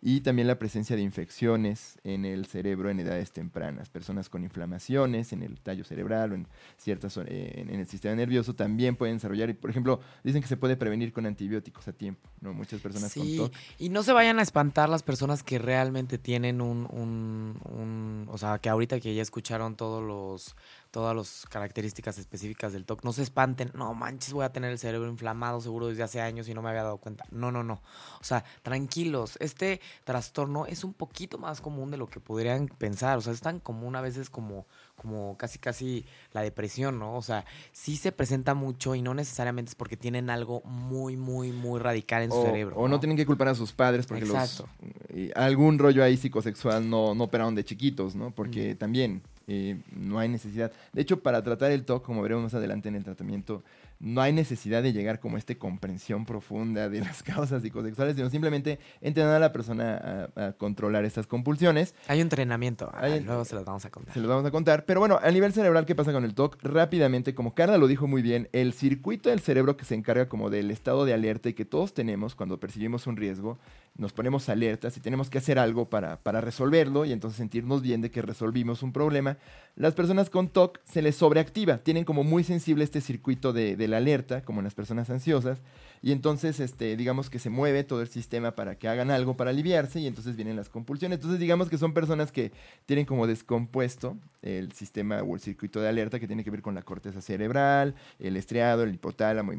y 0.01 0.21
también 0.21 0.47
la 0.47 0.59
presencia 0.59 0.95
de 0.95 1.01
infecciones 1.01 1.97
en 2.03 2.23
el 2.25 2.45
cerebro 2.45 2.89
en 2.89 2.99
edades 2.99 3.31
tempranas. 3.31 3.89
Personas 3.89 4.29
con 4.29 4.43
inflamaciones 4.43 5.33
en 5.33 5.41
el 5.43 5.59
tallo 5.59 5.83
cerebral 5.83 6.31
o 6.31 6.35
en 6.35 6.47
ciertas 6.77 7.17
eh, 7.17 7.53
en, 7.55 7.69
el 7.69 7.87
sistema 7.87 8.15
nervioso 8.15 8.53
también 8.55 8.95
pueden 8.95 9.15
desarrollar 9.17 9.49
y 9.49 9.53
por 9.53 9.69
ejemplo 9.69 9.99
dicen 10.23 10.41
que 10.41 10.47
se 10.47 10.57
puede 10.57 10.77
prevenir 10.77 11.11
con 11.13 11.25
antibióticos 11.25 11.87
a 11.87 11.93
tiempo, 11.93 12.29
no 12.41 12.53
muchas 12.53 12.79
personas 12.81 13.11
Sí, 13.11 13.37
con 13.37 13.49
TOC. 13.49 13.57
y 13.79 13.89
no 13.89 14.03
se 14.03 14.13
vayan 14.13 14.39
a 14.39 14.43
espantar 14.43 14.87
las 14.89 15.03
personas 15.03 15.41
que 15.43 15.57
realmente 15.59 16.17
tienen 16.17 16.61
un, 16.61 16.87
un, 16.91 17.59
un- 17.65 18.27
o 18.29 18.37
sea, 18.37 18.59
que 18.59 18.69
ahorita 18.69 18.99
que 18.99 19.15
ya 19.15 19.21
escucharon 19.21 19.75
todos 19.75 20.03
los, 20.03 20.55
todas 20.97 21.15
las 21.15 21.45
características 21.47 22.17
específicas 22.17 22.73
del 22.73 22.83
TOC, 22.83 23.03
no 23.03 23.13
se 23.13 23.21
espanten, 23.21 23.69
no 23.75 23.93
manches, 23.93 24.33
voy 24.33 24.43
a 24.43 24.49
tener 24.51 24.71
el 24.71 24.79
cerebro 24.79 25.07
inflamado 25.07 25.61
seguro 25.61 25.89
desde 25.89 26.01
hace 26.01 26.21
años 26.21 26.49
y 26.49 26.55
no 26.55 26.63
me 26.63 26.69
había 26.69 26.81
dado 26.81 26.97
cuenta. 26.97 27.23
No, 27.29 27.51
no, 27.51 27.63
no. 27.63 27.83
O 28.19 28.23
sea, 28.23 28.43
tranquilos, 28.63 29.37
este 29.39 29.79
trastorno 30.05 30.65
es 30.65 30.83
un 30.83 30.93
poquito 30.93 31.37
más 31.37 31.61
común 31.61 31.91
de 31.91 31.97
lo 31.97 32.07
que 32.07 32.19
podrían 32.19 32.67
pensar, 32.67 33.19
o 33.19 33.21
sea, 33.21 33.31
es 33.31 33.41
tan 33.41 33.59
común 33.59 33.95
a 33.95 34.01
veces 34.01 34.31
como, 34.31 34.65
como 34.95 35.37
casi, 35.37 35.59
casi 35.59 36.03
la 36.33 36.41
depresión, 36.41 36.97
¿no? 36.97 37.15
O 37.15 37.21
sea, 37.21 37.45
sí 37.73 37.95
se 37.95 38.11
presenta 38.11 38.55
mucho 38.55 38.95
y 38.95 39.03
no 39.03 39.13
necesariamente 39.13 39.69
es 39.69 39.75
porque 39.75 39.97
tienen 39.97 40.31
algo 40.31 40.63
muy, 40.63 41.15
muy, 41.15 41.51
muy 41.51 41.79
radical 41.79 42.23
en 42.23 42.31
su 42.31 42.41
cerebro. 42.41 42.75
o 42.75 42.87
no 42.87 42.99
tienen 42.99 43.17
que 43.17 43.25
culpar 43.27 43.49
a 43.49 43.53
sus 43.53 43.71
padres 43.71 44.07
porque 44.07 44.23
Exacto. 44.23 44.67
los 44.81 44.89
eh, 45.09 45.31
algún 45.35 45.77
rollo 45.77 46.03
ahí 46.03 46.17
psicosexual 46.17 46.89
no, 46.89 47.13
no 47.13 47.25
operaron 47.25 47.53
de 47.53 47.63
chiquitos, 47.63 48.15
¿no? 48.15 48.31
Porque 48.31 48.73
también 48.73 49.21
eh, 49.47 49.79
no 49.95 50.19
hay 50.19 50.29
necesidad. 50.29 50.71
De 50.93 51.01
hecho, 51.01 51.21
para 51.21 51.41
tratar 51.41 51.71
el 51.71 51.85
TOC, 51.85 52.03
como 52.03 52.21
veremos 52.21 52.43
más 52.43 52.53
adelante 52.53 52.89
en 52.89 52.95
el 52.95 53.03
tratamiento, 53.03 53.63
no 53.99 54.21
hay 54.21 54.31
necesidad 54.33 54.83
de 54.83 54.93
llegar 54.93 55.19
como 55.19 55.35
a 55.37 55.39
esta 55.39 55.55
comprensión 55.55 56.25
profunda 56.25 56.87
de 56.89 56.99
las 57.01 57.23
causas 57.23 57.61
psicosexuales, 57.63 58.15
sino 58.15 58.29
simplemente 58.29 58.79
entrenar 59.01 59.35
a 59.35 59.39
la 59.39 59.51
persona 59.51 60.29
a, 60.35 60.47
a 60.47 60.51
controlar 60.53 61.03
estas 61.05 61.25
compulsiones. 61.27 61.95
Hay 62.07 62.19
un 62.19 62.23
entrenamiento. 62.23 62.89
ah, 62.93 62.99
Hay- 63.03 63.21
luego 63.21 63.43
se 63.45 63.55
los 63.55 63.65
vamos 63.65 63.85
a 63.85 63.89
contar. 63.89 64.13
Se 64.13 64.19
los 64.19 64.29
vamos 64.29 64.45
a 64.45 64.51
contar. 64.51 64.85
Pero 64.85 64.99
bueno, 64.99 65.19
a 65.21 65.31
nivel 65.31 65.51
cerebral, 65.53 65.85
¿qué 65.85 65.95
pasa 65.95 66.11
con 66.13 66.23
el 66.25 66.33
TOC? 66.35 66.57
Rápidamente, 66.63 67.33
como 67.33 67.53
Carla 67.55 67.77
lo 67.77 67.87
dijo 67.87 68.07
muy 68.07 68.21
bien, 68.21 68.49
el 68.53 68.73
circuito 68.73 69.29
del 69.29 69.39
cerebro 69.39 69.77
que 69.77 69.85
se 69.85 69.95
encarga 69.95 70.29
como 70.29 70.49
del 70.49 70.69
estado 70.71 71.03
de 71.05 71.13
alerta 71.13 71.49
y 71.49 71.53
que 71.53 71.65
todos 71.65 71.93
tenemos 71.93 72.35
cuando 72.35 72.59
percibimos 72.59 73.07
un 73.07 73.17
riesgo, 73.17 73.57
nos 73.97 74.13
ponemos 74.13 74.47
alertas 74.47 74.95
y 74.95 74.99
tenemos 74.99 75.29
que 75.31 75.39
hacer 75.39 75.57
algo 75.57 75.89
para, 75.89 76.17
para 76.21 76.39
resolverlo 76.39 77.03
y 77.05 77.11
entonces 77.11 77.37
sentirnos 77.37 77.81
bien 77.81 78.01
de 78.01 78.11
que 78.11 78.21
resolvimos 78.21 78.83
un 78.83 78.93
problema. 78.93 79.37
Las 79.75 79.95
personas 79.95 80.29
con 80.29 80.49
TOC 80.49 80.79
se 80.85 81.01
les 81.01 81.15
sobreactiva, 81.15 81.79
tienen 81.79 82.03
como 82.05 82.23
muy 82.23 82.43
sensible 82.43 82.83
este 82.83 83.01
circuito 83.01 83.53
de, 83.53 83.75
de 83.75 83.86
la 83.87 83.97
alerta, 83.97 84.41
como 84.41 84.59
en 84.59 84.65
las 84.65 84.73
personas 84.75 85.09
ansiosas, 85.09 85.61
y 86.01 86.11
entonces 86.11 86.59
este, 86.59 86.95
digamos 86.95 87.29
que 87.29 87.39
se 87.39 87.49
mueve 87.49 87.83
todo 87.83 88.01
el 88.01 88.07
sistema 88.07 88.51
para 88.55 88.75
que 88.77 88.87
hagan 88.87 89.09
algo 89.09 89.35
para 89.35 89.49
aliviarse 89.49 89.99
y 89.99 90.05
entonces 90.07 90.35
vienen 90.35 90.55
las 90.55 90.69
compulsiones. 90.69 91.17
Entonces 91.17 91.39
digamos 91.39 91.69
que 91.69 91.77
son 91.77 91.93
personas 91.93 92.31
que 92.31 92.51
tienen 92.85 93.05
como 93.05 93.25
descompuesto 93.27 94.17
el 94.43 94.71
sistema 94.73 95.23
o 95.23 95.33
el 95.35 95.41
circuito 95.41 95.81
de 95.81 95.89
alerta 95.89 96.19
que 96.19 96.27
tiene 96.27 96.43
que 96.43 96.51
ver 96.51 96.61
con 96.61 96.75
la 96.75 96.83
corteza 96.83 97.21
cerebral, 97.21 97.95
el 98.19 98.37
estriado, 98.37 98.83
el 98.83 98.93
hipotálamo, 98.93 99.53
y 99.53 99.57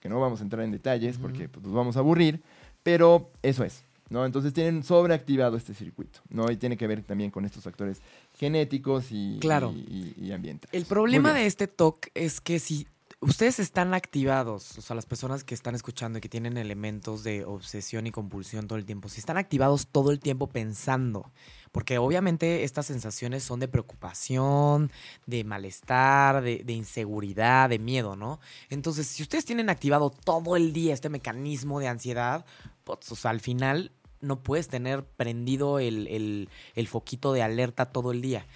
que 0.00 0.08
no 0.08 0.20
vamos 0.20 0.40
a 0.40 0.44
entrar 0.44 0.62
en 0.64 0.70
detalles 0.70 1.18
porque 1.18 1.48
pues, 1.48 1.64
nos 1.66 1.74
vamos 1.74 1.96
a 1.96 2.00
aburrir, 2.00 2.40
pero 2.82 3.30
eso 3.42 3.64
es. 3.64 3.84
¿no? 4.10 4.26
Entonces 4.26 4.52
tienen 4.52 4.82
sobreactivado 4.82 5.56
este 5.56 5.72
circuito, 5.72 6.18
¿no? 6.30 6.50
Y 6.50 6.56
tiene 6.56 6.76
que 6.76 6.88
ver 6.88 7.00
también 7.04 7.30
con 7.30 7.44
estos 7.44 7.62
factores 7.62 8.00
genéticos 8.36 9.12
y, 9.12 9.38
Claro. 9.40 9.72
y, 9.72 10.14
y- 10.18 10.26
y 10.26 10.32
ambientales. 10.32 10.74
El 10.74 10.84
problema 10.86 11.32
de 11.32 11.46
este 11.46 11.68
TOC 11.68 12.08
es 12.14 12.40
que 12.40 12.58
si 12.58 12.88
ustedes 13.20 13.58
están 13.60 13.92
activados, 13.92 14.78
o 14.78 14.82
sea, 14.82 14.96
las 14.96 15.04
personas 15.04 15.44
que 15.44 15.54
están 15.54 15.74
escuchando 15.74 16.18
y 16.18 16.20
que 16.22 16.28
tienen 16.28 16.56
elementos 16.56 17.22
de 17.22 17.44
obsesión 17.44 18.06
y 18.06 18.10
compulsión 18.10 18.66
todo 18.66 18.78
el 18.78 18.86
tiempo, 18.86 19.08
si 19.08 19.20
están 19.20 19.36
activados 19.36 19.88
todo 19.88 20.10
el 20.10 20.20
tiempo 20.20 20.48
pensando, 20.48 21.30
porque 21.70 21.98
obviamente 21.98 22.64
estas 22.64 22.86
sensaciones 22.86 23.44
son 23.44 23.60
de 23.60 23.68
preocupación, 23.68 24.90
de 25.26 25.44
malestar, 25.44 26.42
de, 26.42 26.72
inseguridad, 26.72 27.68
de 27.68 27.78
miedo, 27.78 28.16
¿no? 28.16 28.40
Entonces, 28.70 29.06
si 29.06 29.22
ustedes 29.22 29.44
tienen 29.44 29.68
activado 29.68 30.10
todo 30.10 30.56
el 30.56 30.72
día 30.72 30.94
este 30.94 31.10
mecanismo 31.10 31.78
de 31.78 31.88
ansiedad, 31.88 32.46
pues, 32.84 33.12
o 33.12 33.16
sea, 33.16 33.30
al 33.32 33.40
final 33.40 33.92
no 34.22 34.42
puedes 34.42 34.68
tener 34.68 35.04
prendido 35.04 35.78
el- 35.78 36.48
el 36.74 36.88
foquito 36.88 37.32
de 37.32 37.42
alerta 37.42 37.86
todo 37.86 38.12
el 38.12 38.20
día. 38.20 38.46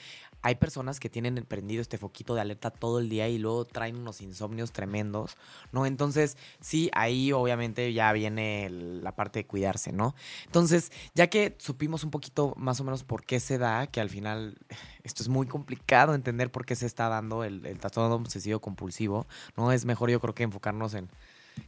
Hay 0.44 0.56
personas 0.56 1.00
que 1.00 1.08
tienen 1.08 1.42
prendido 1.46 1.80
este 1.80 1.96
foquito 1.96 2.34
de 2.34 2.42
alerta 2.42 2.70
todo 2.70 2.98
el 2.98 3.08
día 3.08 3.28
y 3.28 3.38
luego 3.38 3.64
traen 3.64 3.96
unos 3.96 4.20
insomnios 4.20 4.72
tremendos, 4.72 5.38
¿no? 5.72 5.86
Entonces, 5.86 6.36
sí, 6.60 6.90
ahí 6.92 7.32
obviamente 7.32 7.94
ya 7.94 8.12
viene 8.12 8.68
la 8.68 9.16
parte 9.16 9.38
de 9.38 9.46
cuidarse, 9.46 9.90
¿no? 9.90 10.14
Entonces, 10.44 10.92
ya 11.14 11.28
que 11.28 11.56
supimos 11.58 12.04
un 12.04 12.10
poquito 12.10 12.52
más 12.58 12.78
o 12.78 12.84
menos 12.84 13.04
por 13.04 13.24
qué 13.24 13.40
se 13.40 13.56
da, 13.56 13.86
que 13.86 14.02
al 14.02 14.10
final 14.10 14.58
esto 15.02 15.22
es 15.22 15.30
muy 15.30 15.46
complicado 15.46 16.14
entender 16.14 16.52
por 16.52 16.66
qué 16.66 16.76
se 16.76 16.84
está 16.84 17.08
dando 17.08 17.42
el, 17.42 17.64
el 17.64 17.78
trastorno 17.78 18.14
obsesivo 18.16 18.60
compulsivo, 18.60 19.26
¿no? 19.56 19.72
Es 19.72 19.86
mejor 19.86 20.10
yo 20.10 20.20
creo 20.20 20.34
que 20.34 20.42
enfocarnos 20.42 20.92
en 20.92 21.08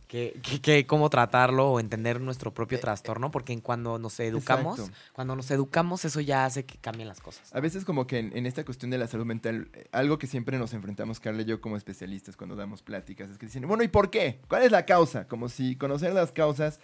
que, 0.09 0.39
que- 0.43 0.61
que 0.61 0.87
cómo 0.87 1.11
tratarlo 1.11 1.71
o 1.71 1.81
entender 1.81 2.21
nuestro 2.21 2.55
propio 2.55 2.79
trastorno, 2.81 3.31
porque 3.31 3.53
en 3.53 3.61
cuando 3.61 3.99
nos 3.99 4.19
educamos, 4.21 4.79
Exacto. 4.79 4.99
cuando 5.13 5.35
nos 5.37 5.51
educamos, 5.51 6.05
eso 6.05 6.21
ya 6.21 6.45
hace 6.45 6.65
que 6.65 6.79
cambien 6.79 7.09
las 7.09 7.21
cosas. 7.21 7.53
A 7.55 7.61
veces 7.61 7.85
como 7.85 8.07
que 8.07 8.19
en, 8.21 8.37
en 8.37 8.47
esta 8.47 8.65
cuestión 8.65 8.91
de 8.91 8.99
la 8.99 9.09
salud 9.09 9.25
mental, 9.27 9.69
eh, 9.75 9.87
algo 9.93 10.19
que 10.19 10.27
siempre 10.27 10.59
nos 10.59 10.73
enfrentamos, 10.75 11.19
Carla 11.21 11.43
y 11.43 11.47
yo 11.47 11.61
como 11.61 11.77
especialistas 11.77 12.37
cuando 12.37 12.55
damos 12.57 12.83
pláticas, 12.83 13.31
es 13.31 13.39
que 13.39 13.47
dicen, 13.47 13.67
bueno, 13.67 13.83
¿y 13.83 13.89
por 13.89 14.11
qué? 14.11 14.41
¿Cuál 14.49 14.63
es 14.63 14.71
la 14.71 14.85
causa? 14.87 15.27
Como 15.27 15.49
si 15.49 15.77
conocer 15.77 16.13
las 16.13 16.31
causas 16.33 16.79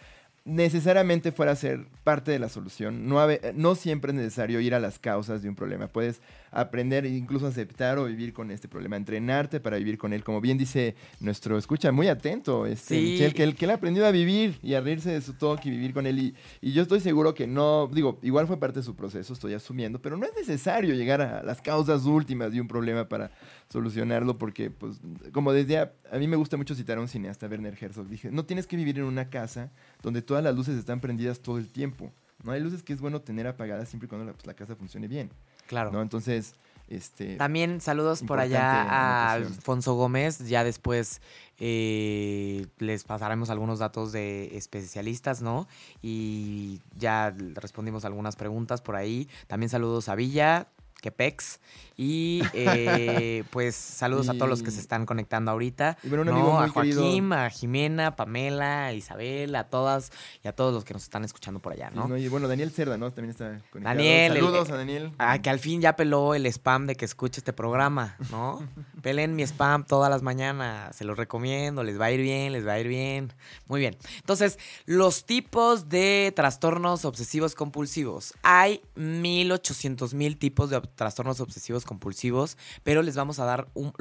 necesariamente 0.45 1.33
fuera 1.33 1.53
a 1.53 1.57
ser 1.57 1.87
parte 2.05 2.33
de 2.33 2.39
la 2.39 2.49
solución. 2.49 3.09
No, 3.09 3.21
habe- 3.21 3.53
no 3.55 3.75
siempre 3.77 4.11
es 4.11 4.17
necesario 4.17 4.61
ir 4.61 4.75
a 4.75 4.81
las 4.81 4.99
causas 4.99 5.43
de 5.43 5.49
un 5.49 5.55
problema. 5.55 5.87
Puedes 5.89 6.21
aprender, 6.53 7.07
incluso 7.07 7.47
aceptar 7.47 7.99
o 7.99 8.05
vivir 8.05 8.33
con 8.33 8.51
este 8.51 8.69
problema, 8.69 8.97
entrenarte 8.97 9.59
para 9.59 9.79
vivir 9.79 9.99
con 9.99 10.13
él. 10.13 10.23
Como 10.23 10.41
bien 10.41 10.59
dice 10.59 10.95
nuestro 11.21 11.59
escucha, 11.59 11.91
muy 11.91 12.09
atento, 12.09 12.67
este, 12.67 12.95
Sí. 12.95 13.03
Michelle, 13.03 13.35
que 13.35 13.43
él, 13.43 13.55
que 13.57 13.65
él 13.65 13.71
ha 13.71 13.75
aprendido 13.75 14.07
a 14.07 14.11
vivir 14.11 14.59
y 14.63 14.75
a 14.75 14.81
reírse 14.81 15.11
de 15.11 15.21
su 15.23 15.33
toque 15.35 15.69
y 15.69 15.73
vivir 15.73 15.95
con 15.95 16.07
él. 16.07 16.19
Y, 16.19 16.35
y 16.61 16.73
yo 16.73 16.83
estoy 16.83 17.01
seguro 17.01 17.35
que 17.35 17.47
no, 17.47 17.89
digo, 17.93 18.19
igual 18.23 18.47
fue 18.47 18.59
parte 18.59 18.81
de 18.81 18.85
su 18.85 18.95
proceso, 18.95 19.33
estoy 19.33 19.55
asumiendo, 19.55 20.01
pero 20.01 20.17
no 20.17 20.27
es 20.27 20.33
necesario 20.37 20.95
llegar 20.95 21.23
a 21.23 21.43
las 21.43 21.61
causas 21.63 22.05
últimas 22.05 22.53
de 22.53 22.61
un 22.61 22.69
problema 22.69 23.09
para 23.09 23.31
solucionarlo, 23.71 24.37
porque, 24.37 24.71
pues, 24.71 25.01
como 25.33 25.53
decía, 25.53 25.95
a 26.11 26.19
mí 26.19 26.29
me 26.29 26.37
gusta 26.37 26.57
mucho 26.59 26.75
citar 26.75 26.99
a 26.99 27.01
un 27.01 27.09
cineasta, 27.09 27.47
Werner 27.47 27.77
Herzog. 27.81 28.09
Dije, 28.09 28.31
no 28.31 28.45
tienes 28.45 28.67
que 28.67 28.77
vivir 28.77 28.99
en 28.99 29.05
una 29.05 29.31
casa 29.31 29.71
donde 30.03 30.21
todas 30.21 30.45
las 30.45 30.55
luces 30.55 30.77
están 30.77 31.01
prendidas 31.01 31.41
todo 31.41 31.57
el 31.57 31.69
tiempo. 31.69 32.13
No 32.45 32.53
hay 32.53 32.61
luces 32.61 32.83
que 32.83 32.93
es 32.93 33.01
bueno 33.01 33.21
tener 33.23 33.47
apagadas 33.47 33.89
siempre 33.89 34.07
y 34.07 34.09
cuando 34.09 34.27
la, 34.27 34.33
pues, 34.33 34.47
la 34.47 34.55
casa 34.55 34.75
funcione 34.77 35.09
bien. 35.09 35.31
Claro. 35.73 35.91
¿no? 35.91 36.03
Entonces, 36.03 36.55
este. 36.87 37.37
También 37.37 37.81
saludos 37.81 38.23
por 38.23 38.39
allá 38.39 38.83
a. 38.83 39.33
Alfonso 39.33 39.95
Gómez. 39.95 40.47
Ya 40.47 40.65
después 40.65 41.23
eh, 41.59 42.67
les 42.79 43.05
pasaremos 43.05 43.49
algunos 43.49 43.79
datos 43.79 44.13
de 44.13 44.55
especialistas, 44.59 45.41
¿no? 45.41 45.67
Y 46.03 46.83
ya 46.99 47.35
respondimos 47.55 48.05
algunas 48.05 48.37
preguntas 48.37 48.83
por 48.83 48.97
ahí. 48.97 49.31
También 49.47 49.71
saludos 49.71 50.11
a 50.11 50.15
Villa, 50.15 50.69
Quepex. 51.03 51.61
Y 51.95 52.43
eh, 52.55 53.45
pues 53.51 53.75
saludos 53.77 54.31
a 54.31 54.33
todos 54.35 54.49
los 54.49 54.63
que 54.63 54.71
se 54.71 54.81
están 54.81 55.05
conectando 55.05 55.51
ahorita. 55.51 55.99
Y 56.03 56.09
bueno, 56.09 56.23
un 56.23 56.29
¿no? 56.29 56.35
amigo 56.35 56.53
muy 56.55 56.65
a 56.65 56.69
Joaquín, 56.69 56.95
querido. 56.97 57.35
a 57.35 57.51
Jimena, 57.51 58.17
Pamela, 58.17 58.87
a 58.87 58.93
Isabel, 58.95 59.55
a 59.55 59.65
todas 59.69 60.11
y 60.43 60.49
a 60.49 60.53
todos 60.55 60.73
los 60.73 60.85
que 60.85 60.95
nos 60.95 61.03
están 61.03 61.23
escuchando 61.25 61.61
por 61.61 61.75
allá, 61.75 61.91
y, 61.93 61.97
¿no? 61.97 62.09
no, 62.09 62.17
y 62.17 62.29
bueno, 62.29 62.49
Daniel 62.49 62.71
Cerda, 62.71 62.97
¿no? 62.97 63.11
También 63.11 63.31
está 63.33 63.61
conectado. 63.71 63.95
Daniel, 63.97 64.33
el- 64.33 64.39
Saludos 64.43 64.71
a 64.71 64.77
Daniel. 64.77 65.13
Ah, 65.19 65.39
que 65.43 65.51
al 65.51 65.59
fin 65.59 65.83
ya 65.83 65.95
peló 65.95 66.35
el 66.35 66.47
spam 66.47 66.87
de 66.87 66.95
que 66.95 67.05
escuche 67.05 67.41
este 67.41 67.53
programa, 67.53 68.17
¿no? 68.31 68.67
Pelen 69.03 69.37
mi 69.37 69.43
spam 69.43 69.85
todas 69.85 70.09
las 70.11 70.23
mañanas, 70.23 70.97
se 70.97 71.05
los 71.05 71.19
recomiendo, 71.19 71.85
les 71.85 72.01
va 72.01 72.07
a 72.07 72.11
ir 72.13 72.21
bien, 72.23 72.53
les 72.55 72.67
va 72.67 72.73
a 72.73 72.81
ir 72.81 72.89
bien. 72.89 73.33
Muy 73.67 73.81
bien. 73.81 73.97
Entonces, 74.17 74.59
los 74.87 75.27
tipos 75.27 75.89
de 75.91 76.33
trastornos 76.35 77.05
obsesivos 77.05 77.55
compulsivos. 77.55 78.33
Hay 78.43 78.81
1800 78.95 80.15
mil 80.15 80.37
tipos 80.39 80.71
de 80.71 80.77
trastornos 80.95 81.41
obsesivos 81.41 81.85
compulsivos, 81.85 82.57
pero 82.83 83.03
les 83.03 83.17
vamos 83.17 83.39
a 83.39 83.45
dar 83.45 83.69
un, 83.75 83.93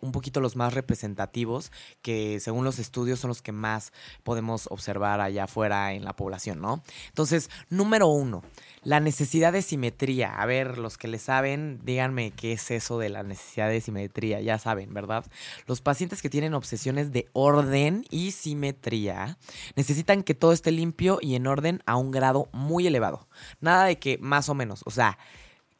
un 0.00 0.12
poquito 0.12 0.40
los 0.40 0.56
más 0.56 0.74
representativos, 0.74 1.72
que 2.02 2.40
según 2.40 2.64
los 2.64 2.78
estudios 2.78 3.20
son 3.20 3.28
los 3.28 3.42
que 3.42 3.52
más 3.52 3.92
podemos 4.22 4.68
observar 4.70 5.20
allá 5.20 5.44
afuera 5.44 5.92
en 5.92 6.04
la 6.04 6.14
población, 6.14 6.60
¿no? 6.60 6.82
Entonces, 7.08 7.50
número 7.68 8.08
uno, 8.08 8.42
la 8.82 9.00
necesidad 9.00 9.52
de 9.52 9.62
simetría. 9.62 10.40
A 10.40 10.46
ver, 10.46 10.78
los 10.78 10.98
que 10.98 11.08
le 11.08 11.18
saben, 11.18 11.80
díganme 11.84 12.30
qué 12.30 12.52
es 12.52 12.70
eso 12.70 12.98
de 12.98 13.08
la 13.08 13.22
necesidad 13.22 13.68
de 13.68 13.80
simetría. 13.80 14.40
Ya 14.40 14.58
saben, 14.58 14.94
¿verdad? 14.94 15.24
Los 15.66 15.80
pacientes 15.80 16.22
que 16.22 16.30
tienen 16.30 16.54
obsesiones 16.54 17.12
de 17.12 17.28
orden 17.32 18.04
y 18.10 18.32
simetría 18.32 19.38
necesitan 19.76 20.22
que 20.22 20.34
todo 20.34 20.52
esté 20.52 20.70
limpio 20.70 21.18
y 21.20 21.34
en 21.34 21.46
orden 21.46 21.82
a 21.86 21.96
un 21.96 22.10
grado 22.10 22.48
muy 22.52 22.86
elevado. 22.86 23.28
Nada 23.60 23.84
de 23.84 23.98
que 23.98 24.18
más 24.18 24.48
o 24.48 24.54
menos, 24.54 24.82
o 24.84 24.90
sea, 24.90 25.18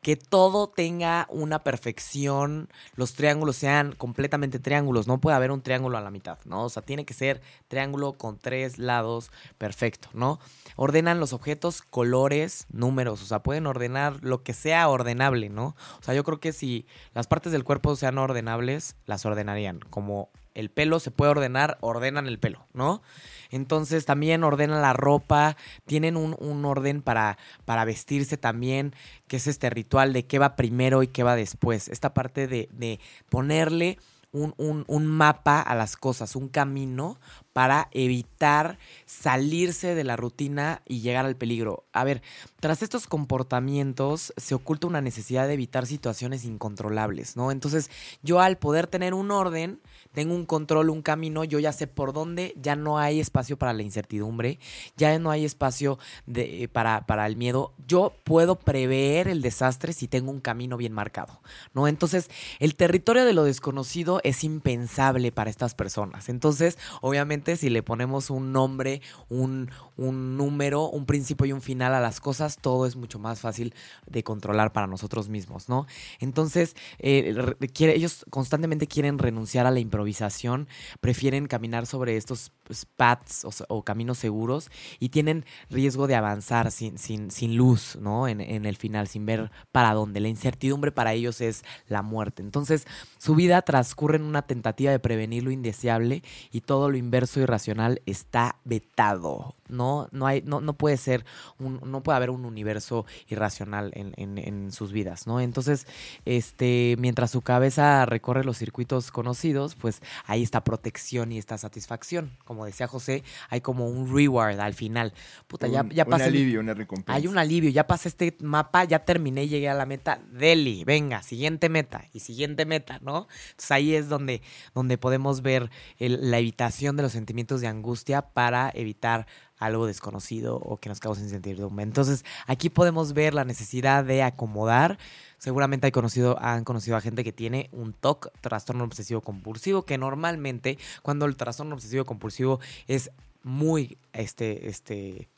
que 0.03 0.17
todo 0.17 0.69
tenga 0.69 1.27
una 1.29 1.65
perfección, 1.65 2.69
los 2.95 3.15
triángulos 3.15 3.57
sean 3.57 3.93
completamente 3.93 4.59
triángulos, 4.59 5.07
no 5.07 5.21
puede 5.21 5.37
haber 5.37 5.51
un 5.51 5.63
triángulo 5.63 5.99
a 5.99 6.01
la 6.01 6.11
mitad, 6.11 6.39
¿no? 6.45 6.65
O 6.65 6.69
sea, 6.69 6.83
tiene 6.83 7.05
que 7.05 7.15
ser 7.15 7.41
triángulo 7.67 8.13
con 8.13 8.39
tres 8.39 8.79
lados 8.79 9.31
perfecto, 9.59 10.09
¿no? 10.13 10.39
Ordenan 10.77 11.21
los 11.21 11.33
objetos, 11.33 11.83
colores, 11.83 12.67
números, 12.71 13.23
o 13.23 13.27
sea, 13.27 13.43
pueden 13.43 13.67
ordenar 13.67 14.23
lo 14.23 14.43
que 14.43 14.55
sea 14.55 14.89
ordenable, 14.89 15.49
¿no? 15.49 15.75
O 15.99 16.03
sea, 16.03 16.15
yo 16.15 16.23
creo 16.25 16.39
que 16.39 16.53
si 16.53 16.87
las 17.15 17.27
partes 17.27 17.53
del 17.53 17.65
cuerpo 17.65 17.97
sean 17.97 18.19
ordenables, 18.19 18.97
las 19.07 19.27
ordenarían, 19.27 19.81
como 19.91 20.31
el 20.59 20.71
pelo 20.71 21.01
se 21.01 21.11
puede 21.11 21.31
ordenar, 21.31 21.79
ordenan 21.81 22.27
el 22.27 22.39
pelo, 22.39 22.67
¿no? 22.73 23.03
Entonces 23.51 24.05
también 24.05 24.45
ordenan 24.45 24.83
la 24.83 24.93
ropa, 24.93 25.57
tienen 25.87 26.17
un, 26.17 26.37
un 26.39 26.65
orden 26.65 27.01
para, 27.01 27.39
para 27.65 27.85
vestirse 27.85 28.37
también, 28.37 28.95
que 29.27 29.37
es 29.37 29.47
este 29.47 29.71
ritual 29.71 30.13
de 30.13 30.27
qué 30.27 30.39
va 30.39 30.57
primero 30.57 31.03
y 31.03 31.09
qué 31.09 31.23
va 31.23 31.35
después. 31.37 31.89
Esta 31.89 32.13
parte 32.13 32.47
de, 32.47 32.69
de 32.73 33.01
ponerle 33.31 33.99
un, 34.33 34.53
un- 34.59 34.85
un 34.89 35.07
mapa 35.07 35.61
a 35.63 35.75
las 35.75 35.97
cosas, 35.97 36.37
un 36.37 36.49
camino 36.49 37.19
para 37.59 37.89
evitar 37.91 38.79
salirse 39.05 39.97
de 39.97 40.05
la 40.05 40.15
rutina 40.15 40.81
y 40.87 41.01
llegar 41.01 41.27
al 41.27 41.35
peligro. 41.35 41.83
A 41.93 42.05
ver, 42.05 42.23
tras 42.61 42.85
estos 42.85 43.09
comportamientos 43.09 44.33
se 44.37 44.55
oculta 44.55 44.87
una 44.87 45.01
necesidad 45.01 45.49
de 45.49 45.55
evitar 45.55 45.85
situaciones 45.85 46.45
incontrolables, 46.45 47.37
¿no? 47.37 47.51
Entonces, 47.51 47.91
yo 48.23 48.39
al 48.39 48.59
poder 48.59 48.87
tener 48.87 49.13
un 49.13 49.33
orden, 49.33 49.81
tengo 50.13 50.37
un 50.37 50.47
control, 50.47 50.91
un 50.91 51.03
camino, 51.03 51.43
yo 51.43 51.59
ya 51.59 51.73
sé 51.73 51.89
por 51.89 52.13
dónde, 52.13 52.55
ya 52.63 52.77
no 52.77 52.99
hay 52.99 53.19
espacio 53.19 53.59
para 53.59 53.73
la 53.73 53.83
incertidumbre, 53.83 54.61
ya 54.97 55.19
no 55.19 55.33
hay 55.33 55.45
espacio 55.45 55.99
eh, 56.33 56.69
para, 56.69 57.07
para 57.07 57.27
el 57.27 57.37
miedo. 57.37 57.75
Yo 57.89 58.15
puedo 58.23 58.57
prever 58.57 59.27
el 59.27 59.43
desastre 59.43 59.93
si 59.93 60.07
tengo 60.07 60.31
un 60.31 60.41
camino 60.41 60.77
bien 60.77 60.93
marcado, 60.93 61.41
¿no? 61.75 61.89
Entonces, 61.89 62.31
el 62.61 62.77
territorio 62.77 63.25
de 63.25 63.33
lo 63.33 63.43
desconocido 63.43 64.21
es 64.23 64.45
impensable 64.45 65.33
para 65.33 65.51
estas 65.51 65.75
personas. 65.75 66.29
Entonces, 66.29 66.79
obviamente, 67.01 67.48
si 67.57 67.71
le 67.71 67.83
ponemos 67.83 68.31
un 68.31 68.53
nombre, 68.53 69.03
un, 69.29 69.71
un 69.97 70.37
número, 70.37 70.89
un 70.89 71.07
principio 71.07 71.47
y 71.47 71.53
un 71.53 71.63
final 71.63 71.95
a 71.95 72.01
las 72.01 72.21
cosas, 72.21 72.59
todo 72.61 72.87
es 72.87 72.97
mucho 72.97 73.19
más 73.19 73.41
fácil 73.41 73.75
de 74.07 74.23
controlar 74.23 74.73
para 74.73 74.87
nosotros 74.87 75.29
mismos, 75.29 75.69
¿no? 75.69 75.87
Entonces, 76.21 76.77
eh, 76.99 77.55
ellos 77.79 78.25
constantemente 78.31 78.87
quieren 78.87 79.19
renunciar 79.19 79.67
a 79.67 79.71
la 79.71 79.81
improvisación, 79.81 80.69
prefieren 81.01 81.47
caminar 81.47 81.87
sobre 81.87 82.17
estos 82.17 82.53
pues, 82.65 82.85
paths 82.85 83.45
o, 83.45 83.51
o 83.69 83.85
caminos 83.85 84.19
seguros 84.19 84.71
y 84.99 85.11
tienen 85.11 85.45
riesgo 85.71 86.07
de 86.07 86.17
avanzar 86.17 86.71
sin, 86.71 86.99
sin, 86.99 87.31
sin 87.31 87.57
luz, 87.57 87.97
¿no? 88.01 88.29
En, 88.29 88.41
en 88.41 88.67
el 88.67 88.77
final, 88.77 89.09
sin 89.09 89.27
ver 89.27 89.51
para 89.73 89.95
dónde. 89.95 90.21
La 90.21 90.29
incertidumbre 90.29 90.93
para 90.93 91.13
ellos 91.13 91.41
es 91.41 91.65
la 91.87 92.03
muerte. 92.03 92.43
Entonces, 92.43 92.87
su 93.19 93.35
vida 93.35 93.63
transcurre 93.63 94.17
en 94.17 94.23
una 94.23 94.43
tentativa 94.43 94.91
de 94.91 94.99
prevenir 94.99 95.45
lo 95.45 95.51
indeseable 95.51 96.23
y 96.51 96.63
todo 96.63 96.91
lo 96.91 96.97
inverso 96.97 97.28
y 97.37 97.47
racional 97.47 98.03
está 98.07 98.57
vetado. 98.65 99.55
No, 99.69 100.09
no, 100.13 100.27
hay, 100.27 100.43
no, 100.43 100.61
no 100.61 100.73
puede 100.75 100.97
ser, 100.97 101.25
un, 101.59 101.81
no 101.85 102.03
puede 102.03 102.17
haber 102.17 102.31
un 102.31 102.45
universo 102.45 103.07
irracional 103.29 103.91
en, 103.95 104.13
en- 104.17 104.39
en 104.39 104.73
sus 104.73 104.93
vidas, 104.93 105.27
¿no? 105.27 105.41
Entonces, 105.41 105.87
este, 106.25 106.97
mientras 106.99 107.31
su 107.31 107.41
cabeza 107.43 108.05
recorre 108.07 108.45
los 108.45 108.59
circuitos 108.59 109.11
conocidos, 109.11 109.75
pues 109.75 110.03
ahí 110.27 110.43
está 110.43 110.63
protección 110.65 111.33
y 111.33 111.39
está 111.39 111.59
satisfacción. 111.59 112.31
Como 112.45 112.65
decía 112.65 112.87
José, 112.87 113.25
hay 113.51 113.61
como 113.61 113.89
un 113.89 114.15
reward 114.15 114.61
al 114.61 114.75
final. 114.75 115.13
Puta, 115.47 115.67
ya, 115.69 115.83
un, 115.83 115.91
ya 115.91 116.05
un 116.05 116.11
pasé. 116.11 116.25
el- 116.25 116.31
alivio, 116.35 116.61
una 116.61 116.75
recompensa. 116.75 117.15
hay 117.15 117.27
un 117.27 117.39
alivio, 117.39 117.71
ya 117.71 117.87
pasé 117.87 118.09
este 118.09 118.37
mapa, 118.41 118.85
ya 118.85 119.01
terminé 119.05 119.49
llegué 119.49 119.69
a 119.69 119.75
la 119.75 119.87
meta. 119.87 120.21
Deli, 120.33 120.85
venga, 120.85 121.23
siguiente 121.23 121.69
meta 121.69 122.05
y 122.13 122.21
siguiente 122.21 122.65
meta, 122.67 122.99
¿no? 123.03 123.29
Entonces 123.51 123.71
ahí 123.71 123.95
es 123.95 124.09
donde, 124.09 124.43
donde 124.75 124.99
podemos 124.99 125.43
ver 125.43 125.71
el- 125.99 126.31
la 126.31 126.39
evitación 126.39 126.97
de 126.97 127.03
los 127.03 127.13
sentimientos 127.13 127.61
de 127.61 127.69
angustia 127.69 128.23
para 128.23 128.71
evitar 128.75 129.27
algo 129.59 129.87
desconocido 129.87 130.57
o 130.57 130.79
que 130.79 130.89
nos 130.89 131.01
cause 131.01 131.23
incertidumbre. 131.23 131.83
Entonces 131.83 132.25
aquí 132.47 132.71
podemos 132.71 133.13
ver 133.13 133.35
la 133.35 133.45
necesidad 133.45 134.05
de 134.05 134.23
acomodar. 134.23 134.99
Seguramente 135.39 135.87
hay 135.87 135.93
conocido, 135.93 136.39
han 136.41 136.65
conocido 136.65 136.97
a 136.97 137.01
gente 137.01 137.25
que 137.25 137.33
tiene 137.33 137.69
un 137.73 137.93
TOC, 137.93 138.31
trastorno 138.41 138.85
obsesivo 138.85 139.21
compulsivo, 139.21 139.85
que 139.85 139.99
normalmente 139.99 140.79
cuando 141.03 141.27
el 141.27 141.37
trastorno 141.37 141.75
obsesivo 141.75 142.05
compulsivo 142.05 142.61
es 142.87 143.11
muy 143.43 143.99
este, 144.13 144.69
este, 144.69 145.29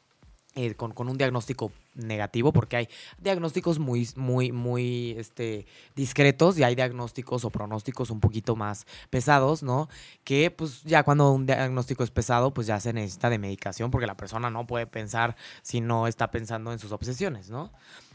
eh, 0.57 0.75
con, 0.75 0.93
con 0.93 1.09
un 1.09 1.17
diagnóstico 1.17 1.71
negativo, 1.95 2.53
porque 2.53 2.77
hay 2.77 2.89
diagnósticos 3.19 3.79
muy, 3.79 4.09
muy, 4.17 4.51
muy 4.51 5.15
este, 5.17 5.65
discretos 5.95 6.59
y 6.59 6.65
hay 6.65 6.75
diagnósticos 6.75 7.45
o 7.45 7.51
pronósticos 7.51 8.11
un 8.11 8.19
poquito 8.19 8.57
más 8.57 8.87
pesados, 9.11 9.63
¿no? 9.63 9.89
Que 10.25 10.51
pues 10.51 10.83
ya 10.83 11.05
cuando 11.05 11.31
un 11.33 11.47
diagnóstico 11.47 12.03
es 12.03 12.11
pesado, 12.11 12.53
pues 12.53 12.67
ya 12.67 12.81
se 12.81 12.93
necesita 12.93 13.31
de 13.31 13.39
medicación, 13.39 13.91
porque 13.91 14.07
la 14.07 14.17
persona 14.17 14.51
no 14.51 14.67
puede 14.67 14.87
pensar 14.87 15.37
si 15.63 15.81
no 15.81 16.07
está 16.07 16.31
pensando 16.31 16.73
en 16.73 16.79
sus 16.79 16.93
obsesiones, 16.93 17.49
¿no? 17.51 17.71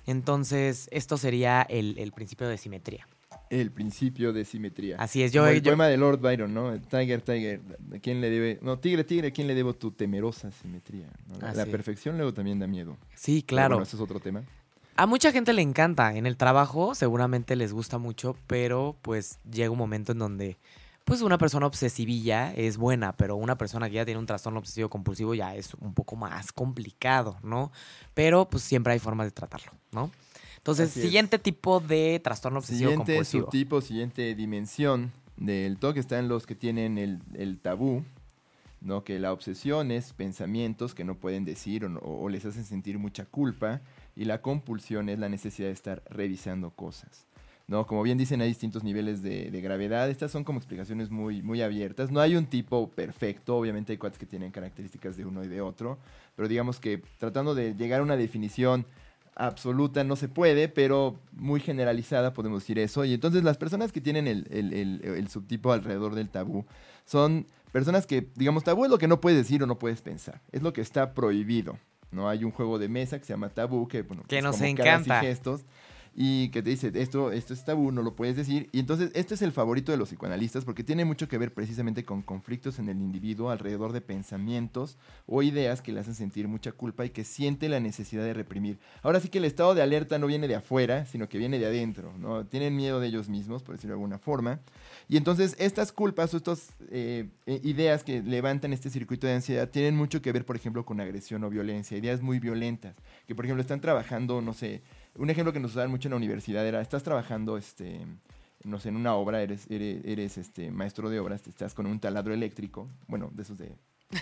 Entonces, 0.05 0.87
esto 0.91 1.17
sería 1.17 1.61
el, 1.63 1.97
el 1.97 2.11
principio 2.11 2.47
de 2.47 2.57
simetría. 2.57 3.07
El 3.49 3.71
principio 3.71 4.33
de 4.33 4.45
simetría. 4.45 4.97
Así 4.97 5.21
es, 5.23 5.31
yo... 5.31 5.41
Como 5.41 5.51
el 5.51 5.61
yo- 5.61 5.71
poema 5.71 5.87
de 5.87 5.97
Lord 5.97 6.19
Byron, 6.19 6.53
¿no? 6.53 6.79
Tiger, 6.81 7.21
Tiger, 7.21 7.61
¿a 7.95 7.99
quién 7.99 8.21
le 8.21 8.29
debe? 8.29 8.59
No, 8.61 8.79
Tigre, 8.79 9.03
Tigre, 9.03 9.27
¿a 9.27 9.31
quién 9.31 9.47
le 9.47 9.55
debo 9.55 9.73
tu 9.75 9.91
temerosa 9.91 10.51
simetría? 10.51 11.07
¿no? 11.27 11.37
La, 11.39 11.49
Ah, 11.49 11.53
la 11.53 11.65
sí. 11.65 11.71
perfección 11.71 12.17
luego 12.17 12.33
también 12.33 12.59
da 12.59 12.67
miedo. 12.67 12.97
sí, 13.15 13.37
Pero 13.41 13.47
claro. 13.47 13.75
Bueno, 13.75 13.83
ese 13.83 13.95
es 13.95 14.01
otro 14.01 14.19
tema. 14.19 14.43
A 14.97 15.05
mucha 15.07 15.31
gente 15.31 15.51
le 15.53 15.61
encanta. 15.61 16.15
En 16.15 16.25
el 16.25 16.37
trabajo 16.37 16.95
seguramente 16.95 17.55
les 17.55 17.73
gusta 17.73 17.97
mucho, 17.97 18.35
pero 18.47 18.95
pues 19.01 19.39
llega 19.49 19.69
un 19.69 19.77
momento 19.77 20.13
en 20.13 20.19
donde 20.19 20.57
pues 21.03 21.21
una 21.21 21.37
persona 21.37 21.67
obsesivilla 21.67 22.51
es 22.53 22.77
buena, 22.77 23.15
pero 23.15 23.35
una 23.35 23.57
persona 23.59 23.87
que 23.89 23.95
ya 23.95 24.05
tiene 24.05 24.19
un 24.19 24.25
trastorno 24.25 24.57
obsesivo 24.57 24.89
compulsivo 24.89 25.35
ya 25.35 25.53
es 25.55 25.73
un 25.75 25.93
poco 25.93 26.15
más 26.15 26.51
complicado, 26.51 27.37
¿no? 27.43 27.71
Pero 28.15 28.49
pues 28.49 28.63
siempre 28.63 28.93
hay 28.93 28.99
formas 28.99 29.27
de 29.27 29.31
tratarlo, 29.31 29.71
¿no? 29.91 30.09
Entonces, 30.65 30.89
Así 30.89 31.01
es. 31.01 31.05
siguiente 31.05 31.37
tipo 31.37 31.79
de 31.79 32.19
trastorno 32.23 32.57
obsesivo 32.57 32.89
Siguiente 32.89 33.13
compulsivo. 33.13 33.43
subtipo, 33.45 33.81
siguiente 33.81 34.33
dimensión 34.33 35.11
del 35.37 35.77
TOC 35.77 35.97
están 35.97 36.27
los 36.27 36.47
que 36.47 36.55
tienen 36.55 36.97
el, 36.97 37.19
el 37.35 37.59
tabú, 37.59 38.03
¿no? 38.81 39.03
Que 39.03 39.19
la 39.19 39.31
obsesión 39.31 39.91
es 39.91 40.11
pensamientos 40.13 40.95
que 40.95 41.03
no 41.03 41.13
pueden 41.19 41.45
decir 41.45 41.85
o, 41.85 41.89
no- 41.89 41.99
o 41.99 42.27
les 42.29 42.45
hacen 42.45 42.63
sentir 42.65 42.97
mucha 42.97 43.25
culpa 43.25 43.81
y 44.15 44.25
la 44.25 44.41
compulsión 44.41 45.07
es 45.09 45.19
la 45.19 45.29
necesidad 45.29 45.67
de 45.67 45.73
estar 45.75 46.01
revisando 46.09 46.71
cosas. 46.71 47.27
¿no? 47.67 47.85
Como 47.85 48.01
bien 48.01 48.17
dicen, 48.17 48.41
hay 48.41 48.47
distintos 48.47 48.83
niveles 48.83 49.21
de, 49.21 49.51
de 49.51 49.61
gravedad. 49.61 50.09
Estas 50.09 50.31
son 50.31 50.43
como 50.43 50.57
explicaciones 50.57 51.11
muy, 51.11 51.41
muy 51.43 51.61
abiertas. 51.61 52.09
No 52.11 52.19
hay 52.21 52.35
un 52.35 52.45
tipo 52.47 52.89
perfecto. 52.89 53.55
Obviamente 53.57 53.91
hay 53.93 53.97
cuates 53.97 54.17
que 54.19 54.25
tienen 54.27 54.51
características 54.51 55.15
de 55.17 55.25
uno 55.25 55.43
y 55.43 55.47
de 55.47 55.61
otro. 55.61 55.97
Pero 56.35 56.47
digamos 56.47 56.79
que 56.79 57.01
tratando 57.19 57.53
de 57.55 57.73
llegar 57.75 57.99
a 58.01 58.03
una 58.03 58.17
definición 58.17 58.85
absoluta 59.35 60.03
no 60.03 60.15
se 60.15 60.29
puede, 60.29 60.69
pero 60.69 61.19
muy 61.33 61.59
generalizada 61.59 62.33
podemos 62.33 62.61
decir 62.63 62.79
eso. 62.79 63.03
Y 63.05 63.13
entonces 63.13 63.43
las 63.43 63.57
personas 63.57 63.91
que 63.91 64.01
tienen 64.01 64.27
el, 64.27 64.47
el- 64.49 64.73
el- 64.73 65.01
el 65.03 65.27
subtipo 65.27 65.71
alrededor 65.73 66.15
del 66.15 66.29
tabú 66.29 66.65
son 67.05 67.45
personas 67.71 68.07
que, 68.07 68.29
digamos, 68.35 68.63
tabú 68.63 68.85
es 68.85 68.91
lo 68.91 68.97
que 68.97 69.07
no 69.07 69.19
puedes 69.19 69.37
decir 69.37 69.61
o 69.61 69.67
no 69.67 69.77
puedes 69.77 70.01
pensar. 70.01 70.41
Es 70.51 70.61
lo 70.61 70.71
que 70.73 70.81
está 70.81 71.13
prohibido. 71.13 71.77
¿no? 72.11 72.29
Hay 72.29 72.45
un 72.45 72.51
juego 72.51 72.79
de 72.79 72.87
mesa 72.87 73.19
que 73.19 73.25
se 73.25 73.33
llama 73.33 73.49
tabú, 73.49 73.89
que, 73.89 74.03
bueno, 74.03 74.23
Que 74.27 74.41
nos 74.41 74.55
como 74.57 74.75
caras 74.75 75.01
y 75.01 75.09
encanta. 75.09 75.19
gestos 75.19 75.65
y 76.17 76.47
que 76.49 76.63
te 76.63 76.69
dice, 76.69 76.91
esto, 76.95 77.33
esto 77.33 77.53
es 77.53 77.65
tabú, 77.65 77.91
no 77.91 78.01
lo 78.01 78.15
puedes 78.15 78.37
decir. 78.37 78.69
Y 78.71 78.79
entonces, 78.79 79.11
este 79.13 79.33
es 79.33 79.41
el 79.41 79.51
favorito 79.51 79.91
de 79.91 79.97
los 79.97 80.09
psicoanalistas 80.09 80.63
porque 80.63 80.83
tiene 80.83 81.03
mucho 81.03 81.27
que 81.27 81.37
ver 81.37 81.53
precisamente 81.53 82.05
con 82.05 82.21
conflictos 82.21 82.79
en 82.79 82.87
el 82.87 82.97
individuo 82.97 83.49
alrededor 83.49 83.91
de 83.91 83.99
pensamientos 83.99 84.97
o 85.27 85.43
ideas 85.43 85.81
que 85.81 85.91
le 85.91 85.99
hacen 85.99 86.15
sentir 86.15 86.47
mucha 86.47 86.71
culpa 86.71 87.05
y 87.05 87.09
que 87.09 87.25
siente 87.25 87.67
la 87.67 87.81
necesidad 87.81 88.23
de 88.23 88.33
reprimir. 88.33 88.79
Ahora 89.03 89.19
sí 89.19 89.27
que 89.27 89.39
el 89.39 89.45
estado 89.45 89.75
de 89.75 89.81
alerta 89.81 90.17
no 90.17 90.27
viene 90.27 90.47
de 90.47 90.55
afuera, 90.55 91.05
sino 91.05 91.27
que 91.27 91.37
viene 91.37 91.59
de 91.59 91.65
adentro, 91.65 92.17
¿no? 92.17 92.45
Tienen 92.45 92.77
miedo 92.77 93.01
de 93.01 93.07
ellos 93.07 93.27
mismos, 93.27 93.61
por 93.61 93.75
decirlo 93.75 93.95
de 93.95 93.99
alguna 93.99 94.17
forma. 94.17 94.61
Y 95.09 95.17
entonces, 95.17 95.57
estas 95.59 95.91
culpas 95.91 96.33
o 96.33 96.37
estas 96.37 96.69
eh, 96.91 97.27
eh, 97.45 97.59
ideas 97.63 98.05
que 98.05 98.23
levantan 98.23 98.71
este 98.71 98.89
circuito 98.89 99.27
de 99.27 99.33
ansiedad 99.33 99.69
tienen 99.69 99.97
mucho 99.97 100.21
que 100.21 100.31
ver, 100.31 100.45
por 100.45 100.55
ejemplo, 100.55 100.85
con 100.85 101.01
agresión 101.01 101.43
o 101.43 101.49
violencia, 101.49 101.97
ideas 101.97 102.21
muy 102.21 102.39
violentas, 102.39 102.95
que 103.27 103.35
por 103.35 103.43
ejemplo 103.43 103.61
están 103.61 103.81
trabajando, 103.81 104.41
no 104.41 104.53
sé, 104.53 104.81
un 105.17 105.29
ejemplo 105.29 105.53
que 105.53 105.59
nos 105.59 105.71
usaban 105.71 105.89
mucho 105.89 106.07
en 106.07 106.11
la 106.11 106.17
universidad 106.17 106.65
era, 106.65 106.81
estás 106.81 107.03
trabajando, 107.03 107.57
este, 107.57 108.05
no 108.63 108.79
sé, 108.79 108.89
en 108.89 108.95
una 108.95 109.15
obra, 109.15 109.41
eres, 109.41 109.65
eres, 109.69 110.37
este, 110.37 110.71
maestro 110.71 111.09
de 111.09 111.19
obras, 111.19 111.47
estás 111.47 111.73
con 111.73 111.85
un 111.85 111.99
taladro 111.99 112.33
eléctrico, 112.33 112.89
bueno, 113.07 113.29
de 113.33 113.43
esos 113.43 113.57
de 113.57 113.75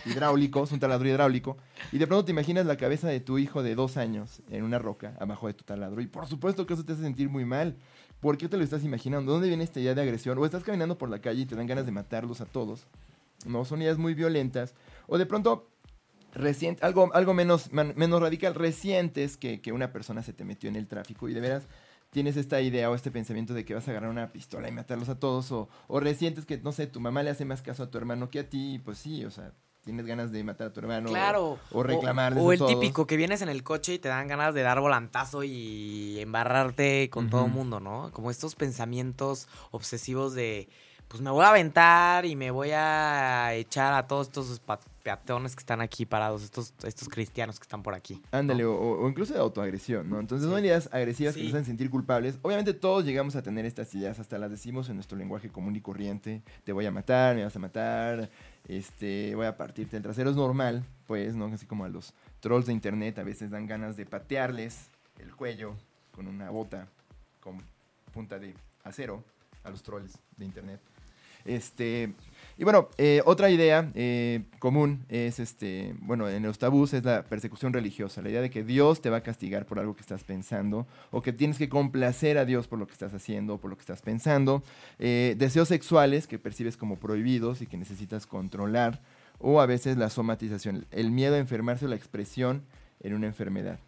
hidráulicos, 0.05 0.71
un 0.71 0.79
taladro 0.79 1.07
hidráulico, 1.07 1.57
y 1.91 1.97
de 1.97 2.07
pronto 2.07 2.25
te 2.25 2.31
imaginas 2.31 2.65
la 2.65 2.77
cabeza 2.77 3.07
de 3.07 3.19
tu 3.19 3.37
hijo 3.37 3.63
de 3.63 3.75
dos 3.75 3.97
años 3.97 4.41
en 4.49 4.63
una 4.63 4.79
roca 4.79 5.15
abajo 5.19 5.47
de 5.47 5.53
tu 5.53 5.63
taladro, 5.63 6.01
y 6.01 6.07
por 6.07 6.27
supuesto 6.27 6.65
que 6.65 6.73
eso 6.73 6.85
te 6.85 6.93
hace 6.93 7.01
sentir 7.01 7.29
muy 7.29 7.45
mal. 7.45 7.77
¿Por 8.19 8.37
qué 8.37 8.47
te 8.47 8.55
lo 8.55 8.63
estás 8.63 8.85
imaginando? 8.85 9.33
¿Dónde 9.33 9.49
viene 9.49 9.65
esta 9.65 9.81
idea 9.81 9.93
de 9.93 10.01
agresión? 10.01 10.37
O 10.37 10.45
estás 10.45 10.63
caminando 10.63 10.97
por 10.97 11.09
la 11.09 11.19
calle 11.19 11.41
y 11.41 11.45
te 11.45 11.57
dan 11.57 11.67
ganas 11.67 11.85
de 11.85 11.91
matarlos 11.91 12.39
a 12.39 12.45
todos. 12.45 12.87
No, 13.45 13.65
son 13.65 13.81
ideas 13.81 13.97
muy 13.97 14.13
violentas. 14.13 14.75
O 15.07 15.17
de 15.17 15.25
pronto 15.25 15.72
recién, 16.33 16.77
algo, 16.81 17.09
algo 17.13 17.33
menos, 17.33 17.71
man- 17.71 17.93
menos 17.95 18.21
radical, 18.21 18.55
recientes 18.55 19.37
que, 19.37 19.61
que 19.61 19.71
una 19.71 19.91
persona 19.91 20.23
se 20.23 20.33
te 20.33 20.45
metió 20.45 20.69
en 20.69 20.75
el 20.75 20.87
tráfico 20.87 21.29
y 21.29 21.33
de 21.33 21.41
veras 21.41 21.67
tienes 22.11 22.37
esta 22.37 22.61
idea 22.61 22.89
o 22.89 22.95
este 22.95 23.11
pensamiento 23.11 23.53
de 23.53 23.65
que 23.65 23.73
vas 23.73 23.87
a 23.87 23.91
agarrar 23.91 24.09
una 24.09 24.31
pistola 24.31 24.69
y 24.69 24.71
matarlos 24.71 25.09
a 25.09 25.19
todos, 25.19 25.51
o, 25.51 25.67
o 25.87 25.99
recientes 25.99 26.45
que, 26.45 26.57
no 26.59 26.71
sé, 26.71 26.85
tu 26.87 26.99
mamá 26.99 27.23
le 27.23 27.31
hace 27.31 27.43
más 27.43 27.61
caso 27.61 27.83
a 27.83 27.89
tu 27.89 27.97
hermano 27.97 28.29
que 28.29 28.39
a 28.39 28.49
ti, 28.49 28.75
y 28.75 28.79
pues 28.79 28.99
sí, 28.99 29.25
o 29.25 29.31
sea, 29.31 29.51
tienes 29.83 30.05
ganas 30.05 30.31
de 30.31 30.43
matar 30.43 30.67
a 30.67 30.73
tu 30.73 30.79
hermano. 30.79 31.09
Claro. 31.09 31.59
O, 31.71 31.83
reclamar. 31.83 32.35
O, 32.37 32.53
el 32.53 32.63
típico 32.63 33.07
que 33.07 33.17
vienes 33.17 33.41
en 33.41 33.49
el 33.49 33.63
coche 33.63 33.95
y 33.95 33.99
te 33.99 34.09
dan 34.09 34.27
ganas 34.27 34.53
de 34.53 34.61
dar 34.61 34.79
volantazo 34.79 35.43
y 35.43 36.19
embarrarte 36.19 37.09
con 37.09 37.29
todo 37.29 37.45
el 37.45 37.51
mundo, 37.51 37.79
¿no? 37.79 38.11
Como 38.13 38.31
estos 38.31 38.55
pensamientos 38.55 39.47
obsesivos 39.71 40.35
de, 40.35 40.69
pues 41.13 41.21
me 41.21 41.29
voy 41.29 41.45
a 41.45 41.49
aventar 41.49 42.25
y 42.25 42.35
me 42.35 42.49
voy 42.49 42.71
a 42.73 43.53
echar 43.53 43.93
a 43.93 44.07
todos 44.07 44.29
estos 44.29 44.59
peatones 45.03 45.55
que 45.55 45.59
están 45.59 45.79
aquí 45.79 46.07
parados, 46.07 46.41
estos, 46.41 46.73
estos 46.83 47.07
cristianos 47.07 47.59
que 47.59 47.65
están 47.65 47.83
por 47.83 47.93
aquí. 47.93 48.15
¿no? 48.31 48.39
Ándale, 48.39 48.65
o, 48.65 48.73
o 48.73 49.07
incluso 49.07 49.31
de 49.35 49.39
autoagresión, 49.39 50.09
¿no? 50.09 50.19
Entonces 50.19 50.49
son 50.49 50.59
Sí. 50.59 50.65
ideas 50.65 50.89
agresivas 50.91 51.35
que 51.35 51.43
nos 51.43 51.53
hacen 51.53 51.65
sentir 51.65 51.91
culpables. 51.91 52.39
Obviamente 52.41 52.73
todos 52.73 53.05
llegamos 53.05 53.35
a 53.35 53.43
tener 53.43 53.63
estas 53.63 53.93
ideas, 53.93 54.17
hasta 54.17 54.39
las 54.39 54.49
decimos 54.49 54.89
en 54.89 54.95
nuestro 54.95 55.15
lenguaje 55.15 55.49
común 55.49 55.75
y 55.75 55.81
corriente. 55.81 56.41
Te 56.63 56.71
voy 56.73 56.87
a 56.87 56.91
matar, 56.91 57.35
me 57.35 57.43
vas 57.43 57.55
a 57.55 57.59
matar, 57.59 58.31
este, 58.67 59.35
voy 59.35 59.45
a 59.45 59.55
partirte 59.55 59.95
el 59.97 60.01
trasero. 60.01 60.31
Es 60.31 60.35
normal, 60.35 60.83
pues, 61.05 61.35
¿no? 61.35 61.45
Así 61.45 61.67
como 61.67 61.85
a 61.85 61.89
los 61.89 62.11
trolls 62.39 62.65
de 62.65 62.73
internet 62.73 63.19
a 63.19 63.23
veces 63.23 63.51
dan 63.51 63.67
ganas 63.67 63.97
de 63.97 64.07
patearles 64.07 64.87
el 65.19 65.35
cuello 65.35 65.75
con 66.11 66.25
una 66.25 66.49
bota 66.49 66.87
con 67.39 67.59
punta 68.11 68.39
de 68.39 68.55
acero 68.83 69.23
a 69.63 69.69
los 69.69 69.83
trolls 69.83 70.17
de 70.37 70.45
internet. 70.45 70.79
Este, 71.45 72.13
y 72.57 72.63
bueno, 72.63 72.89
eh, 72.97 73.21
otra 73.25 73.49
idea 73.49 73.91
eh, 73.95 74.43
común 74.59 75.05
es, 75.09 75.39
este, 75.39 75.95
bueno, 75.99 76.29
en 76.29 76.43
los 76.43 76.59
tabús 76.59 76.93
es 76.93 77.03
la 77.03 77.23
persecución 77.23 77.73
religiosa, 77.73 78.21
la 78.21 78.29
idea 78.29 78.41
de 78.41 78.49
que 78.49 78.63
Dios 78.63 79.01
te 79.01 79.09
va 79.09 79.17
a 79.17 79.23
castigar 79.23 79.65
por 79.65 79.79
algo 79.79 79.95
que 79.95 80.01
estás 80.01 80.23
pensando, 80.23 80.85
o 81.09 81.21
que 81.21 81.33
tienes 81.33 81.57
que 81.57 81.67
complacer 81.67 82.37
a 82.37 82.45
Dios 82.45 82.67
por 82.67 82.77
lo 82.77 82.85
que 82.85 82.93
estás 82.93 83.13
haciendo, 83.13 83.57
por 83.57 83.71
lo 83.71 83.75
que 83.75 83.81
estás 83.81 84.01
pensando, 84.01 84.63
eh, 84.99 85.35
deseos 85.37 85.67
sexuales 85.67 86.27
que 86.27 86.37
percibes 86.37 86.77
como 86.77 86.97
prohibidos 86.97 87.61
y 87.61 87.65
que 87.65 87.77
necesitas 87.77 88.27
controlar, 88.27 89.01
o 89.39 89.59
a 89.59 89.65
veces 89.65 89.97
la 89.97 90.09
somatización, 90.09 90.85
el 90.91 91.11
miedo 91.11 91.35
a 91.35 91.39
enfermarse 91.39 91.85
o 91.85 91.89
la 91.89 91.95
expresión 91.95 92.63
en 92.99 93.15
una 93.15 93.27
enfermedad. 93.27 93.79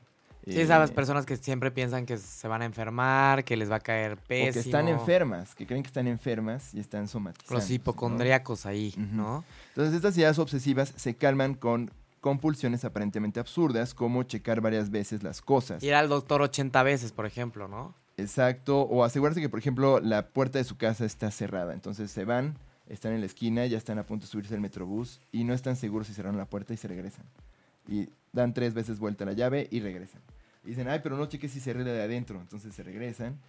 Sí, 0.46 0.60
esas 0.62 0.90
Eh, 0.90 0.94
personas 0.94 1.26
que 1.26 1.38
siempre 1.38 1.72
piensan 1.72 2.06
que 2.06 2.18
se 2.18 2.48
van 2.48 2.62
a 2.62 2.66
enfermar, 2.66 3.44
que 3.44 3.58
les 3.58 3.70
va 3.72 3.78
a 3.78 3.80
caer 3.80 4.14
o 4.14 4.18
pésimo. 4.18 4.54
que 4.54 4.60
están 4.60 4.88
enfermas, 4.88 5.56
que 5.56 5.66
creen 5.66 5.82
que 5.84 5.88
están 5.88 6.08
enfermas 6.08 6.74
y 6.74 6.80
están 6.80 7.08
somatizando. 7.08 7.56
Los 7.56 7.70
hipocondríacos 7.72 8.66
ahí. 8.66 8.94
¿no? 8.98 9.44
Entonces 9.70 9.96
estas 9.96 10.18
ideas 10.18 10.38
obsesivas 10.40 10.94
se 10.96 11.16
calman 11.16 11.56
con 11.56 11.92
compulsiones 12.22 12.86
aparentemente 12.86 13.40
absurdas 13.40 13.94
como 13.94 14.24
checar 14.24 14.62
varias 14.62 14.90
veces 14.90 15.22
las 15.24 15.42
cosas. 15.42 15.84
Ir 15.84 15.94
al 15.94 16.10
doctor 16.10 16.42
80 16.42 16.82
veces, 16.84 17.12
por 17.12 17.26
ejemplo, 17.26 17.68
¿no? 17.68 17.94
Exacto, 18.18 18.82
o 18.82 19.04
asegurarse 19.04 19.42
que 19.42 19.50
por 19.50 19.60
ejemplo 19.60 20.00
la 20.00 20.28
puerta 20.30 20.58
de 20.58 20.64
su 20.64 20.78
casa 20.78 21.06
está 21.06 21.30
cerrada. 21.32 21.74
Entonces 21.74 22.10
se 22.12 22.24
van, 22.26 22.56
están 22.88 23.14
en 23.14 23.20
la 23.20 23.26
esquina, 23.26 23.66
ya 23.66 23.78
están 23.78 24.00
a 24.00 24.06
punto 24.06 24.26
de 24.26 24.32
subirse 24.32 24.54
al 24.56 24.62
metrobús 24.62 25.20
y 25.32 25.44
no 25.44 25.54
están 25.54 25.76
seguros 25.76 26.08
si 26.08 26.14
cerraron 26.14 26.38
la 26.38 26.46
puerta 26.46 26.74
y 26.74 26.78
se 26.78 26.88
regresan. 26.88 27.26
Y 27.88 28.10
dan 28.34 28.54
tres 28.54 28.74
veces 28.74 28.98
vuelta 29.00 29.26
la 29.26 29.34
llave 29.34 29.68
y 29.70 29.80
regresan. 29.82 30.22
Y 30.66 30.70
dicen, 30.70 30.88
ay, 30.88 31.00
pero 31.04 31.18
no 31.18 31.26
cheques 31.28 31.52
si 31.52 31.60
se 31.60 31.72
arregla 31.72 31.94
de 31.94 32.04
adentro. 32.04 32.40
Entonces 32.42 32.74
se 32.74 32.84
regresan, 32.84 33.40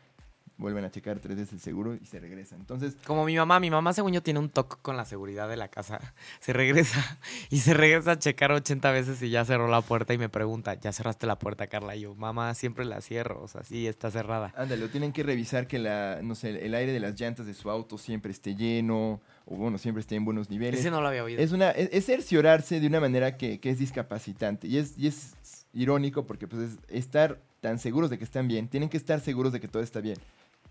vuelven 0.59 0.85
a 0.85 0.91
checar 0.91 1.19
tres 1.19 1.37
veces 1.37 1.53
el 1.55 1.61
seguro 1.61 1.95
y 1.95 2.07
se 2.07 2.19
regresan. 2.19 2.61
Entonces 2.61 2.97
Como 3.07 3.25
mi 3.25 3.37
mamá, 3.37 3.61
mi 3.61 3.71
mamá 3.71 3.93
según 3.93 4.13
yo 4.13 4.23
tiene 4.23 4.41
un 4.41 4.49
toque 4.49 4.77
con 4.81 4.97
la 4.97 5.05
seguridad 5.05 5.49
de 5.49 5.57
la 5.57 5.69
casa. 5.69 6.01
Se 6.41 6.53
regresa 6.53 7.19
y 7.51 7.59
se 7.59 7.75
regresa 7.75 8.13
a 8.13 8.19
checar 8.19 8.53
80 8.53 8.91
veces 8.91 9.23
y 9.23 9.31
ya 9.31 9.45
cerró 9.45 9.69
la 9.69 9.81
puerta 9.81 10.15
y 10.15 10.19
me 10.19 10.29
pregunta, 10.29 10.75
¿ya 10.75 10.93
cerraste 10.93 11.27
la 11.27 11.39
puerta, 11.39 11.67
Carla? 11.67 11.97
Y 11.97 12.03
yo, 12.03 12.15
mamá, 12.15 12.55
siempre 12.55 12.85
la 12.85 13.01
cierro, 13.01 13.43
o 13.43 13.49
sea, 13.49 13.65
sí, 13.65 13.87
está 13.87 14.11
cerrada. 14.11 14.53
Ándale, 14.57 14.85
o 14.85 14.89
tienen 14.89 15.13
que 15.13 15.23
revisar 15.23 15.67
que 15.67 15.79
la, 15.79 16.21
no 16.23 16.35
sé, 16.35 16.65
el 16.65 16.75
aire 16.75 16.93
de 16.93 17.01
las 17.01 17.19
llantas 17.21 17.47
de 17.47 17.55
su 17.55 17.71
auto 17.71 17.99
siempre 17.99 18.31
esté 18.31 18.55
lleno, 18.55 19.21
o 19.45 19.57
bueno, 19.57 19.79
siempre 19.79 20.01
esté 20.01 20.17
en 20.17 20.25
buenos 20.25 20.51
niveles. 20.51 20.81
Ese 20.81 20.91
no 20.91 21.01
lo 21.01 21.09
había 21.09 21.25
oído. 21.25 21.41
Es 21.41 21.53
una, 21.53 21.71
es, 21.71 21.89
es 21.93 22.07
cerciorarse 22.07 22.81
de 22.81 22.87
una 22.87 23.01
manera 23.01 23.37
que, 23.37 23.61
que 23.61 23.71
es 23.71 23.79
discapacitante. 23.79 24.67
Y 24.69 24.79
es, 24.79 24.97
y 24.99 25.07
es 25.09 25.35
irónico 25.77 26.27
porque 26.27 26.49
pues 26.49 26.73
es 26.73 26.79
estar 26.89 27.41
tan 27.61 27.79
seguros 27.79 28.11
de 28.11 28.19
que 28.19 28.25
están 28.25 28.49
bien, 28.49 28.69
tienen 28.69 28.89
que 28.89 28.97
estar 28.97 29.21
seguros 29.21 29.53
de 29.53 29.61
que 29.61 29.69
todo 29.69 29.83
está 29.83 30.01
bien, 30.01 30.19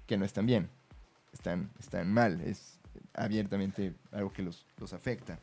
que 0.08 0.18
no 0.18 0.26
están 0.26 0.46
bien. 0.46 0.70
Están, 1.34 1.70
están 1.80 2.12
mal. 2.14 2.42
Es 2.42 2.80
abiertamente 3.14 3.94
algo 4.12 4.32
que 4.32 4.42
los, 4.42 4.66
los 4.80 4.94
afecta. 4.94 5.40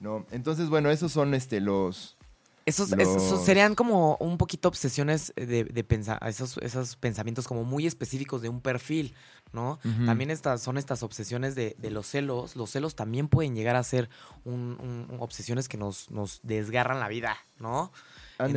¿no? 0.00 0.26
Entonces, 0.30 0.68
bueno, 0.68 0.90
esos 0.90 1.12
son 1.12 1.34
este 1.34 1.60
los. 1.60 2.16
Esos, 2.66 2.92
esos 2.92 3.44
serían 3.44 3.74
como 3.74 4.16
un 4.20 4.36
poquito 4.36 4.68
obsesiones 4.68 5.32
de, 5.34 5.64
de 5.64 5.82
pensar, 5.82 6.20
esos, 6.28 6.58
esos 6.58 6.94
pensamientos 6.96 7.48
como 7.48 7.64
muy 7.64 7.86
específicos 7.86 8.42
de 8.42 8.48
un 8.50 8.60
perfil, 8.60 9.14
¿no? 9.52 9.80
También 10.06 10.30
estas 10.30 10.62
son 10.62 10.76
estas 10.76 11.02
obsesiones 11.02 11.54
de, 11.54 11.74
de 11.78 11.90
los 11.90 12.06
celos. 12.06 12.54
Los 12.56 12.70
celos 12.70 12.94
también 12.94 13.28
pueden 13.28 13.54
llegar 13.56 13.74
a 13.76 13.82
ser 13.82 14.08
un- 14.44 14.76
un- 14.78 15.06
un- 15.10 15.16
obsesiones 15.20 15.68
que 15.68 15.78
nos, 15.78 16.10
nos 16.10 16.40
desgarran 16.44 17.00
la 17.00 17.08
vida, 17.08 17.36
¿no? 17.58 17.92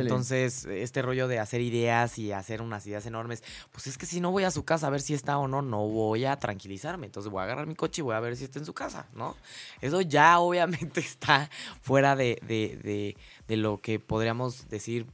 Entonces, 0.02 0.64
este 0.64 1.02
rollo 1.02 1.28
de 1.28 1.38
hacer 1.38 1.60
ideas 1.60 2.18
y 2.18 2.32
hacer 2.32 2.62
unas 2.62 2.86
ideas 2.86 3.04
enormes, 3.06 3.42
pues 3.72 3.86
es 3.86 3.98
que 3.98 4.06
si 4.06 4.20
no 4.20 4.30
voy 4.30 4.44
a 4.44 4.50
su 4.50 4.64
casa 4.64 4.86
a 4.86 4.90
ver 4.90 5.00
si 5.00 5.14
está 5.14 5.38
o 5.38 5.48
no, 5.48 5.62
no 5.62 5.86
voy 5.88 6.24
a 6.24 6.36
tranquilizarme. 6.38 7.06
Entonces 7.06 7.30
voy 7.30 7.40
a 7.40 7.44
agarrar 7.44 7.66
mi 7.66 7.74
coche 7.74 8.00
y 8.00 8.04
voy 8.04 8.14
a 8.14 8.20
ver 8.20 8.36
si 8.36 8.44
está 8.44 8.58
en 8.58 8.64
su 8.66 8.72
casa, 8.74 9.06
¿no? 9.14 9.36
Eso 9.80 10.00
ya 10.00 10.38
obviamente 10.40 11.00
está 11.00 11.50
fuera 11.82 12.16
de, 12.16 12.38
de- 12.46 12.78
de- 12.82 13.16
de 13.48 13.56
lo 13.56 13.78
que 13.80 13.98
podríamos 14.00 14.68
decir 14.68 15.06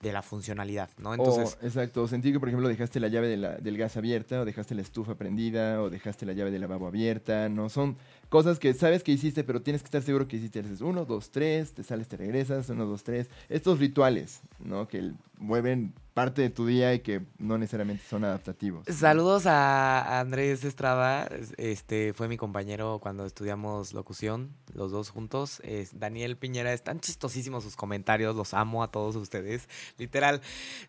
de 0.00 0.12
la 0.12 0.22
funcionalidad, 0.22 0.90
¿no? 0.98 1.12
Entonces, 1.12 1.58
o, 1.60 1.66
exacto, 1.66 2.06
sentir 2.06 2.32
que, 2.32 2.38
por 2.38 2.48
ejemplo, 2.48 2.68
dejaste 2.68 3.00
la 3.00 3.08
llave 3.08 3.26
de 3.26 3.36
la- 3.36 3.56
del 3.56 3.76
gas 3.76 3.96
abierta, 3.96 4.40
o 4.40 4.44
dejaste 4.44 4.74
la 4.76 4.82
estufa 4.82 5.16
prendida, 5.16 5.82
o 5.82 5.90
dejaste 5.90 6.24
la 6.24 6.34
llave 6.34 6.52
del 6.52 6.60
lavabo 6.60 6.86
abierta, 6.86 7.48
¿no? 7.48 7.68
Son 7.68 7.96
cosas 8.28 8.60
que 8.60 8.74
sabes 8.74 9.02
que 9.02 9.10
hiciste, 9.10 9.42
pero 9.42 9.60
tienes 9.62 9.82
que 9.82 9.86
estar 9.86 10.02
seguro 10.02 10.28
que 10.28 10.36
hiciste. 10.36 10.60
Haces 10.60 10.80
uno, 10.82 11.04
dos, 11.04 11.30
tres, 11.30 11.72
te 11.74 11.82
sales, 11.82 12.06
te 12.06 12.16
regresas, 12.16 12.68
uno, 12.70 12.86
dos, 12.86 13.02
tres. 13.02 13.28
Estos 13.48 13.80
rituales, 13.80 14.40
¿no? 14.60 14.86
Que 14.86 15.12
mueven 15.38 15.92
parte 16.18 16.42
de 16.42 16.50
tu 16.50 16.66
día 16.66 16.92
y 16.94 16.98
que 16.98 17.22
no 17.38 17.58
necesariamente 17.58 18.02
son 18.10 18.24
adaptativos. 18.24 18.84
Saludos 18.88 19.46
a 19.46 20.18
Andrés 20.18 20.64
Estrada, 20.64 21.28
este 21.58 22.12
fue 22.12 22.26
mi 22.26 22.36
compañero 22.36 22.98
cuando 23.00 23.24
estudiamos 23.24 23.92
locución, 23.92 24.52
los 24.74 24.90
dos 24.90 25.10
juntos. 25.10 25.60
Es 25.62 25.96
Daniel 25.96 26.36
Piñera, 26.36 26.72
están 26.72 26.98
chistosísimos 26.98 27.62
sus 27.62 27.76
comentarios, 27.76 28.34
los 28.34 28.52
amo 28.52 28.82
a 28.82 28.90
todos 28.90 29.14
ustedes. 29.14 29.68
Literal, 29.96 30.40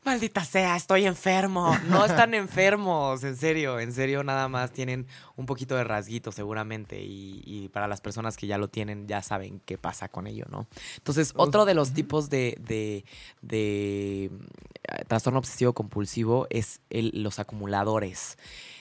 maldita 0.03 0.43
sea, 0.43 0.75
estoy 0.75 1.05
enfermo. 1.05 1.77
No 1.89 2.03
están 2.07 2.33
enfermos, 2.33 3.23
en 3.23 3.37
serio, 3.37 3.79
en 3.79 3.93
serio, 3.93 4.23
nada 4.23 4.47
más 4.47 4.71
tienen 4.71 5.05
un 5.35 5.45
poquito 5.45 5.75
de 5.75 5.83
rasguito 5.83 6.31
seguramente 6.31 6.99
y, 7.03 7.69
para 7.71 7.87
las 7.87 8.01
personas 8.01 8.35
que 8.35 8.47
ya 8.47 8.57
lo 8.57 8.67
tienen 8.67 9.07
ya 9.07 9.21
saben 9.21 9.61
qué 9.63 9.77
pasa 9.77 10.09
con 10.09 10.25
ello, 10.25 10.45
¿no? 10.49 10.65
Entonces, 10.97 11.33
otro 11.35 11.65
de 11.65 11.75
los 11.75 11.93
tipos 11.93 12.31
de, 12.31 12.57
de, 12.59 13.05
de 13.43 14.31
trastorno 15.07 15.39
obsesivo 15.39 15.73
compulsivo 15.73 16.47
es 16.49 16.81
los 16.89 17.39
acumuladores. 17.39 18.37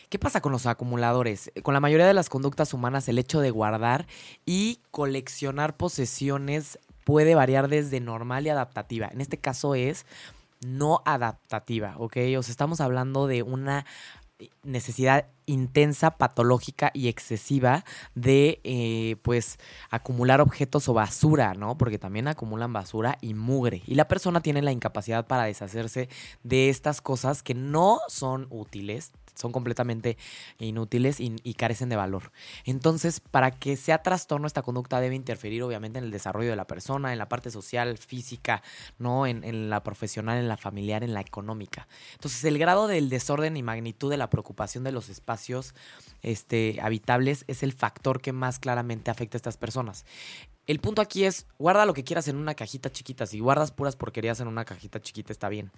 ¿Qué 0.09 0.19
pasa 0.19 0.41
con 0.41 0.53
los 0.53 0.67
acumuladores? 0.67 1.53
Con 1.63 1.75
la 1.75 1.81
mayoría 1.81 2.07
de 2.07 2.15
las 2.15 2.31
conductas 2.31 2.73
humanas, 2.73 3.09
el 3.09 3.19
hecho 3.19 3.41
de 3.41 3.51
guardar 3.51 4.07
y 4.47 4.81
coleccionar 4.91 5.77
posesiones 5.77 6.79
puede 7.05 7.35
variar 7.35 7.69
desde 7.69 8.01
normal 8.01 8.47
y 8.47 8.51
adaptativa. 8.51 9.09
En 9.13 9.21
este 9.21 9.39
caso 9.39 9.75
es 9.75 10.07
no 10.65 11.03
adaptativa, 11.05 11.95
¿ok? 11.99 12.17
O 12.39 12.43
sea, 12.43 12.51
estamos 12.51 12.81
hablando 12.81 13.27
de 13.27 13.43
una 13.43 13.85
necesidad 14.63 15.27
intensa, 15.47 16.13
patológica 16.13 16.91
y 16.95 17.09
excesiva 17.09 17.85
de, 18.15 18.61
eh, 18.65 19.17
pues, 19.23 19.59
acumular 19.91 20.41
objetos 20.41 20.89
o 20.89 20.95
basura, 20.95 21.55
¿no? 21.55 21.79
Porque 21.79 21.99
también 21.99 22.29
acumulan 22.29 22.73
basura 22.73 23.19
y 23.21 23.35
mugre. 23.35 23.83
Y 23.87 23.95
la 23.95 24.09
persona 24.09 24.41
tiene 24.41 24.63
la 24.63 24.73
incapacidad 24.73 25.27
para 25.27 25.45
deshacerse 25.45 26.09
de 26.43 26.69
estas 26.69 27.01
cosas 27.01 27.43
que 27.43 27.55
no 27.55 27.99
son 28.09 28.47
útiles, 28.51 29.13
son 29.39 29.53
completamente 29.53 30.19
inútiles 30.59 31.21
y, 31.21 31.55
carecen 31.55 31.89
de 31.89 31.97
valor. 31.97 32.31
Entonces, 32.65 33.21
para 33.21 33.51
que 33.51 33.77
sea 33.77 34.03
trastorno, 34.03 34.47
esta 34.47 34.63
conducta 34.63 35.01
debe 35.01 35.15
interferir 35.15 35.63
obviamente 35.63 35.99
en 35.99 36.05
el 36.05 36.11
desarrollo 36.11 36.51
de 36.51 36.57
la 36.57 36.67
persona, 36.67 37.13
en 37.13 37.19
la 37.19 37.29
parte 37.29 37.51
social, 37.51 37.99
física, 37.99 38.63
¿no? 38.99 39.27
En, 39.27 39.71
la 39.71 39.83
profesional, 39.83 40.39
en 40.39 40.49
la 40.49 40.57
familiar, 40.57 41.03
en 41.03 41.15
la 41.15 41.21
económica. 41.21 41.89
Entonces, 42.13 42.45
el 42.45 42.59
grado 42.59 42.87
del 42.87 43.09
desorden 43.09 43.57
y 43.57 43.63
magnitud 43.63 44.11
de 44.11 44.17
la 44.17 44.31
preocupación 44.31 44.85
de 44.85 44.93
los 44.93 45.09
espacios 45.09 45.75
este, 46.23 46.79
habitables 46.83 47.45
es 47.49 47.63
el 47.63 47.73
factor 47.73 48.21
que 48.21 48.33
más 48.33 48.59
claramente 48.59 49.11
afecta 49.11 49.37
a 49.37 49.39
estas 49.39 49.57
personas. 49.57 50.05
El 50.69 50.81
punto 50.81 51.01
aquí 51.01 51.25
es, 51.25 51.47
guarda 51.59 51.87
lo 51.87 51.95
que 51.95 52.05
quieras 52.05 52.29
en 52.29 52.37
una 52.37 52.55
cajita 52.55 52.93
chiquita. 52.93 53.25
Si 53.25 53.41
guardas 53.41 53.73
puras 53.73 53.97
porquerías 53.97 54.39
en 54.41 54.49
una 54.49 54.67
cajita 54.67 55.01
chiquita, 55.01 55.33
está 55.33 55.49
bien. 55.49 55.73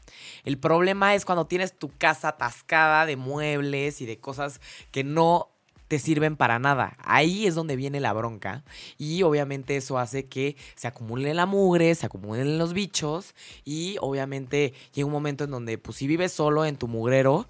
El 0.44 0.58
problema 0.58 1.14
es 1.14 1.24
cuando 1.24 1.46
tienes 1.46 1.78
tu 1.78 1.90
casa 1.96 2.30
atascada 2.30 3.06
de 3.06 3.14
muebles 3.14 4.00
y 4.00 4.06
de 4.06 4.18
cosas 4.18 4.60
que 4.90 5.04
no 5.04 5.48
te 5.86 6.00
sirven 6.00 6.36
para 6.36 6.58
nada. 6.58 6.96
Ahí 7.04 7.46
es 7.46 7.54
donde 7.54 7.76
viene 7.76 8.00
la 8.00 8.12
bronca. 8.12 8.64
Y 8.98 9.22
obviamente 9.22 9.76
eso 9.76 9.96
hace 9.96 10.26
que 10.26 10.56
se 10.74 10.88
acumule 10.88 11.34
la 11.34 11.46
mugre, 11.46 11.94
se 11.94 12.06
acumulen 12.06 12.58
los 12.58 12.72
bichos. 12.72 13.36
Y 13.64 13.96
obviamente 14.00 14.74
llega 14.92 15.06
un 15.06 15.12
momento 15.12 15.44
en 15.44 15.52
donde, 15.52 15.78
pues 15.78 15.98
si 15.98 16.08
vives 16.08 16.32
solo 16.32 16.64
en 16.64 16.76
tu 16.76 16.88
mugrero, 16.88 17.46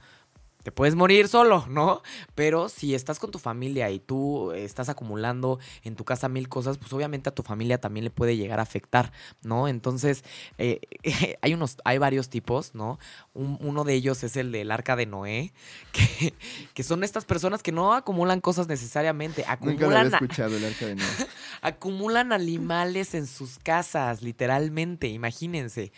te 0.63 0.73
puedes 0.73 0.95
morir 0.95 1.29
solo, 1.29 1.67
¿no? 1.69 2.03
Pero 2.35 2.69
si 2.69 2.95
estás 2.95 3.19
con 3.19 3.31
tu 3.31 3.39
familia 3.39 3.91
y 3.91 3.99
tú 3.99 4.53
estás 4.53 4.89
acumulando 4.89 5.59
en 5.85 5.97
tu 5.97 6.05
casa 6.05 6.29
mil 6.29 6.49
cosas, 6.49 6.79
pues 6.79 6.93
obviamente 6.93 7.29
a 7.29 7.35
tu 7.35 7.43
familia 7.43 7.81
también 7.81 8.05
le 8.05 8.11
puede 8.11 8.37
llegar 8.37 8.61
a 8.61 8.63
afectar, 8.63 9.13
¿no? 9.43 9.69
Entonces, 9.69 10.25
eh, 10.59 10.81
hay 11.43 11.55
unos, 11.55 11.79
hay 11.85 11.99
varios 11.99 12.29
tipos, 12.29 12.75
¿no? 12.75 12.99
uno 13.33 13.85
de 13.85 13.95
ellos 13.95 14.23
es 14.23 14.37
el 14.37 14.53
del 14.53 14.71
arca 14.71 14.97
de 14.97 15.07
Noé, 15.07 15.53
que, 15.93 16.35
que, 16.75 16.83
son 16.83 17.05
estas 17.05 17.25
personas 17.25 17.63
que 17.63 17.73
no 17.73 17.95
acumulan 17.95 18.41
cosas 18.41 18.69
necesariamente, 18.69 19.45
acumulan... 19.47 19.81
Nunca 19.81 19.91
lo 19.91 19.99
había 19.99 20.17
escuchado 20.17 20.57
el 20.57 20.65
arca 20.65 20.87
de 20.87 20.97
Noé. 20.97 21.07
acumulan 21.63 22.33
animales 22.33 23.15
en 23.15 23.27
sus 23.27 23.59
casas, 23.59 24.23
literalmente, 24.23 25.09
imagínense 25.09 25.93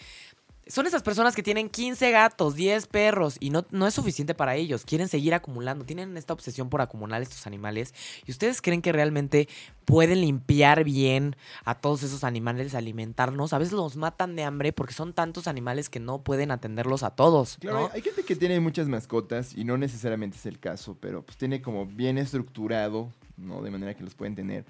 son 0.73 0.87
esas 0.87 1.03
personas 1.03 1.37
que 1.37 1.43
tienen 1.43 1.69
15 1.69 2.11
gatos, 2.13 2.55
10 2.55 2.87
perros 2.87 3.37
y 3.41 3.51
no, 3.51 3.67
no 3.73 3.87
es 3.87 3.93
suficiente 3.93 4.35
para 4.35 4.57
ellos. 4.57 4.87
Quieren 4.87 5.07
seguir 5.07 5.35
acumulando, 5.35 5.85
tienen 5.85 6.17
esta 6.17 6.33
obsesión 6.33 6.71
por 6.71 6.81
acumular 6.81 7.21
estos 7.21 7.47
animales. 7.47 7.93
¿Y 8.25 8.31
ustedes 8.31 8.63
creen 8.63 8.81
que 8.81 8.91
realmente 8.91 9.51
pueden 9.85 10.23
limpiar 10.23 10.83
bien 10.83 11.37
a 11.67 11.75
todos 11.75 12.03
esos 12.05 12.25
animales, 12.25 12.75
alimentarnos? 12.75 13.53
A 13.53 13.59
veces 13.59 13.75
los 13.75 13.99
matan 13.99 14.35
de 14.35 14.45
hambre 14.45 14.73
porque 14.73 14.95
son 14.95 15.13
tantos 15.13 15.47
animales 15.47 15.91
que 15.91 16.01
no 16.01 16.23
pueden 16.23 16.51
atenderlos 16.51 17.03
a 17.03 17.11
todos. 17.11 17.59
Claro, 17.61 17.91
hay 17.93 18.01
gente 18.01 18.23
que 18.23 18.35
tiene 18.35 18.59
muchas 18.59 18.89
mascotas 18.89 19.55
y 19.55 19.65
no 19.65 19.77
necesariamente 19.77 20.39
es 20.39 20.47
el 20.47 20.59
caso, 20.59 20.97
pero 20.99 21.21
pues 21.21 21.37
tiene 21.37 21.61
como 21.61 21.85
bien 21.85 22.17
estructurado, 22.17 23.13
¿no? 23.37 23.61
De 23.61 23.71
manera 23.71 23.93
que 23.93 24.05
los 24.05 24.15
pueden 24.15 24.35
tener. 24.35 24.65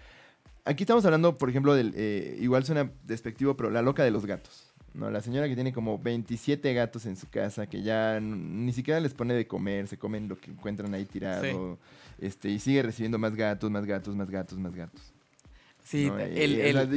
Aquí 0.64 0.82
estamos 0.82 1.04
hablando, 1.04 1.38
por 1.38 1.48
ejemplo, 1.48 1.74
del. 1.74 1.92
Eh, 1.94 2.38
igual 2.40 2.64
suena 2.64 2.90
despectivo, 3.04 3.56
pero 3.56 3.70
la 3.70 3.82
loca 3.82 4.02
de 4.02 4.10
los 4.10 4.26
gatos. 4.26 4.61
No, 4.94 5.10
la 5.10 5.22
señora 5.22 5.48
que 5.48 5.54
tiene 5.54 5.72
como 5.72 5.98
27 5.98 6.74
gatos 6.74 7.06
en 7.06 7.16
su 7.16 7.28
casa, 7.28 7.66
que 7.66 7.82
ya 7.82 8.20
ni 8.20 8.72
siquiera 8.72 9.00
les 9.00 9.14
pone 9.14 9.32
de 9.32 9.46
comer, 9.46 9.88
se 9.88 9.96
comen 9.96 10.28
lo 10.28 10.38
que 10.38 10.50
encuentran 10.50 10.92
ahí 10.92 11.06
tirado, 11.06 11.78
este, 12.18 12.50
y 12.50 12.58
sigue 12.58 12.82
recibiendo 12.82 13.18
más 13.18 13.34
gatos, 13.34 13.70
más 13.70 13.86
gatos, 13.86 14.14
más 14.14 14.30
gatos, 14.30 14.58
más 14.58 14.74
gatos. 14.74 15.14
Sí, 15.82 16.10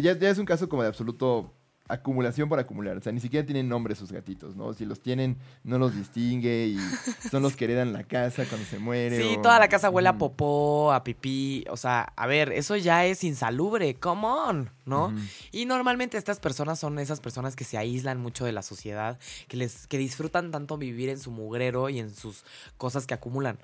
ya, 0.01 0.11
es 0.11 0.37
un 0.37 0.45
caso 0.45 0.67
como 0.67 0.81
de 0.81 0.89
absoluto 0.89 1.53
acumulación 1.87 2.49
por 2.49 2.59
acumular. 2.59 2.97
O 2.97 3.01
sea, 3.01 3.11
ni 3.11 3.19
siquiera 3.19 3.45
tienen 3.45 3.69
nombre 3.69 3.95
sus 3.95 4.11
gatitos, 4.11 4.55
¿no? 4.55 4.73
Si 4.73 4.85
los 4.85 5.01
tienen, 5.01 5.37
no 5.63 5.77
los 5.77 5.95
distingue 5.95 6.67
y 6.67 6.77
son 7.31 7.43
los 7.43 7.55
que 7.55 7.65
heredan 7.65 7.93
la 7.93 8.03
casa 8.03 8.45
cuando 8.45 8.65
se 8.67 8.79
muere. 8.79 9.21
Sí, 9.21 9.37
toda 9.41 9.59
la 9.59 9.67
casa 9.67 9.89
huele 9.89 10.09
a 10.09 10.17
popó, 10.17 10.91
a 10.91 11.03
pipí. 11.03 11.65
O 11.69 11.77
sea, 11.77 12.13
a 12.15 12.27
ver, 12.27 12.51
eso 12.51 12.75
ya 12.75 13.05
es 13.05 13.23
insalubre. 13.23 13.95
Come 13.95 14.25
on, 14.25 14.69
¿no? 14.85 15.13
Y 15.51 15.65
normalmente 15.65 16.17
estas 16.17 16.39
personas 16.39 16.79
son 16.79 16.99
esas 16.99 17.19
personas 17.19 17.55
que 17.55 17.63
se 17.63 17.77
aíslan 17.77 18.19
mucho 18.19 18.45
de 18.45 18.51
la 18.51 18.61
sociedad, 18.61 19.19
que, 19.47 19.57
les, 19.57 19.87
que 19.87 19.97
disfrutan 19.97 20.51
tanto 20.51 20.77
vivir 20.77 21.09
en 21.09 21.19
su 21.19 21.31
mugrero 21.31 21.89
y 21.89 21.99
en 21.99 22.13
sus 22.13 22.43
cosas 22.77 23.05
que 23.05 23.13
acumulan 23.13 23.59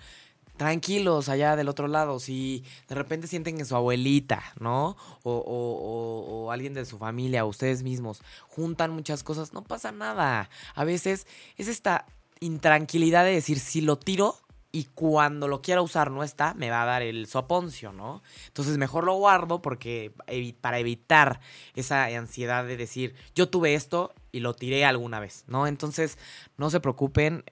tranquilos 0.61 1.27
allá 1.27 1.55
del 1.55 1.69
otro 1.69 1.87
lado. 1.87 2.19
Si 2.19 2.63
de 2.87 2.93
repente 2.93 3.25
sienten 3.25 3.57
que 3.57 3.65
su 3.65 3.75
abuelita, 3.75 4.43
¿no? 4.59 4.95
O, 5.23 5.33
o, 5.33 6.43
o, 6.43 6.51
alguien 6.51 6.75
de 6.75 6.85
su 6.85 6.99
familia, 6.99 7.45
o 7.45 7.47
ustedes 7.47 7.81
mismos, 7.81 8.21
juntan 8.47 8.91
muchas 8.91 9.23
cosas, 9.23 9.53
no 9.53 9.63
pasa 9.63 9.91
nada. 9.91 10.51
A 10.75 10.83
veces 10.83 11.25
es 11.57 11.67
esta 11.67 12.05
intranquilidad 12.41 13.25
de 13.25 13.31
decir, 13.31 13.57
si 13.57 13.81
lo 13.81 13.97
tiro 13.97 14.35
y 14.71 14.83
cuando 14.83 15.47
lo 15.47 15.63
quiera 15.63 15.81
usar 15.81 16.11
no 16.11 16.23
está, 16.23 16.53
me 16.53 16.69
va 16.69 16.83
a 16.83 16.85
dar 16.85 17.01
el 17.01 17.25
soponcio, 17.25 17.91
¿no? 17.91 18.21
Entonces 18.45 18.77
mejor 18.77 19.03
lo 19.03 19.15
guardo 19.15 19.63
porque 19.63 20.13
para 20.61 20.77
evitar 20.77 21.39
esa 21.73 22.05
ansiedad 22.05 22.65
de 22.65 22.77
decir, 22.77 23.15
yo 23.33 23.49
tuve 23.49 23.73
esto 23.73 24.13
y 24.31 24.41
lo 24.41 24.53
tiré 24.53 24.85
alguna 24.85 25.19
vez, 25.19 25.43
¿no? 25.47 25.65
Entonces, 25.65 26.19
no 26.55 26.69
se 26.69 26.79
preocupen 26.79 27.43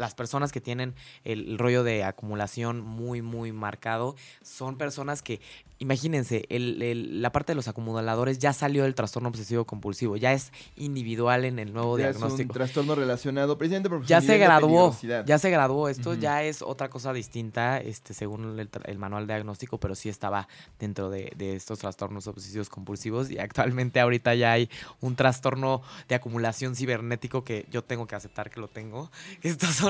las 0.00 0.14
personas 0.14 0.50
que 0.50 0.60
tienen 0.60 0.94
el, 1.24 1.58
rollo 1.58 1.84
de 1.84 2.04
acumulación 2.04 2.80
muy, 2.80 3.22
muy 3.22 3.52
marcado 3.52 4.16
son 4.42 4.76
personas 4.76 5.22
que 5.22 5.40
imagínense, 5.80 6.44
el, 6.50 7.22
la 7.22 7.32
parte 7.32 7.52
de 7.52 7.56
los 7.56 7.66
acumuladores 7.66 8.38
ya 8.38 8.52
salió 8.52 8.84
del 8.84 8.94
trastorno 8.94 9.30
obsesivo 9.30 9.64
compulsivo, 9.64 10.16
ya 10.16 10.34
es 10.34 10.52
individual 10.76 11.46
en 11.46 11.58
el 11.58 11.72
nuevo 11.72 11.96
diagnóstico. 11.96 12.42
Es 12.42 12.48
un 12.48 12.54
trastorno 12.54 12.94
relacionado 12.94 13.56
precisamente 13.56 13.88
por 13.88 14.04
Ya 14.04 14.20
se 14.20 14.36
graduó, 14.36 14.94
ya 15.24 15.38
se 15.38 15.50
graduó. 15.50 15.88
Esto 15.88 16.12
ya 16.12 16.42
es 16.42 16.60
otra 16.60 16.90
cosa 16.90 17.14
distinta, 17.14 17.78
este, 17.78 18.12
según 18.12 18.60
el, 18.84 18.98
manual 18.98 19.26
diagnóstico, 19.26 19.78
pero 19.78 19.94
sí 19.94 20.10
estaba 20.10 20.48
dentro 20.78 21.08
de, 21.08 21.34
estos 21.38 21.78
trastornos 21.78 22.26
obsesivos 22.26 22.68
compulsivos 22.68 23.30
y 23.30 23.38
actualmente 23.38 24.00
ahorita 24.00 24.34
ya 24.34 24.52
hay 24.52 24.68
un 25.00 25.16
trastorno 25.16 25.80
de 26.08 26.14
acumulación 26.14 26.76
cibernético 26.76 27.42
que 27.42 27.66
yo 27.70 27.82
tengo 27.82 28.06
que 28.06 28.14
aceptar 28.14 28.50
que 28.50 28.60
lo 28.60 28.68
tengo. 28.68 29.10
Estos 29.42 29.70
son, 29.76 29.89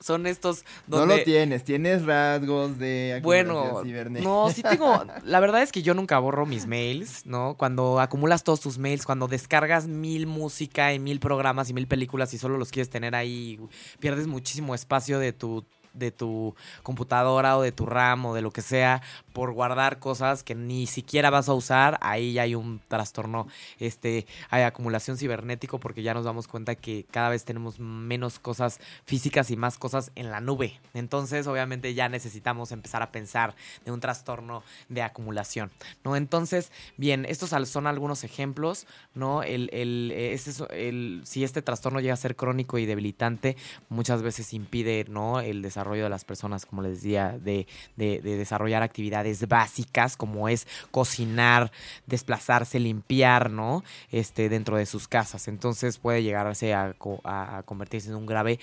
son 0.00 0.26
estos 0.26 0.64
No 0.86 1.06
lo 1.06 1.22
tienes, 1.22 1.64
tienes 1.64 2.04
rasgos 2.04 2.78
de 2.78 3.20
bueno, 3.22 3.82
cibernética. 3.82 4.28
No, 4.28 4.50
sí 4.50 4.62
tengo 4.62 5.04
la 5.24 5.40
verdad 5.40 5.62
es 5.62 5.72
que 5.72 5.82
yo 5.82 5.94
nunca 5.94 6.18
borro 6.18 6.46
mis 6.46 6.66
mails, 6.66 7.26
¿no? 7.26 7.56
Cuando 7.56 8.00
acumulas 8.00 8.44
todos 8.44 8.60
tus 8.60 8.78
mails, 8.78 9.04
cuando 9.06 9.28
descargas 9.28 9.86
mil 9.86 10.26
música 10.26 10.92
y 10.92 10.98
mil 10.98 11.20
programas 11.20 11.70
y 11.70 11.74
mil 11.74 11.86
películas 11.86 12.32
y 12.34 12.38
solo 12.38 12.58
los 12.58 12.70
quieres 12.70 12.90
tener 12.90 13.14
ahí, 13.14 13.58
pierdes 13.98 14.26
muchísimo 14.26 14.74
espacio 14.74 15.18
de 15.18 15.32
tu 15.32 15.64
de 15.94 16.10
tu 16.10 16.54
computadora 16.82 17.56
o 17.56 17.62
de 17.62 17.72
tu 17.72 17.86
RAM 17.86 18.26
o 18.26 18.34
de 18.34 18.42
lo 18.42 18.50
que 18.50 18.62
sea 18.62 19.02
por 19.32 19.52
guardar 19.52 19.98
cosas 19.98 20.42
que 20.42 20.54
ni 20.54 20.86
siquiera 20.86 21.30
vas 21.30 21.48
a 21.48 21.54
usar, 21.54 21.98
ahí 22.02 22.34
ya 22.34 22.42
hay 22.42 22.54
un 22.54 22.80
trastorno, 22.88 23.46
este, 23.78 24.26
hay 24.50 24.62
acumulación 24.62 25.16
cibernético 25.16 25.78
porque 25.78 26.02
ya 26.02 26.14
nos 26.14 26.24
damos 26.24 26.48
cuenta 26.48 26.74
que 26.74 27.06
cada 27.10 27.30
vez 27.30 27.44
tenemos 27.44 27.78
menos 27.78 28.38
cosas 28.38 28.80
físicas 29.04 29.50
y 29.50 29.56
más 29.56 29.78
cosas 29.78 30.12
en 30.14 30.30
la 30.30 30.40
nube. 30.40 30.80
Entonces, 30.94 31.46
obviamente 31.46 31.94
ya 31.94 32.08
necesitamos 32.08 32.72
empezar 32.72 33.02
a 33.02 33.12
pensar 33.12 33.54
de 33.84 33.92
un 33.92 34.00
trastorno 34.00 34.62
de 34.88 35.02
acumulación, 35.02 35.70
¿no? 36.04 36.16
Entonces, 36.16 36.70
bien, 36.96 37.24
estos 37.26 37.50
son 37.68 37.86
algunos 37.86 38.24
ejemplos, 38.24 38.86
¿no? 39.14 39.42
El, 39.42 39.70
el, 39.72 41.22
si 41.24 41.44
este 41.44 41.62
trastorno 41.62 42.00
llega 42.00 42.14
a 42.14 42.16
ser 42.16 42.36
crónico 42.36 42.78
y 42.78 42.86
debilitante, 42.86 43.56
muchas 43.88 44.22
veces 44.22 44.52
impide, 44.52 45.06
¿no? 45.08 45.40
El 45.40 45.62
desarrollo 45.62 45.81
de 45.90 46.08
las 46.08 46.24
personas, 46.24 46.66
como 46.66 46.82
les 46.82 47.02
decía, 47.02 47.38
de, 47.38 47.66
de, 47.96 48.20
de 48.20 48.36
desarrollar 48.36 48.82
actividades 48.82 49.46
básicas 49.48 50.16
como 50.16 50.48
es 50.48 50.66
cocinar, 50.90 51.72
desplazarse, 52.06 52.78
limpiar, 52.80 53.50
¿no? 53.50 53.84
Este, 54.10 54.48
dentro 54.48 54.76
de 54.76 54.86
sus 54.86 55.08
casas. 55.08 55.48
Entonces 55.48 55.98
puede 55.98 56.22
llegarse 56.22 56.74
a, 56.74 56.94
a 57.24 57.62
convertirse 57.64 58.08
en 58.08 58.16
un 58.16 58.26
grave 58.26 58.58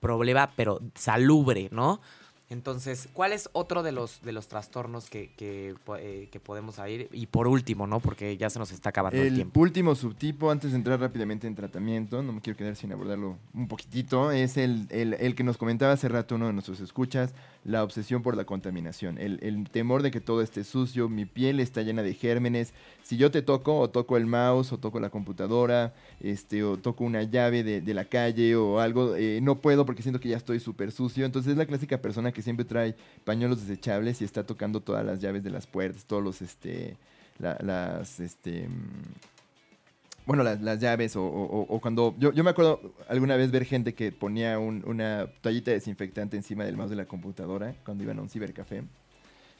problema, 0.00 0.50
pero 0.56 0.80
salubre, 0.94 1.68
¿no? 1.70 2.00
Entonces, 2.50 3.08
¿cuál 3.12 3.32
es 3.32 3.48
otro 3.52 3.84
de 3.84 3.92
los, 3.92 4.22
de 4.22 4.32
los 4.32 4.48
trastornos 4.48 5.08
que, 5.08 5.32
que, 5.34 5.76
eh, 6.00 6.28
que, 6.32 6.40
podemos 6.40 6.80
ir? 6.88 7.08
Y 7.12 7.26
por 7.26 7.46
último, 7.46 7.86
¿no? 7.86 8.00
Porque 8.00 8.36
ya 8.36 8.50
se 8.50 8.58
nos 8.58 8.72
está 8.72 8.88
acabando 8.88 9.22
el, 9.22 9.36
tiempo. 9.36 9.60
El 9.60 9.68
último 9.68 9.94
subtipo, 9.94 10.50
antes 10.50 10.72
de 10.72 10.76
entrar 10.76 10.98
rápidamente 10.98 11.46
en 11.46 11.54
tratamiento, 11.54 12.24
no 12.24 12.32
me 12.32 12.40
quiero 12.40 12.56
quedar 12.56 12.74
sin 12.74 12.92
abordarlo 12.92 13.38
un 13.54 13.68
poquitito, 13.68 14.32
es 14.32 14.56
el, 14.56 14.88
el, 14.90 15.14
el 15.14 15.36
que 15.36 15.44
nos 15.44 15.58
comentaba 15.58 15.92
hace 15.92 16.08
rato 16.08 16.34
uno 16.34 16.48
de 16.48 16.52
nuestros 16.52 16.80
escuchas, 16.80 17.34
la 17.64 17.84
obsesión 17.84 18.22
por 18.22 18.36
la 18.36 18.44
contaminación, 18.44 19.18
el, 19.18 19.38
el, 19.42 19.68
temor 19.70 20.02
de 20.02 20.10
que 20.10 20.20
todo 20.20 20.42
esté 20.42 20.64
sucio, 20.64 21.08
mi 21.08 21.26
piel 21.26 21.60
está 21.60 21.82
llena 21.82 22.02
de 22.02 22.14
gérmenes, 22.14 22.72
si 23.04 23.16
yo 23.16 23.30
te 23.30 23.42
toco 23.42 23.78
o 23.78 23.90
toco 23.90 24.16
el 24.16 24.26
mouse 24.26 24.72
o 24.72 24.78
toco 24.78 24.98
la 24.98 25.10
computadora, 25.10 25.94
este, 26.20 26.64
o 26.64 26.78
toco 26.78 27.04
una 27.04 27.22
llave 27.22 27.62
de, 27.62 27.80
de 27.80 27.94
la 27.94 28.06
calle 28.06 28.56
o 28.56 28.80
algo, 28.80 29.14
eh, 29.14 29.40
no 29.40 29.60
puedo 29.60 29.86
porque 29.86 30.02
siento 30.02 30.18
que 30.18 30.30
ya 30.30 30.36
estoy 30.36 30.58
súper 30.58 30.90
sucio, 30.90 31.24
entonces 31.24 31.52
es 31.52 31.58
la 31.58 31.66
clásica 31.66 31.98
persona 31.98 32.32
que 32.32 32.39
siempre 32.42 32.64
trae 32.64 32.94
pañuelos 33.24 33.66
desechables 33.66 34.20
y 34.20 34.24
está 34.24 34.44
tocando 34.44 34.80
todas 34.80 35.04
las 35.04 35.20
llaves 35.20 35.42
de 35.42 35.50
las 35.50 35.66
puertas, 35.66 36.04
todos 36.04 36.22
los, 36.22 36.42
este, 36.42 36.96
las, 37.38 38.20
este, 38.20 38.68
mm, 38.68 40.26
bueno, 40.26 40.44
las, 40.44 40.78
llaves 40.78 41.14
o, 41.16 41.78
cuando, 41.82 42.14
yo, 42.18 42.32
me 42.44 42.50
acuerdo 42.50 42.94
alguna 43.08 43.36
vez 43.36 43.50
ver 43.50 43.64
gente 43.64 43.94
que 43.94 44.12
ponía 44.12 44.58
una 44.58 45.26
toallita 45.40 45.72
desinfectante 45.72 46.36
encima 46.36 46.64
del 46.64 46.76
mouse 46.76 46.90
de 46.90 46.96
la 46.96 47.06
computadora 47.06 47.74
cuando 47.84 48.04
iban 48.04 48.18
a 48.18 48.22
un 48.22 48.28
cibercafé. 48.28 48.84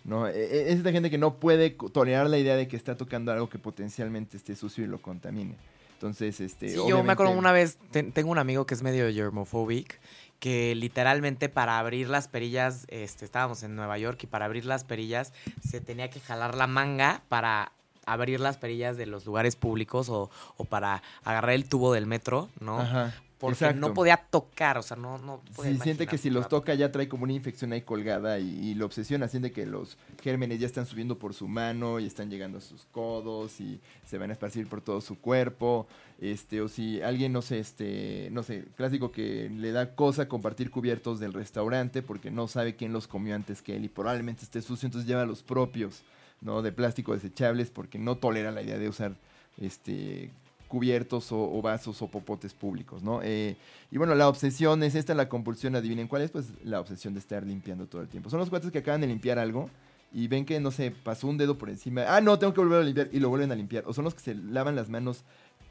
¿no? 0.05 0.28
E, 0.28 0.33
e, 0.33 0.72
es 0.72 0.78
esta 0.78 0.93
gente 0.93 1.11
que 1.11 1.18
no 1.18 1.41
puede 1.41 1.70
tolerar 1.70 2.28
la 2.31 2.39
idea 2.39 2.57
de 2.57 2.68
que 2.68 2.76
está 2.76 2.97
tocando 2.97 3.33
algo 3.33 3.49
que 3.49 3.59
potencialmente 3.59 4.37
esté 4.37 4.55
sucio 4.55 4.85
y 4.85 4.87
lo 4.87 5.03
contamine. 5.03 5.57
Entonces, 6.01 6.40
este. 6.40 6.74
yo 6.74 7.03
me 7.03 7.12
acuerdo 7.12 7.34
una 7.34 7.53
vez, 7.53 7.76
tengo 7.90 8.30
un 8.30 8.38
amigo 8.38 8.64
que 8.64 8.72
es 8.72 8.82
medio 8.82 9.12
germophobic 9.12 10.01
que 10.38 10.74
literalmente 10.74 11.51
para 11.51 11.78
abrir 11.78 12.09
las 12.09 12.26
perillas, 12.26 12.86
este, 12.88 13.26
estábamos 13.26 13.62
en 13.64 13.76
Nueva 13.76 13.98
York 13.98 14.18
y 14.22 14.26
para 14.26 14.46
abrir 14.46 14.64
las 14.64 14.84
perillas 14.84 15.34
se 15.62 15.82
tenía 15.82 16.09
que 16.09 16.18
jalar 16.18 16.55
la 16.55 16.66
manga 16.66 17.22
para 17.28 17.72
abrir 18.07 18.40
las 18.40 18.57
perillas 18.57 18.96
de 18.96 19.05
los 19.05 19.26
lugares 19.26 19.57
públicos 19.57 20.09
o, 20.09 20.30
o 20.57 20.64
para 20.64 21.03
agarrar 21.22 21.51
el 21.51 21.68
tubo 21.68 21.92
del 21.92 22.07
metro, 22.07 22.48
¿no? 22.61 22.80
Ajá 22.80 23.12
porque 23.41 23.72
no 23.72 23.95
podía 23.95 24.18
tocar, 24.18 24.76
o 24.76 24.82
sea, 24.82 24.99
no, 24.99 25.16
no 25.16 25.41
podía 25.57 25.72
Sí, 25.72 25.80
siente 25.80 26.07
que 26.07 26.18
si 26.18 26.28
los 26.28 26.47
toca 26.47 26.74
ya 26.74 26.93
trae 26.93 27.09
como 27.09 27.24
una 27.24 27.32
infección 27.32 27.72
ahí 27.72 27.80
colgada 27.80 28.38
y, 28.38 28.74
lo 28.74 28.84
obsesiona, 28.84 29.28
siente 29.28 29.51
que 29.51 29.64
los 29.64 29.97
gérmenes 30.22 30.61
ya 30.61 30.66
están 30.66 30.84
subiendo 30.84 31.18
por 31.18 31.32
su 31.32 31.49
mano 31.49 31.99
y 32.01 32.07
están 32.07 32.30
llegando 32.30 32.59
a 32.59 32.61
sus 32.61 32.84
codos 32.93 33.59
y 33.61 33.80
se 34.05 34.18
van 34.18 34.28
a 34.28 34.34
esparcir 34.34 34.68
por 34.68 34.82
todo 34.82 35.01
su 35.01 35.18
cuerpo, 35.18 35.86
este, 36.20 36.61
o 36.61 36.68
si 36.68 37.01
alguien, 37.01 37.32
no 37.32 37.41
sé, 37.41 37.61
este, 37.61 38.28
no 38.30 38.43
sé, 38.43 38.66
clásico 38.76 39.11
que 39.11 39.49
le 39.49 39.72
da 39.72 39.95
cosa 39.95 40.28
compartir 40.28 40.70
cubiertos 40.70 41.18
del 41.18 41.32
restaurante 41.32 42.03
porque 42.03 42.30
no 42.30 42.47
sabe 42.47 42.76
quién 42.76 42.93
los 42.93 43.09
comió 43.09 43.34
antes 43.34 43.62
que 43.62 43.74
él 43.74 43.86
y 43.86 43.88
probablemente 43.88 44.45
esté 44.45 44.61
sucio, 44.61 44.86
entonces 44.86 45.09
lleva 45.09 45.24
los 45.24 45.43
propios, 45.43 46.03
¿no? 46.43 46.61
De 46.61 46.72
plástico 46.72 47.14
desechables 47.14 47.70
porque 47.70 47.99
no 47.99 48.18
tolera 48.18 48.53
la 48.53 48.61
idea 48.61 48.76
de 48.76 48.91
usar, 48.91 49.16
este 49.59 50.30
cubiertos 50.71 51.33
o, 51.33 51.61
vasos 51.61 52.01
o 52.01 52.07
popotes 52.07 52.55
públicos, 52.55 53.03
¿no? 53.03 53.21
Eh, 53.25 53.57
y 53.91 53.99
bueno, 53.99 54.14
la 54.14 54.29
obsesión 54.29 54.85
es 54.85 54.95
esta, 54.95 55.14
la 55.14 55.29
compulsión, 55.29 55.75
adivinen 55.75 56.07
cuál 56.07 56.23
es, 56.23 56.31
pues 56.31 56.53
la 56.62 56.79
obsesión 56.79 57.12
de 57.12 57.18
estar 57.18 57.45
limpiando 57.45 57.89
todo 57.89 58.03
el 58.03 58.09
tiempo. 58.09 58.31
Son 58.31 58.39
los 58.39 58.49
cuates 58.49 58.71
que 58.71 58.79
acaban 58.79 59.01
de 59.01 59.09
limpiar 59.09 59.41
algo 59.41 59.68
y 60.12 60.29
ven 60.29 60.45
que, 60.45 60.61
no 60.61 60.71
sé, 60.71 60.93
pasó 60.93 61.27
un 61.27 61.39
dedo 61.39 61.59
por 61.59 61.71
encima, 61.71 62.05
ah, 62.07 62.21
no, 62.21 62.39
tengo 62.39 62.55
que 62.55 62.61
volver 62.61 62.83
a 62.83 62.85
limpiar 62.85 63.09
y 63.11 63.18
lo 63.18 63.29
vuelven 63.31 63.51
a 63.51 63.57
limpiar. 63.57 63.83
O 63.89 63.93
son 63.93 64.05
los 64.05 64.14
que 64.14 64.21
se 64.21 64.37
lavan 64.37 64.77
las 64.77 64.89
manos 64.89 65.25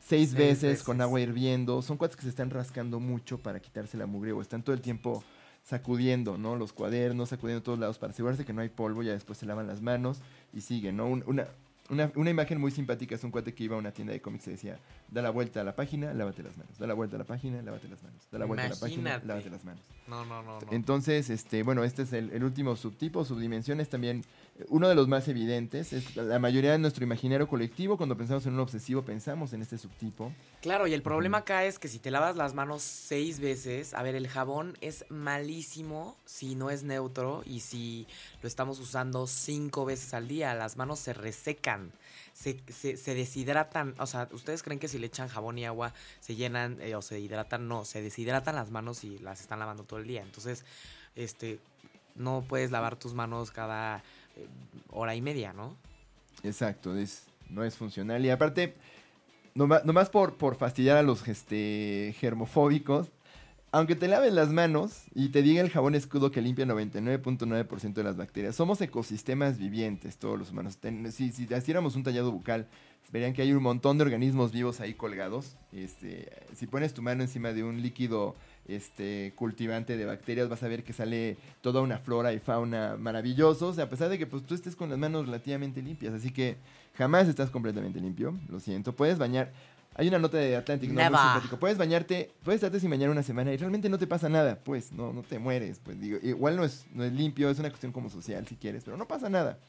seis, 0.06 0.34
veces, 0.34 0.84
con 0.84 1.00
agua 1.00 1.22
hirviendo. 1.22 1.82
Son 1.82 1.96
cuates 1.96 2.18
que 2.18 2.24
se 2.24 2.30
están 2.30 2.50
rascando 2.50 3.00
mucho 3.00 3.38
para 3.38 3.62
quitarse 3.62 3.96
la 3.96 4.06
mugre 4.06 4.34
o 4.34 4.42
están 4.42 4.64
todo 4.64 4.74
el 4.74 4.82
tiempo 4.82 5.24
sacudiendo, 5.64 6.38
¿no? 6.38 6.58
Los 6.58 6.74
cuadernos, 6.74 7.30
sacudiendo 7.30 7.64
todos 7.64 7.80
lados 7.80 8.00
para 8.00 8.12
asegurarse 8.12 8.44
que 8.44 8.52
no 8.52 8.62
hay 8.62 8.70
polvo, 8.70 9.02
ya 9.02 9.14
después 9.14 9.38
se 9.38 9.46
lavan 9.46 9.66
las 9.66 9.82
manos 9.82 10.20
y 10.52 10.60
siguen, 10.60 10.98
¿no? 10.98 11.08
una, 11.08 11.48
una, 11.90 12.12
una, 12.16 12.30
imagen 12.30 12.60
muy 12.60 12.72
simpática 12.72 13.16
es 13.16 13.24
un 13.24 13.32
cuate 13.32 13.54
que 13.54 13.64
iba 13.64 13.76
a 13.76 13.80
una 13.80 13.92
tienda 13.92 14.14
de 14.14 14.22
cómics 14.22 14.48
y 14.48 14.52
decía, 14.52 14.80
da 15.10 15.22
la 15.22 15.30
vuelta 15.30 15.62
a 15.62 15.64
la 15.64 15.76
página, 15.76 16.14
lávate 16.14 16.44
las 16.44 16.58
manos. 16.58 16.78
Da 16.78 16.88
la 16.88 16.94
vuelta 16.94 17.16
a 17.16 17.20
la 17.20 17.26
página, 17.26 17.62
lávate 17.62 17.88
las 17.88 18.04
manos. 18.04 18.28
Da 18.32 18.40
la 18.40 18.46
vuelta 18.46 18.66
a 18.66 18.70
la 18.70 18.76
página, 18.76 19.22
lávate 19.26 19.50
las 19.50 19.66
manos. 19.66 19.84
No, 20.08 20.26
no, 20.26 20.44
no. 20.44 20.60
Entonces, 20.72 21.30
este, 21.30 21.64
bueno, 21.64 21.84
este 21.84 22.04
es 22.04 22.14
el, 22.14 22.32
el 22.32 22.44
último 22.44 22.76
subtipo. 22.76 23.26
Subdimensiones 23.26 23.90
también 23.90 24.24
uno 24.68 24.90
de 24.90 24.96
los 24.96 25.08
más 25.08 25.28
evidentes 25.28 25.94
es 25.94 26.16
la 26.18 26.38
mayoría 26.38 26.74
de 26.74 26.80
nuestro 26.80 27.04
imaginario 27.04 27.48
colectivo, 27.48 27.96
cuando 27.96 28.18
pensamos 28.18 28.46
en 28.46 28.54
un 28.54 28.60
obsesivo, 28.60 29.04
pensamos 29.04 29.54
en 29.54 29.62
este 29.62 29.78
subtipo. 29.78 30.34
Claro, 30.62 30.86
y 30.88 30.94
el 30.94 31.02
problema 31.02 31.40
acá 31.40 31.64
es 31.64 31.80
que 31.80 31.88
si 31.88 32.00
te 32.00 32.12
lavas 32.12 32.36
las 32.36 32.54
manos 32.54 32.82
seis 32.82 33.40
veces, 33.40 33.94
a 33.94 34.04
ver, 34.04 34.16
el 34.16 34.28
jabón 34.28 34.78
es 34.82 35.06
malísimo 35.10 36.18
si 36.26 36.56
no 36.56 36.70
es 36.70 36.84
neutro 36.84 37.42
y 37.46 37.62
si 37.62 38.06
lo 38.42 38.48
estamos 38.48 38.80
usando 38.80 39.28
cinco 39.28 39.86
veces 39.86 40.14
al 40.14 40.28
día, 40.28 40.54
las 40.56 40.76
manos 40.76 41.00
se 41.00 41.14
resecan, 41.14 41.92
se, 42.34 42.62
se, 42.72 43.16
deshidratan. 43.16 43.96
O 43.98 44.08
sea, 44.08 44.28
¿ustedes 44.34 44.64
creen 44.64 44.80
que 44.80 44.90
si 44.90 45.00
le 45.00 45.08
echan 45.08 45.30
jabón 45.30 45.58
y 45.58 45.66
agua 45.66 45.94
se 46.20 46.36
llenan 46.36 46.78
eh, 46.82 46.96
o 46.96 47.02
se 47.02 47.20
hidratan? 47.20 47.68
No, 47.68 47.86
se 47.86 48.02
deshidratan 48.02 48.56
las 48.56 48.72
manos 48.72 49.04
y 49.06 49.20
las 49.20 49.40
están 49.40 49.60
lavando 49.60 49.84
todo 49.84 50.00
el 50.00 50.08
día. 50.08 50.22
Entonces, 50.22 50.66
este, 51.16 51.60
no 52.16 52.44
puedes 52.48 52.72
lavar 52.72 52.98
tus 52.98 53.14
manos 53.14 53.52
cada 53.52 54.04
hora 54.92 55.16
y 55.16 55.22
media, 55.22 55.54
¿no? 55.54 55.76
Exacto, 56.44 56.96
es, 56.96 57.28
no 57.50 57.64
es 57.64 57.76
funcional. 57.76 58.26
Y 58.26 58.30
aparte, 58.30 58.76
nomás, 59.54 60.10
por, 60.10 60.36
por 60.36 60.56
fastidiar 60.56 60.98
a 60.98 61.04
los 61.04 61.28
este, 61.28 62.16
germofóbicos, 62.20 63.12
aunque 63.72 63.96
te 63.96 64.08
laves 64.08 64.34
las 64.34 64.50
manos 64.50 65.04
y 65.14 65.30
te 65.30 65.42
diga 65.42 65.62
el 65.62 65.70
jabón 65.70 65.96
escudo 65.96 66.32
que 66.32 66.42
limpia 66.42 66.66
99.9% 66.66 67.94
de 67.94 68.04
las 68.04 68.18
bacterias, 68.18 68.56
somos 68.56 68.82
ecosistemas 68.82 69.58
vivientes 69.58 70.18
todos 70.18 70.38
los 70.38 70.52
humanos. 70.52 70.78
si, 71.12 71.32
si 71.32 71.48
hiciéramos 71.54 71.96
un 71.96 72.04
tallado 72.04 72.32
bucal, 72.32 72.68
verían 73.12 73.34
que 73.34 73.42
hay 73.42 73.52
un 73.54 73.64
montón 73.64 73.98
de 73.98 74.04
organismos 74.04 74.52
vivos 74.52 74.80
ahí 74.80 74.94
colgados. 74.94 75.56
Este, 75.72 76.30
si 76.56 76.68
pones 76.68 76.94
tu 76.94 77.02
mano 77.02 77.24
encima 77.24 77.54
de 77.54 77.64
un 77.64 77.82
líquido 77.82 78.36
este, 78.68 79.34
cultivante 79.36 79.98
de 79.98 80.06
bacterias, 80.06 80.50
vas 80.50 80.64
a 80.64 80.68
ver 80.68 80.84
que 80.84 80.94
sale 80.94 81.38
toda 81.62 81.82
una 81.82 81.98
flora 82.00 82.34
y 82.34 82.40
fauna 82.40 82.98
maravillosos, 82.98 83.80
a 83.80 83.90
pesar 83.90 84.10
de 84.10 84.18
que 84.18 84.28
pues, 84.28 84.46
tú 84.46 84.56
estés 84.56 84.76
con 84.76 84.90
las 84.90 85.00
manos 85.00 85.26
relativamente 85.26 85.82
limpias. 85.82 86.14
Así 86.14 86.32
que 86.32 86.58
jamás 86.96 87.28
estás 87.28 87.50
completamente 87.50 88.00
limpio, 88.00 88.38
lo 88.50 88.60
siento. 88.60 88.94
Puedes 88.96 89.18
bañar. 89.18 89.52
Hay 90.00 90.08
una 90.08 90.18
nota 90.18 90.38
de 90.38 90.56
Atlantic, 90.56 90.92
¿no? 90.92 90.96
Muy 90.96 91.20
simpático. 91.20 91.60
Puedes 91.60 91.78
bañarte, 91.78 92.32
puedes 92.46 92.60
estarte 92.60 92.80
sin 92.80 92.90
bañar 92.90 93.10
una 93.10 93.22
semana 93.22 93.52
y 93.52 93.58
realmente 93.58 93.90
no 93.90 93.98
te 93.98 94.08
pasa 94.08 94.30
nada, 94.30 94.58
pues, 94.64 94.94
no, 94.94 95.12
no 95.12 95.24
te 95.24 95.40
mueres. 95.40 95.82
Pues 95.84 96.00
digo, 96.00 96.18
igual 96.24 96.56
no 96.56 96.64
es, 96.64 96.86
no 96.94 97.04
es 97.04 97.12
limpio, 97.12 97.50
es 97.50 97.60
una 97.60 97.68
cuestión 97.68 97.92
como 97.92 98.10
social 98.10 98.48
si 98.48 98.56
quieres, 98.56 98.86
pero 98.86 98.96
no 98.96 99.10
pasa 99.10 99.30
nada. 99.30 99.60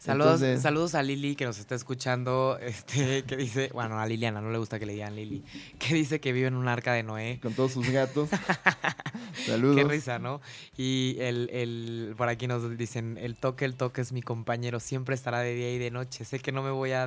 Saludos, 0.00 0.42
saludos 0.60 0.96
a 0.96 1.04
Lili 1.04 1.36
que 1.36 1.44
nos 1.44 1.58
está 1.58 1.76
escuchando, 1.76 2.58
este, 2.62 3.22
que 3.22 3.36
dice, 3.36 3.70
bueno, 3.72 4.00
a 4.00 4.06
Liliana 4.06 4.40
no 4.40 4.50
le 4.50 4.58
gusta 4.58 4.80
que 4.80 4.86
le 4.86 4.94
digan 4.94 5.14
Lili, 5.14 5.44
que 5.78 5.94
dice 5.94 6.18
que 6.18 6.32
vive 6.32 6.48
en 6.48 6.56
un 6.56 6.66
arca 6.66 6.92
de 6.92 7.04
Noé. 7.04 7.38
Con 7.40 7.54
todos 7.54 7.70
sus 7.70 7.88
gatos. 7.88 8.28
saludos. 9.46 9.76
Qué 9.76 9.84
risa, 9.84 10.18
¿no? 10.18 10.40
Y 10.76 11.16
el, 11.20 11.48
el, 11.52 12.14
por 12.16 12.28
aquí 12.28 12.48
nos 12.48 12.76
dicen, 12.76 13.18
el 13.20 13.36
toque, 13.36 13.64
el 13.64 13.76
toque 13.76 14.00
es 14.00 14.10
mi 14.10 14.20
compañero, 14.20 14.80
siempre 14.80 15.14
estará 15.14 15.38
de 15.38 15.54
día 15.54 15.72
y 15.72 15.78
de 15.78 15.92
noche. 15.92 16.24
Sé 16.24 16.40
que 16.40 16.50
no 16.50 16.64
me 16.64 16.72
voy 16.72 16.90
a 16.90 17.06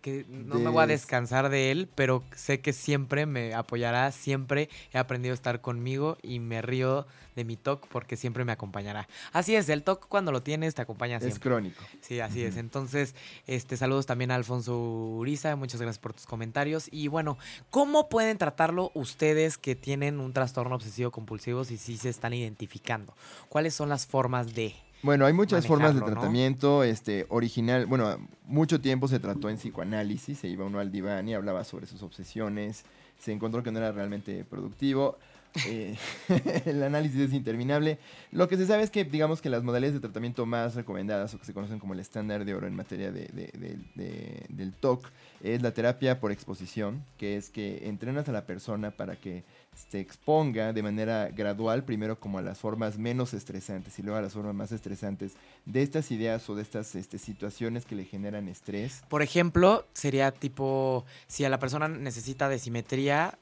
que 0.00 0.24
no 0.28 0.58
me 0.58 0.70
voy 0.70 0.82
a 0.82 0.86
descansar 0.86 1.50
de 1.50 1.70
él, 1.70 1.88
pero 1.94 2.22
sé 2.34 2.60
que 2.60 2.72
siempre 2.72 3.26
me 3.26 3.54
apoyará, 3.54 4.10
siempre 4.12 4.68
he 4.92 4.98
aprendido 4.98 5.32
a 5.32 5.34
estar 5.34 5.60
conmigo 5.60 6.16
y 6.22 6.40
me 6.40 6.62
río 6.62 7.06
de 7.36 7.44
mi 7.44 7.56
TOC 7.56 7.86
porque 7.88 8.16
siempre 8.16 8.44
me 8.44 8.52
acompañará. 8.52 9.08
Así 9.32 9.56
es, 9.56 9.68
el 9.68 9.82
TOC 9.82 10.06
cuando 10.08 10.32
lo 10.32 10.42
tienes 10.42 10.74
te 10.74 10.82
acompaña 10.82 11.18
siempre. 11.18 11.34
Es 11.34 11.40
crónico. 11.40 11.84
Sí, 12.00 12.20
así 12.20 12.44
es. 12.44 12.56
Entonces, 12.56 13.14
este 13.46 13.76
saludos 13.76 14.06
también 14.06 14.30
a 14.30 14.36
Alfonso 14.36 14.78
Uriza, 14.78 15.56
muchas 15.56 15.80
gracias 15.80 15.98
por 15.98 16.12
tus 16.12 16.26
comentarios. 16.26 16.88
Y 16.90 17.08
bueno, 17.08 17.36
¿cómo 17.70 18.08
pueden 18.08 18.38
tratarlo 18.38 18.90
ustedes 18.94 19.58
que 19.58 19.74
tienen 19.74 20.20
un 20.20 20.32
trastorno 20.32 20.76
obsesivo 20.76 21.10
compulsivo 21.10 21.64
si 21.64 21.76
sí 21.76 21.96
se 21.96 22.08
están 22.08 22.32
identificando? 22.32 23.14
¿Cuáles 23.48 23.74
son 23.74 23.88
las 23.88 24.06
formas 24.06 24.54
de... 24.54 24.74
Bueno, 25.04 25.26
hay 25.26 25.34
muchas 25.34 25.66
formas 25.66 25.94
de 25.94 26.00
tratamiento. 26.00 26.82
Este, 26.82 27.26
original, 27.28 27.84
bueno, 27.84 28.16
mucho 28.46 28.80
tiempo 28.80 29.06
se 29.06 29.18
trató 29.18 29.50
en 29.50 29.58
psicoanálisis, 29.58 30.38
se 30.38 30.48
iba 30.48 30.64
uno 30.64 30.80
al 30.80 30.90
diván 30.90 31.28
y 31.28 31.34
hablaba 31.34 31.62
sobre 31.64 31.84
sus 31.84 32.02
obsesiones, 32.02 32.86
se 33.18 33.30
encontró 33.30 33.62
que 33.62 33.70
no 33.70 33.80
era 33.80 33.92
realmente 33.92 34.46
productivo. 34.46 35.18
Eh, 35.66 35.96
el 36.66 36.82
análisis 36.82 37.20
es 37.20 37.32
interminable. 37.32 37.98
Lo 38.32 38.48
que 38.48 38.56
se 38.56 38.66
sabe 38.66 38.82
es 38.82 38.90
que, 38.90 39.04
digamos 39.04 39.40
que 39.40 39.50
las 39.50 39.62
modalidades 39.62 39.94
de 39.94 40.00
tratamiento 40.00 40.46
más 40.46 40.74
recomendadas 40.74 41.34
o 41.34 41.38
que 41.38 41.44
se 41.44 41.54
conocen 41.54 41.78
como 41.78 41.94
el 41.94 42.00
estándar 42.00 42.44
de 42.44 42.54
oro 42.54 42.66
en 42.66 42.74
materia 42.74 43.12
de, 43.12 43.28
del 44.48 44.72
TOC 44.74 45.08
es 45.42 45.62
la 45.62 45.72
terapia 45.72 46.20
por 46.20 46.32
exposición, 46.32 47.04
que 47.18 47.36
es 47.36 47.50
que 47.50 47.88
entrenas 47.88 48.28
a 48.28 48.32
la 48.32 48.46
persona 48.46 48.90
para 48.90 49.16
que 49.16 49.44
se 49.90 50.00
exponga 50.00 50.72
de 50.72 50.82
manera 50.82 51.28
gradual, 51.30 51.84
primero 51.84 52.18
como 52.18 52.38
a 52.38 52.42
las 52.42 52.58
formas 52.58 52.98
menos 52.98 53.34
estresantes 53.34 53.98
y 53.98 54.02
luego 54.02 54.18
a 54.18 54.22
las 54.22 54.32
formas 54.32 54.54
más 54.54 54.72
estresantes 54.72 55.32
de 55.64 55.82
estas 55.82 56.10
ideas 56.10 56.48
o 56.48 56.54
de 56.54 56.62
estas 56.62 56.94
este, 56.94 57.18
situaciones 57.18 57.84
que 57.84 57.94
le 57.94 58.04
generan 58.04 58.48
estrés. 58.48 59.02
Por 59.08 59.22
ejemplo, 59.22 59.86
sería 59.92 60.30
tipo, 60.32 61.04
si 61.26 61.44
a 61.44 61.48
la 61.48 61.58
persona 61.58 61.88
necesita 61.88 62.48
de 62.48 62.58
simetría, 62.58 63.38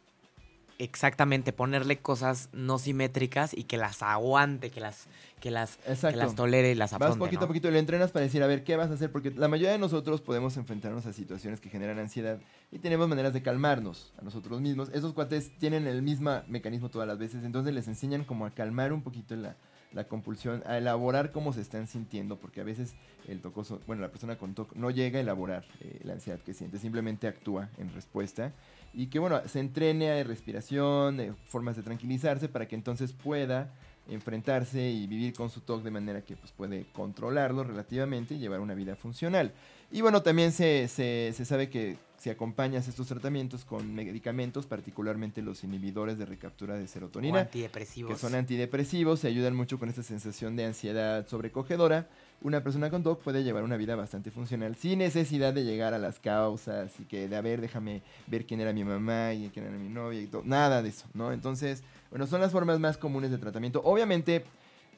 exactamente 0.82 1.52
ponerle 1.52 1.98
cosas 1.98 2.48
no 2.52 2.78
simétricas 2.78 3.54
y 3.54 3.64
que 3.64 3.76
las 3.76 4.02
aguante, 4.02 4.70
que 4.70 4.80
las 4.80 5.06
que 5.40 5.50
las, 5.50 5.76
que 5.76 6.16
las 6.16 6.36
tolere 6.36 6.70
y 6.70 6.74
las 6.76 6.92
afronte. 6.92 7.18
Vas 7.18 7.18
poquito 7.18 7.44
a 7.44 7.48
poquito 7.48 7.68
y 7.68 7.72
le 7.72 7.80
entrenas 7.80 8.12
para 8.12 8.24
decir, 8.24 8.44
a 8.44 8.46
ver, 8.46 8.62
¿qué 8.62 8.76
vas 8.76 8.90
a 8.90 8.94
hacer? 8.94 9.10
Porque 9.10 9.32
la 9.32 9.48
mayoría 9.48 9.72
de 9.72 9.78
nosotros 9.78 10.20
podemos 10.20 10.56
enfrentarnos 10.56 11.04
a 11.06 11.12
situaciones 11.12 11.60
que 11.60 11.68
generan 11.68 11.98
ansiedad 11.98 12.38
y 12.70 12.78
tenemos 12.78 13.08
maneras 13.08 13.32
de 13.32 13.42
calmarnos 13.42 14.12
a 14.20 14.22
nosotros 14.22 14.60
mismos. 14.60 14.88
Esos 14.90 15.12
cuates 15.14 15.50
tienen 15.58 15.88
el 15.88 16.00
mismo 16.00 16.42
mecanismo 16.46 16.90
todas 16.90 17.08
las 17.08 17.18
veces, 17.18 17.42
entonces 17.42 17.74
les 17.74 17.88
enseñan 17.88 18.22
como 18.22 18.46
a 18.46 18.50
calmar 18.50 18.92
un 18.92 19.02
poquito 19.02 19.34
la, 19.34 19.56
la 19.92 20.04
compulsión, 20.04 20.62
a 20.64 20.78
elaborar 20.78 21.32
cómo 21.32 21.52
se 21.52 21.60
están 21.60 21.86
sintiendo, 21.86 22.38
porque 22.38 22.60
a 22.60 22.64
veces 22.64 22.94
el 23.28 23.40
tocoso, 23.40 23.80
bueno, 23.86 24.02
la 24.02 24.10
persona 24.10 24.36
con 24.36 24.54
TOC 24.54 24.74
no 24.74 24.90
llega 24.90 25.18
a 25.18 25.22
elaborar 25.22 25.64
eh, 25.80 26.00
la 26.04 26.14
ansiedad 26.14 26.38
que 26.40 26.54
siente, 26.54 26.78
simplemente 26.78 27.26
actúa 27.26 27.68
en 27.78 27.92
respuesta 27.92 28.52
y 28.94 29.06
que 29.06 29.18
bueno, 29.18 29.40
se 29.46 29.60
entrene 29.60 30.10
a 30.10 30.24
respiración, 30.24 31.36
formas 31.46 31.76
de 31.76 31.82
tranquilizarse 31.82 32.48
para 32.48 32.66
que 32.66 32.74
entonces 32.74 33.12
pueda 33.12 33.72
enfrentarse 34.08 34.90
y 34.90 35.06
vivir 35.06 35.32
con 35.32 35.48
su 35.48 35.60
TOC 35.60 35.82
de 35.82 35.90
manera 35.90 36.22
que 36.22 36.36
pues, 36.36 36.52
puede 36.52 36.86
controlarlo 36.92 37.64
relativamente 37.64 38.34
y 38.34 38.38
llevar 38.38 38.60
una 38.60 38.74
vida 38.74 38.96
funcional. 38.96 39.52
Y 39.90 40.00
bueno, 40.00 40.22
también 40.22 40.52
se, 40.52 40.88
se, 40.88 41.32
se 41.34 41.44
sabe 41.44 41.68
que 41.68 41.96
si 42.18 42.30
acompañas 42.30 42.88
estos 42.88 43.08
tratamientos 43.08 43.64
con 43.64 43.94
medicamentos, 43.94 44.66
particularmente 44.66 45.42
los 45.42 45.64
inhibidores 45.64 46.18
de 46.18 46.24
recaptura 46.24 46.76
de 46.76 46.86
serotonina, 46.86 47.40
antidepresivos. 47.40 48.12
que 48.12 48.18
son 48.18 48.34
antidepresivos, 48.34 49.20
se 49.20 49.28
ayudan 49.28 49.56
mucho 49.56 49.78
con 49.78 49.88
esta 49.88 50.02
sensación 50.02 50.54
de 50.54 50.66
ansiedad 50.66 51.26
sobrecogedora. 51.26 52.08
Una 52.44 52.62
persona 52.62 52.90
con 52.90 53.02
TOC 53.02 53.22
puede 53.22 53.44
llevar 53.44 53.62
una 53.62 53.76
vida 53.76 53.94
bastante 53.94 54.30
funcional 54.30 54.76
sin 54.76 54.98
necesidad 54.98 55.54
de 55.54 55.64
llegar 55.64 55.94
a 55.94 55.98
las 55.98 56.18
causas 56.18 56.92
y 56.98 57.04
que 57.04 57.28
de 57.28 57.36
a 57.36 57.40
ver, 57.40 57.60
déjame 57.60 58.02
ver 58.26 58.46
quién 58.46 58.60
era 58.60 58.72
mi 58.72 58.84
mamá 58.84 59.32
y 59.32 59.48
quién 59.50 59.66
era 59.66 59.76
mi 59.76 59.88
novia 59.88 60.20
y 60.20 60.26
todo. 60.26 60.42
Nada 60.44 60.82
de 60.82 60.88
eso, 60.88 61.06
¿no? 61.14 61.32
Entonces, 61.32 61.82
bueno, 62.10 62.26
son 62.26 62.40
las 62.40 62.52
formas 62.52 62.80
más 62.80 62.96
comunes 62.96 63.30
de 63.30 63.38
tratamiento. 63.38 63.80
Obviamente, 63.84 64.44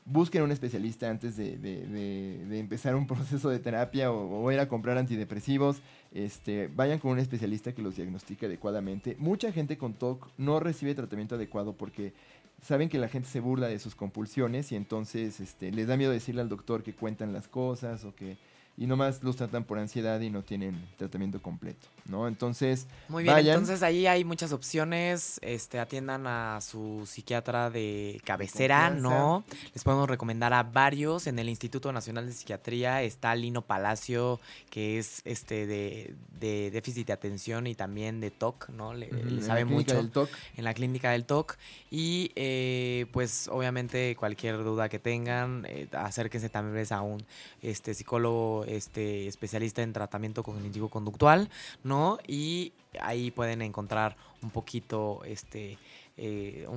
busquen 0.05 0.43
un 0.43 0.51
especialista 0.51 1.09
antes 1.09 1.37
de, 1.37 2.59
empezar 2.59 2.95
un 2.95 3.07
proceso 3.09 3.49
de 3.51 3.59
terapia 3.59 4.11
o, 4.11 4.51
ir 4.53 4.61
a 4.61 4.69
comprar 4.69 4.99
antidepresivos. 4.99 5.79
Este, 6.13 6.69
vayan 6.69 6.99
con 6.99 7.11
un 7.11 7.19
especialista 7.19 7.73
que 7.73 7.83
los 7.83 7.97
diagnostique 7.97 8.47
adecuadamente. 8.47 9.17
Mucha 9.19 9.51
gente 9.53 9.77
con 9.77 9.95
TOC 9.95 10.29
no 10.39 10.61
recibe 10.61 10.95
tratamiento 10.95 11.35
adecuado 11.35 11.73
porque 11.73 12.13
saben 12.65 12.89
que 12.89 12.99
la 12.99 13.09
gente 13.09 13.29
se 13.29 13.41
burla 13.41 13.69
de 13.69 13.79
sus 13.79 13.95
compulsiones 13.95 14.73
y 14.73 14.77
entonces 14.77 15.39
este, 15.39 15.71
les 15.71 15.87
da 15.87 15.99
miedo 15.99 16.13
decirle 16.13 16.41
al 16.41 16.49
doctor 16.49 16.83
que 16.83 16.95
cuentan 16.95 17.33
las 17.33 17.47
cosas 17.47 18.05
o 18.05 18.15
que 18.15 18.39
y 18.77 18.87
nomás 18.87 19.23
los 19.23 19.37
tratan 19.37 19.65
por 19.65 19.79
ansiedad 19.79 20.21
y 20.21 20.31
no 20.31 20.43
tienen 20.43 20.85
tratamiento 20.97 21.41
completo, 21.41 21.87
¿no? 22.07 22.27
Entonces, 22.27 22.87
muy 23.09 23.23
bien, 23.23 23.39
entonces 23.39 23.83
ahí 23.85 24.07
hay 24.07 24.25
muchas 24.25 24.53
opciones, 24.53 25.39
este 25.43 25.79
atiendan 25.79 26.27
a 26.27 26.61
su 26.61 27.07
psiquiatra 27.07 27.71
de 27.71 28.21
cabecera, 28.25 28.91
¿no? 28.91 29.45
Les 29.73 29.85
podemos 29.85 30.09
recomendar 30.09 30.53
a 30.53 30.65
varios 30.65 31.29
en 31.29 31.39
el 31.39 31.49
Instituto 31.49 31.93
Nacional 31.93 32.27
de 32.27 32.33
Psiquiatría 32.33 33.03
está 33.03 33.35
Lino 33.37 33.63
Palacio, 33.63 34.41
que 34.71 34.99
es 34.99 35.23
este 35.25 35.67
de, 35.67 36.15
déficit 36.71 37.07
de 37.07 37.13
atención 37.13 37.67
y 37.67 37.75
también 37.75 38.21
de 38.21 38.31
TOC, 38.31 38.71
¿no? 38.71 38.93
Le, 38.93 39.09
sabe 39.41 39.65
mucho 39.65 39.97
del 39.97 40.11
TOC. 40.11 40.29
en 40.57 40.65
la 40.65 40.75
clínica 40.75 41.13
del 41.13 41.25
TOC 41.25 41.57
y 41.91 42.33
eh, 42.35 43.07
pues 43.13 43.49
obviamente 43.49 44.17
cualquier 44.17 44.65
duda 44.65 44.89
que 44.89 44.99
tengan, 44.99 45.65
eh, 45.69 45.89
acérquense 45.93 46.49
también 46.49 46.87
a 46.91 47.03
un 47.03 47.25
este 47.63 47.95
psicólogo 47.95 48.64
este, 48.67 49.27
especialista 49.29 49.83
en 49.83 49.93
tratamiento 49.93 50.43
cognitivo 50.43 50.89
conductual, 50.89 51.51
¿no? 51.83 52.19
Y 52.27 52.73
ahí 53.01 53.31
pueden 53.31 53.63
encontrar 53.63 54.17
un 54.43 54.51
poquito 54.51 55.23
este 55.25 55.79
eh, 56.17 56.69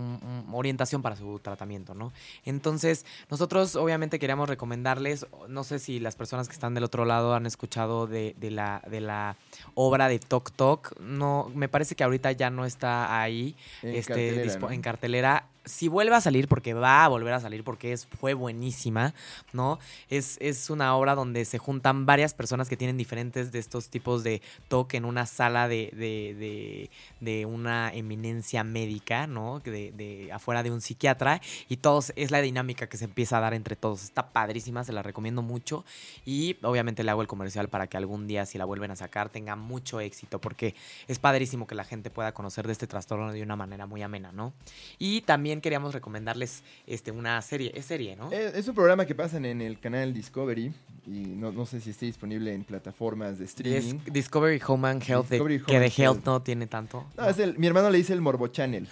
orientación 0.51 1.03
para 1.03 1.15
su 1.15 1.37
tratamiento, 1.37 1.93
¿no? 1.93 2.11
Entonces, 2.43 3.05
nosotros 3.29 3.75
obviamente 3.75 4.17
queríamos 4.17 4.49
recomendarles, 4.49 5.27
no 5.47 5.63
sé 5.63 5.77
si 5.77 5.99
las 5.99 6.15
personas 6.15 6.47
que 6.47 6.53
están 6.53 6.73
del 6.73 6.83
otro 6.83 7.05
lado 7.05 7.35
han 7.35 7.45
escuchado 7.45 8.07
de, 8.07 8.33
la, 8.39 8.81
de 8.89 8.99
la 8.99 9.35
obra 9.75 10.07
de 10.07 10.17
Tok 10.17 10.51
Tok, 10.53 10.99
no, 10.99 11.51
me 11.53 11.69
parece 11.69 11.95
que 11.95 12.03
ahorita 12.03 12.31
ya 12.31 12.49
no 12.49 12.65
está 12.65 13.21
ahí 13.21 13.55
en 13.83 13.95
este, 13.95 14.43
en 14.43 14.81
cartelera 14.81 15.45
si 15.67 15.87
vuelve 15.87 16.15
a 16.15 16.21
salir, 16.21 16.47
porque 16.47 16.73
va 16.73 17.05
a 17.05 17.07
volver 17.07 17.33
a 17.33 17.39
salir, 17.39 17.63
porque 17.63 17.93
es, 17.93 18.05
fue 18.05 18.33
buenísima, 18.33 19.13
¿no? 19.53 19.79
Es, 20.09 20.37
es 20.41 20.69
una 20.69 20.95
obra 20.95 21.15
donde 21.15 21.45
se 21.45 21.57
juntan 21.57 22.05
varias 22.05 22.33
personas 22.33 22.69
que 22.69 22.77
tienen 22.77 22.97
diferentes 22.97 23.51
de 23.51 23.59
estos 23.59 23.89
tipos 23.89 24.23
de 24.23 24.41
toque 24.67 24.97
en 24.97 25.05
una 25.05 25.25
sala 25.25 25.67
de, 25.67 25.91
de, 25.93 26.89
de, 27.19 27.45
una 27.45 27.91
eminencia 27.93 28.63
médica, 28.63 29.27
¿no? 29.27 29.59
De, 29.59 29.91
de, 29.91 30.31
afuera 30.31 30.63
de 30.63 30.71
un 30.71 30.81
psiquiatra, 30.81 31.41
y 31.69 31.77
todos, 31.77 32.13
es 32.15 32.31
la 32.31 32.41
dinámica 32.41 32.87
que 32.87 32.97
se 32.97 33.05
empieza 33.05 33.37
a 33.37 33.41
dar 33.41 33.53
entre 33.53 33.75
todos. 33.75 34.03
Está 34.03 34.29
padrísima, 34.29 34.83
se 34.83 34.93
la 34.93 35.03
recomiendo 35.03 35.41
mucho, 35.41 35.85
y 36.25 36.57
obviamente 36.63 37.03
le 37.03 37.11
hago 37.11 37.21
el 37.21 37.27
comercial 37.27 37.69
para 37.69 37.87
que 37.87 37.97
algún 37.97 38.27
día, 38.27 38.45
si 38.45 38.57
la 38.57 38.65
vuelven 38.65 38.91
a 38.91 38.95
sacar, 38.95 39.29
tenga 39.29 39.55
mucho 39.55 39.99
éxito, 39.99 40.39
porque 40.39 40.75
es 41.07 41.19
padrísimo 41.19 41.67
que 41.67 41.75
la 41.75 41.83
gente 41.83 42.09
pueda 42.09 42.33
conocer 42.33 42.65
de 42.67 42.73
este 42.73 42.87
trastorno 42.87 43.31
de 43.31 43.43
una 43.43 43.55
manera 43.55 43.85
muy 43.85 44.01
amena, 44.01 44.31
¿no? 44.31 44.53
Y 44.97 45.21
también 45.21 45.56
queríamos 45.61 45.93
recomendarles 45.93 46.63
este, 46.85 47.11
una 47.11 47.41
serie. 47.41 47.71
Es 47.75 47.85
serie, 47.85 48.15
¿no? 48.15 48.31
Eh, 48.31 48.51
es, 48.55 48.67
un 48.67 48.75
programa 48.75 49.05
que 49.05 49.15
pasan 49.15 49.45
en 49.45 49.61
el 49.61 49.79
canal 49.79 50.13
Discovery 50.13 50.73
y 51.05 51.11
no, 51.11 51.65
sé 51.65 51.79
si 51.79 51.91
esté 51.91 52.05
disponible 52.05 52.53
en 52.53 52.63
plataformas 52.63 53.39
de 53.39 53.45
streaming. 53.45 53.99
Discovery 54.11 54.61
Home 54.67 54.87
and 54.89 55.03
Health, 55.03 55.29
que 55.29 55.79
de 55.79 55.93
Health 55.95 56.25
no 56.25 56.41
tiene 56.41 56.67
tanto. 56.67 57.05
No, 57.17 57.27
Es 57.27 57.39
el, 57.39 57.57
mi 57.57 57.67
hermano 57.67 57.89
le 57.89 57.97
dice 57.97 58.13
el 58.13 58.21
Morbo 58.21 58.47
Channel. 58.47 58.87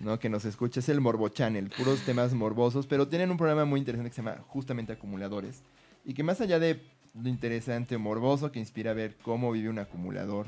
¿no? 0.00 0.18
que 0.18 0.28
nos 0.28 0.44
escucha, 0.44 0.80
es 0.80 0.88
el 0.88 1.00
Morbo 1.00 1.28
Channel, 1.28 1.70
puros 1.70 2.00
temas 2.02 2.32
morbosos, 2.32 2.86
pero 2.86 3.08
tienen 3.08 3.30
un 3.30 3.36
programa 3.36 3.64
muy 3.64 3.80
interesante 3.80 4.10
que 4.10 4.16
se 4.16 4.22
llama 4.22 4.38
justamente 4.46 4.92
Acumuladores, 4.92 5.62
y 6.04 6.14
que 6.14 6.22
más 6.22 6.40
allá 6.40 6.58
de 6.58 6.80
lo 7.14 7.28
interesante 7.28 7.96
o 7.96 7.98
morboso 7.98 8.52
que 8.52 8.58
inspira 8.58 8.92
a 8.92 8.94
ver 8.94 9.16
cómo 9.22 9.50
vive 9.50 9.68
un 9.68 9.78
acumulador, 9.78 10.46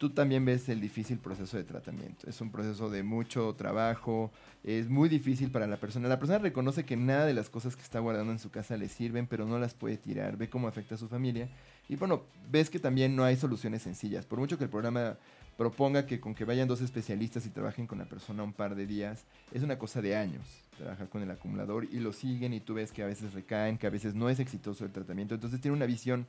tú 0.00 0.08
también 0.08 0.46
ves 0.46 0.66
el 0.70 0.80
difícil 0.80 1.18
proceso 1.18 1.58
de 1.58 1.64
tratamiento. 1.64 2.26
Es 2.26 2.40
un 2.40 2.50
proceso 2.50 2.88
de 2.88 3.02
mucho 3.02 3.54
trabajo, 3.54 4.30
es 4.64 4.88
muy 4.88 5.10
difícil 5.10 5.50
para 5.50 5.66
la 5.66 5.76
persona. 5.76 6.08
La 6.08 6.18
persona 6.18 6.38
reconoce 6.38 6.86
que 6.86 6.96
nada 6.96 7.26
de 7.26 7.34
las 7.34 7.50
cosas 7.50 7.76
que 7.76 7.82
está 7.82 7.98
guardando 7.98 8.32
en 8.32 8.38
su 8.38 8.50
casa 8.50 8.78
le 8.78 8.88
sirven, 8.88 9.26
pero 9.26 9.44
no 9.44 9.58
las 9.58 9.74
puede 9.74 9.98
tirar, 9.98 10.38
ve 10.38 10.48
cómo 10.48 10.68
afecta 10.68 10.94
a 10.94 10.98
su 10.98 11.06
familia. 11.06 11.50
Y 11.86 11.96
bueno, 11.96 12.22
ves 12.50 12.70
que 12.70 12.78
también 12.78 13.14
no 13.14 13.24
hay 13.24 13.36
soluciones 13.36 13.82
sencillas. 13.82 14.24
Por 14.24 14.38
mucho 14.38 14.56
que 14.56 14.64
el 14.64 14.70
programa 14.70 15.18
proponga 15.58 16.06
que 16.06 16.18
con 16.18 16.34
que 16.34 16.46
vayan 16.46 16.66
dos 16.66 16.80
especialistas 16.80 17.44
y 17.44 17.50
trabajen 17.50 17.86
con 17.86 17.98
la 17.98 18.06
persona 18.06 18.42
un 18.42 18.54
par 18.54 18.76
de 18.76 18.86
días, 18.86 19.24
es 19.52 19.62
una 19.62 19.78
cosa 19.78 20.00
de 20.00 20.16
años 20.16 20.46
trabajar 20.78 21.10
con 21.10 21.22
el 21.22 21.30
acumulador 21.30 21.84
y 21.84 22.00
lo 22.00 22.14
siguen 22.14 22.54
y 22.54 22.60
tú 22.60 22.72
ves 22.72 22.90
que 22.90 23.02
a 23.02 23.06
veces 23.06 23.34
recaen, 23.34 23.76
que 23.76 23.86
a 23.86 23.90
veces 23.90 24.14
no 24.14 24.30
es 24.30 24.40
exitoso 24.40 24.86
el 24.86 24.92
tratamiento. 24.92 25.34
Entonces 25.34 25.60
tiene 25.60 25.76
una 25.76 25.84
visión 25.84 26.26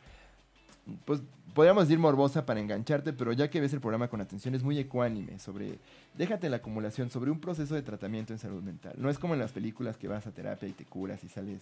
pues 1.06 1.22
podríamos 1.54 1.88
decir 1.88 2.00
morbosa 2.00 2.46
para 2.46 2.60
engancharte, 2.60 3.14
pero 3.14 3.34
ya 3.34 3.50
que 3.50 3.62
ves 3.62 3.74
el 3.74 3.82
programa 3.82 4.08
con 4.08 4.22
atención 4.22 4.56
es 4.56 4.64
muy 4.64 4.78
ecuánime 4.78 5.40
sobre, 5.40 5.80
déjate 6.18 6.50
la 6.50 6.58
acumulación, 6.58 7.10
sobre 7.10 7.32
un 7.32 7.40
proceso 7.40 7.76
de 7.76 7.82
tratamiento 7.82 8.34
en 8.34 8.40
salud 8.40 8.64
mental. 8.64 8.94
No 8.98 9.10
es 9.10 9.20
como 9.20 9.34
en 9.34 9.40
las 9.40 9.52
películas 9.52 9.98
que 9.98 10.08
vas 10.08 10.28
a 10.28 10.32
terapia 10.32 10.68
y 10.68 10.74
te 10.74 10.86
curas 10.86 11.24
y 11.24 11.30
sales 11.30 11.62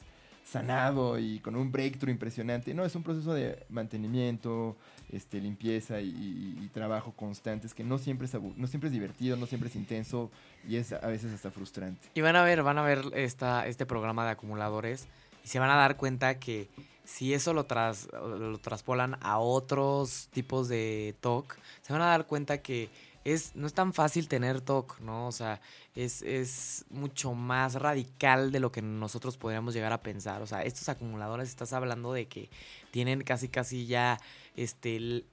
sanado 0.50 1.20
y 1.20 1.40
con 1.40 1.56
un 1.56 1.72
breakthrough 1.72 2.12
impresionante. 2.12 2.74
No, 2.74 2.84
es 2.86 2.96
un 2.96 3.04
proceso 3.04 3.34
de 3.34 3.66
mantenimiento, 3.70 4.76
este, 5.12 5.40
limpieza 5.40 6.02
y, 6.02 6.70
trabajo 6.74 7.12
constantes 7.14 7.74
que 7.74 7.84
no 7.84 7.98
siempre, 7.98 8.26
es 8.26 8.34
no 8.34 8.68
siempre 8.68 8.88
es 8.88 8.94
divertido, 8.94 9.36
no 9.36 9.48
siempre 9.48 9.70
es 9.70 9.76
intenso 9.76 10.30
y 10.68 10.76
es 10.76 10.94
a 10.94 11.08
veces 11.08 11.34
hasta 11.34 11.52
frustrante. 11.52 12.08
Y 12.14 12.22
van 12.22 12.36
a 12.36 12.44
ver, 12.44 12.64
van 12.64 12.78
a 12.78 12.84
ver 12.84 13.02
esta, 13.16 13.68
este 13.68 13.86
programa 13.86 14.24
de 14.24 14.32
acumuladores 14.32 15.08
y 15.44 15.48
se 15.48 15.60
van 15.60 15.70
a 15.70 15.76
dar 15.76 15.98
cuenta 15.98 16.40
que 16.40 16.70
si 17.04 17.34
eso 17.34 17.54
lo, 17.54 17.66
tras, 17.66 18.08
lo 18.12 18.58
traspolan 18.60 19.18
a 19.22 19.40
otros 19.40 20.30
tipos 20.32 20.68
de 20.68 21.16
talk, 21.22 21.58
se 21.82 21.92
van 21.92 22.02
a 22.02 22.06
dar 22.06 22.28
cuenta 22.28 22.62
que 22.62 22.90
es, 23.24 23.56
no 23.56 23.68
es 23.68 23.74
tan 23.74 23.94
fácil 23.94 24.28
tener 24.28 24.62
TOC, 24.62 25.00
¿no? 25.02 25.28
O 25.28 25.32
sea, 25.32 25.62
es, 25.96 26.22
es, 26.22 26.86
mucho 26.90 27.34
más 27.34 27.76
radical 27.76 28.52
de 28.52 28.60
lo 28.60 28.72
que 28.72 28.82
nosotros 28.82 29.38
podríamos 29.38 29.74
llegar 29.74 29.92
a 29.92 30.02
pensar. 30.02 30.42
O 30.42 30.48
sea, 30.48 30.64
estos 30.64 30.88
acumuladores, 30.90 31.50
estás 31.50 31.74
hablando 31.74 32.14
de 32.14 32.28
que 32.28 32.50
tienen 32.92 33.22
casi, 33.22 33.50
casi 33.50 33.86
ya 33.88 34.20
este 34.56 35.26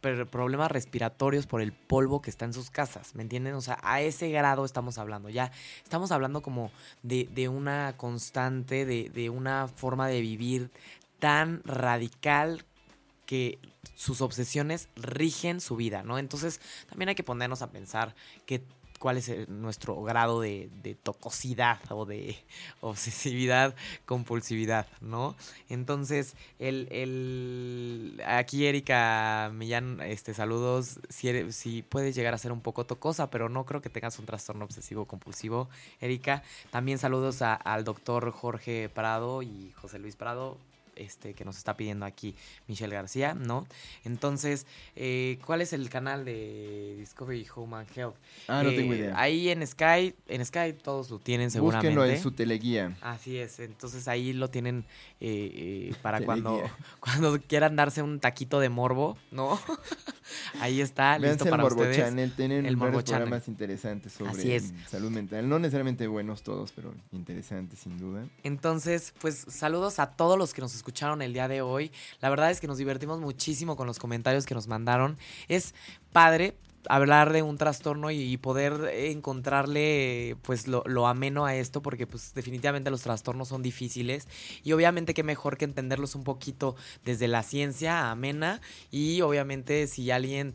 problemas 0.00 0.70
respiratorios 0.70 1.46
por 1.46 1.60
el 1.60 1.72
polvo 1.72 2.22
que 2.22 2.30
está 2.30 2.44
en 2.44 2.52
sus 2.52 2.70
casas, 2.70 3.14
¿me 3.14 3.22
entienden? 3.22 3.54
O 3.54 3.60
sea, 3.60 3.78
a 3.82 4.00
ese 4.00 4.30
grado 4.30 4.64
estamos 4.64 4.98
hablando, 4.98 5.28
ya 5.28 5.52
estamos 5.82 6.10
hablando 6.10 6.42
como 6.42 6.70
de, 7.02 7.28
de 7.32 7.48
una 7.48 7.94
constante, 7.96 8.86
de, 8.86 9.10
de 9.10 9.30
una 9.30 9.68
forma 9.68 10.08
de 10.08 10.20
vivir 10.20 10.70
tan 11.18 11.62
radical 11.64 12.64
que 13.26 13.58
sus 13.94 14.22
obsesiones 14.22 14.88
rigen 14.96 15.60
su 15.60 15.76
vida, 15.76 16.02
¿no? 16.02 16.18
Entonces 16.18 16.60
también 16.88 17.10
hay 17.10 17.14
que 17.14 17.22
ponernos 17.22 17.62
a 17.62 17.70
pensar 17.70 18.14
que 18.46 18.64
cuál 19.00 19.16
es 19.16 19.48
nuestro 19.48 20.00
grado 20.02 20.42
de, 20.42 20.68
tocosidad 21.02 21.80
o 21.88 22.04
de 22.04 22.36
obsesividad, 22.82 23.74
compulsividad, 24.04 24.86
¿no? 25.00 25.34
Entonces, 25.70 26.36
el, 26.58 28.22
aquí 28.26 28.66
Erika 28.66 29.50
Millán, 29.54 30.00
este, 30.02 30.34
saludos, 30.34 31.00
si, 31.08 31.50
si 31.50 31.82
puedes 31.82 32.14
llegar 32.14 32.34
a 32.34 32.38
ser 32.38 32.52
un 32.52 32.60
poco 32.60 32.84
tocosa, 32.84 33.30
pero 33.30 33.48
no 33.48 33.64
creo 33.64 33.80
que 33.80 33.88
tengas 33.88 34.18
un 34.18 34.26
trastorno 34.26 34.66
obsesivo 34.66 35.06
compulsivo, 35.06 35.70
Erika. 36.00 36.42
También 36.70 36.98
saludos 36.98 37.40
al 37.40 37.84
doctor 37.84 38.30
Jorge 38.30 38.90
Prado 38.90 39.40
y 39.40 39.72
José 39.76 39.98
Luis 39.98 40.16
Prado, 40.16 40.58
este, 40.96 41.34
que 41.34 41.44
nos 41.44 41.56
está 41.56 41.76
pidiendo 41.76 42.06
aquí 42.06 42.34
Michelle 42.68 42.94
García, 42.94 43.34
¿no? 43.34 43.66
Entonces, 44.04 44.66
eh, 44.96 45.38
¿cuál 45.44 45.60
es 45.60 45.72
el 45.72 45.88
canal 45.90 46.24
de 46.24 46.96
Discovery 46.98 47.46
Home 47.54 47.76
and 47.76 47.88
Health? 47.96 48.16
Ah, 48.48 48.62
no 48.62 48.70
tengo 48.70 48.92
eh, 48.92 48.98
idea. 48.98 49.14
Ahí 49.18 49.48
en 49.48 49.66
Sky, 49.66 50.14
en 50.28 50.44
Sky 50.44 50.74
todos 50.82 51.10
lo 51.10 51.18
tienen 51.18 51.50
seguramente. 51.50 51.94
Búsquenlo 51.94 52.14
en 52.14 52.22
su 52.22 52.32
teleguía. 52.32 52.96
Así 53.00 53.38
es, 53.38 53.60
entonces 53.60 54.08
ahí 54.08 54.32
lo 54.32 54.48
tienen 54.50 54.84
eh, 55.20 55.94
para 56.02 56.20
cuando, 56.24 56.62
cuando 57.00 57.40
quieran 57.40 57.76
darse 57.76 58.02
un 58.02 58.20
taquito 58.20 58.60
de 58.60 58.68
morbo, 58.68 59.16
¿no? 59.30 59.58
ahí 60.60 60.80
está, 60.80 61.18
listo 61.18 61.44
para 61.44 61.56
el 61.56 61.62
Morbo 61.62 61.82
ustedes. 61.82 61.96
Channel, 61.98 62.32
tienen 62.32 62.66
el 62.66 62.76
varios 62.76 63.04
programas 63.04 63.48
interesantes 63.48 64.12
sobre 64.12 64.60
salud 64.88 65.10
mental, 65.10 65.48
no 65.48 65.58
necesariamente 65.58 66.06
buenos 66.06 66.42
todos, 66.42 66.72
pero 66.72 66.94
interesantes 67.12 67.80
sin 67.80 67.98
duda. 67.98 68.24
Entonces, 68.42 69.14
pues 69.20 69.46
saludos 69.48 69.98
a 69.98 70.08
todos 70.08 70.38
los 70.38 70.54
que 70.54 70.60
nos 70.60 70.74
escucharon 70.80 71.22
el 71.22 71.32
día 71.32 71.46
de 71.46 71.62
hoy. 71.62 71.92
La 72.20 72.30
verdad 72.30 72.50
es 72.50 72.60
que 72.60 72.66
nos 72.66 72.78
divertimos 72.78 73.20
muchísimo 73.20 73.76
con 73.76 73.86
los 73.86 73.98
comentarios 73.98 74.46
que 74.46 74.54
nos 74.54 74.66
mandaron. 74.66 75.18
Es 75.48 75.74
padre 76.12 76.54
hablar 76.88 77.32
de 77.32 77.42
un 77.42 77.58
trastorno 77.58 78.10
y, 78.10 78.36
poder 78.38 78.90
encontrarle 78.94 80.36
pues 80.42 80.66
lo, 80.66 80.82
lo, 80.86 81.06
ameno 81.06 81.44
a 81.44 81.54
esto 81.54 81.82
porque 81.82 82.06
pues 82.06 82.32
definitivamente 82.34 82.90
los 82.90 83.02
trastornos 83.02 83.48
son 83.48 83.62
difíciles 83.62 84.26
y 84.64 84.72
obviamente 84.72 85.12
que 85.12 85.22
mejor 85.22 85.58
que 85.58 85.66
entenderlos 85.66 86.14
un 86.14 86.24
poquito 86.24 86.76
desde 87.04 87.28
la 87.28 87.42
ciencia 87.42 88.10
amena 88.10 88.62
y 88.90 89.20
obviamente 89.20 89.86
si 89.88 90.10
alguien 90.10 90.54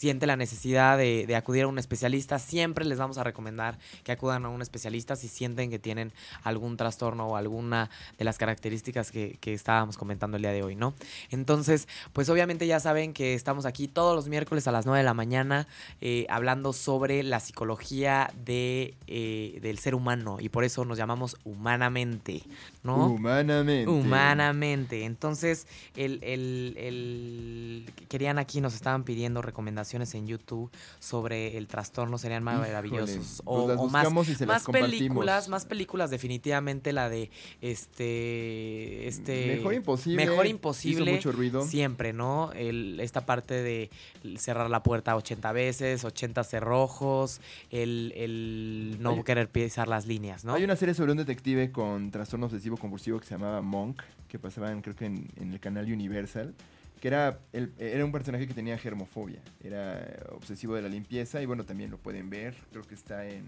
siente 0.00 0.26
la 0.26 0.36
necesidad 0.36 0.96
de, 0.96 1.36
acudir 1.36 1.64
a 1.64 1.66
un 1.66 1.78
especialista, 1.78 2.38
siempre 2.38 2.86
les 2.86 2.96
vamos 2.96 3.18
a 3.18 3.22
recomendar 3.22 3.78
que 4.02 4.12
acudan 4.12 4.46
a 4.46 4.48
un 4.48 4.62
especialista 4.62 5.14
si 5.14 5.28
sienten 5.28 5.68
que 5.68 5.78
tienen 5.78 6.14
algún 6.42 6.78
trastorno 6.78 7.26
o 7.26 7.36
alguna 7.36 7.90
de 8.16 8.24
las 8.24 8.38
características 8.38 9.12
que, 9.12 9.38
estábamos 9.44 9.98
comentando 9.98 10.38
el 10.38 10.42
día 10.42 10.52
de 10.52 10.62
hoy, 10.62 10.74
¿no? 10.74 10.94
Entonces, 11.30 11.86
pues 12.14 12.30
obviamente 12.30 12.66
ya 12.66 12.80
saben 12.80 13.12
que 13.12 13.34
estamos 13.34 13.66
aquí 13.66 13.88
todos 13.88 14.16
los 14.16 14.28
miércoles 14.28 14.66
a 14.66 14.72
las 14.72 14.86
9 14.86 15.00
de 15.00 15.04
la 15.04 15.12
mañana 15.12 15.66
eh, 16.00 16.24
hablando 16.30 16.72
sobre 16.72 17.22
la 17.22 17.40
psicología 17.40 18.32
de, 18.42 18.94
eh, 19.06 19.58
del 19.60 19.78
ser 19.80 19.94
humano 19.94 20.38
y 20.40 20.48
por 20.48 20.64
eso 20.64 20.86
nos 20.86 20.96
llamamos 20.96 21.36
humanamente, 21.44 22.42
¿no? 22.82 23.06
Humanamente. 23.06 23.90
Humanamente. 23.90 25.04
Entonces, 25.04 25.66
el, 25.96 26.22
el, 26.22 26.74
el 26.78 27.92
querían 28.08 28.38
aquí, 28.38 28.60
nos 28.60 28.74
estaban 28.74 29.04
pidiendo 29.04 29.42
recomendaciones 29.42 30.14
en 30.14 30.26
YouTube 30.26 30.70
sobre 30.98 31.56
el 31.58 31.66
trastorno 31.66 32.18
serían 32.18 32.42
maravillosos. 32.42 33.16
Pues 33.16 33.42
o, 33.44 33.88
más, 33.88 34.10
más 34.46 34.64
películas, 34.64 35.48
más 35.48 35.64
películas, 35.64 36.10
definitivamente 36.10 36.92
la 36.92 37.08
de 37.08 37.30
este. 37.60 39.06
este 39.08 39.56
Mejor 39.56 39.74
imposible. 39.74 40.26
Mejor 40.26 40.46
imposible. 40.46 41.12
mucho 41.12 41.32
ruido. 41.32 41.62
Siempre, 41.62 42.12
¿no? 42.12 42.52
El, 42.52 42.98
esta 43.00 43.26
parte 43.26 43.54
de 43.62 43.90
cerrar 44.38 44.70
la 44.70 44.82
puerta 44.82 45.16
80 45.16 45.52
veces, 45.52 46.04
80 46.04 46.44
cerrojos, 46.44 47.40
el, 47.70 48.12
el 48.16 48.96
no 49.00 49.22
querer 49.24 49.50
pisar 49.50 49.88
las 49.88 50.06
líneas, 50.06 50.44
¿no? 50.44 50.54
Hay 50.54 50.64
una 50.64 50.76
serie 50.76 50.94
sobre 50.94 51.12
un 51.12 51.18
detective 51.18 51.70
con 51.72 52.10
trastorno 52.10 52.46
obsesivo 52.46 52.69
compulsivo 52.76 53.18
que 53.18 53.26
se 53.26 53.34
llamaba 53.34 53.60
Monk, 53.62 54.02
que 54.28 54.38
pasaba 54.38 54.70
creo 54.82 54.94
que 54.94 55.06
en, 55.06 55.28
el 55.38 55.60
canal 55.60 55.90
Universal 55.90 56.54
que 57.00 57.08
era, 57.08 57.40
era 57.78 58.04
un 58.04 58.12
personaje 58.12 58.46
que 58.46 58.52
tenía 58.52 58.76
germofobia, 58.76 59.40
era 59.64 60.06
obsesivo 60.32 60.74
de 60.74 60.82
la 60.82 60.88
limpieza 60.88 61.40
y 61.40 61.46
bueno, 61.46 61.64
también 61.64 61.90
lo 61.90 61.96
pueden 61.96 62.28
ver, 62.28 62.54
creo 62.72 62.84
que 62.84 62.94
está 62.94 63.26
en, 63.26 63.44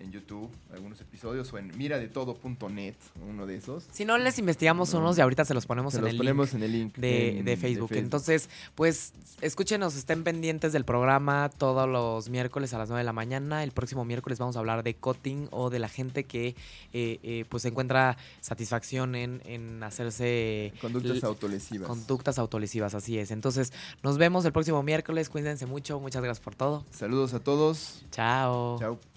en 0.00 0.12
YouTube 0.12 0.50
algunos 0.72 1.00
episodios 1.00 1.52
o 1.52 1.58
en 1.58 1.76
miradetodo.net, 1.76 2.94
uno 3.28 3.46
de 3.46 3.56
esos. 3.56 3.86
Si 3.90 4.04
no, 4.04 4.18
les 4.18 4.38
investigamos 4.38 4.92
unos 4.94 5.18
y 5.18 5.20
ahorita 5.20 5.44
se 5.44 5.54
los 5.54 5.66
ponemos, 5.66 5.94
en, 5.94 6.06
el 6.06 6.16
ponemos 6.16 6.54
en 6.54 6.62
el 6.62 6.72
link 6.72 6.96
de, 6.96 7.56
Facebook. 7.60 7.92
Entonces, 7.92 8.50
pues 8.74 9.12
escúchenos, 9.40 9.96
estén 9.96 10.24
pendientes 10.24 10.72
del 10.72 10.84
programa 10.84 11.50
todos 11.56 11.88
los 11.88 12.28
miércoles 12.28 12.74
a 12.74 12.78
las 12.78 12.88
9 12.88 13.00
de 13.00 13.04
la 13.04 13.12
mañana. 13.12 13.64
El 13.64 13.72
próximo 13.72 14.04
miércoles 14.04 14.38
vamos 14.38 14.56
a 14.56 14.58
hablar 14.58 14.82
de 14.82 14.94
cutting 14.94 15.48
o 15.50 15.70
de 15.70 15.78
la 15.78 15.88
gente 15.88 16.24
que 16.24 16.48
eh, 16.92 17.18
eh, 17.22 17.44
pues 17.48 17.64
encuentra 17.64 18.16
satisfacción 18.40 19.14
en, 19.14 19.42
en 19.44 19.82
hacerse... 19.82 20.72
Conductas 20.80 21.24
autolesivas. 21.24 21.88
Conductas 21.88 22.38
autolesivas, 22.38 22.94
así 22.94 23.18
es. 23.18 23.30
Entonces, 23.30 23.72
nos 24.02 24.18
vemos 24.18 24.44
el 24.44 24.52
próximo 24.52 24.82
miércoles. 24.82 25.28
Cuídense 25.28 25.66
mucho. 25.66 26.00
Muchas 26.00 26.22
gracias 26.22 26.44
por 26.44 26.54
todo. 26.54 26.84
Saludos 26.90 27.34
a 27.34 27.40
todos. 27.40 28.04
Chao. 28.10 28.78
Chao. 28.78 29.15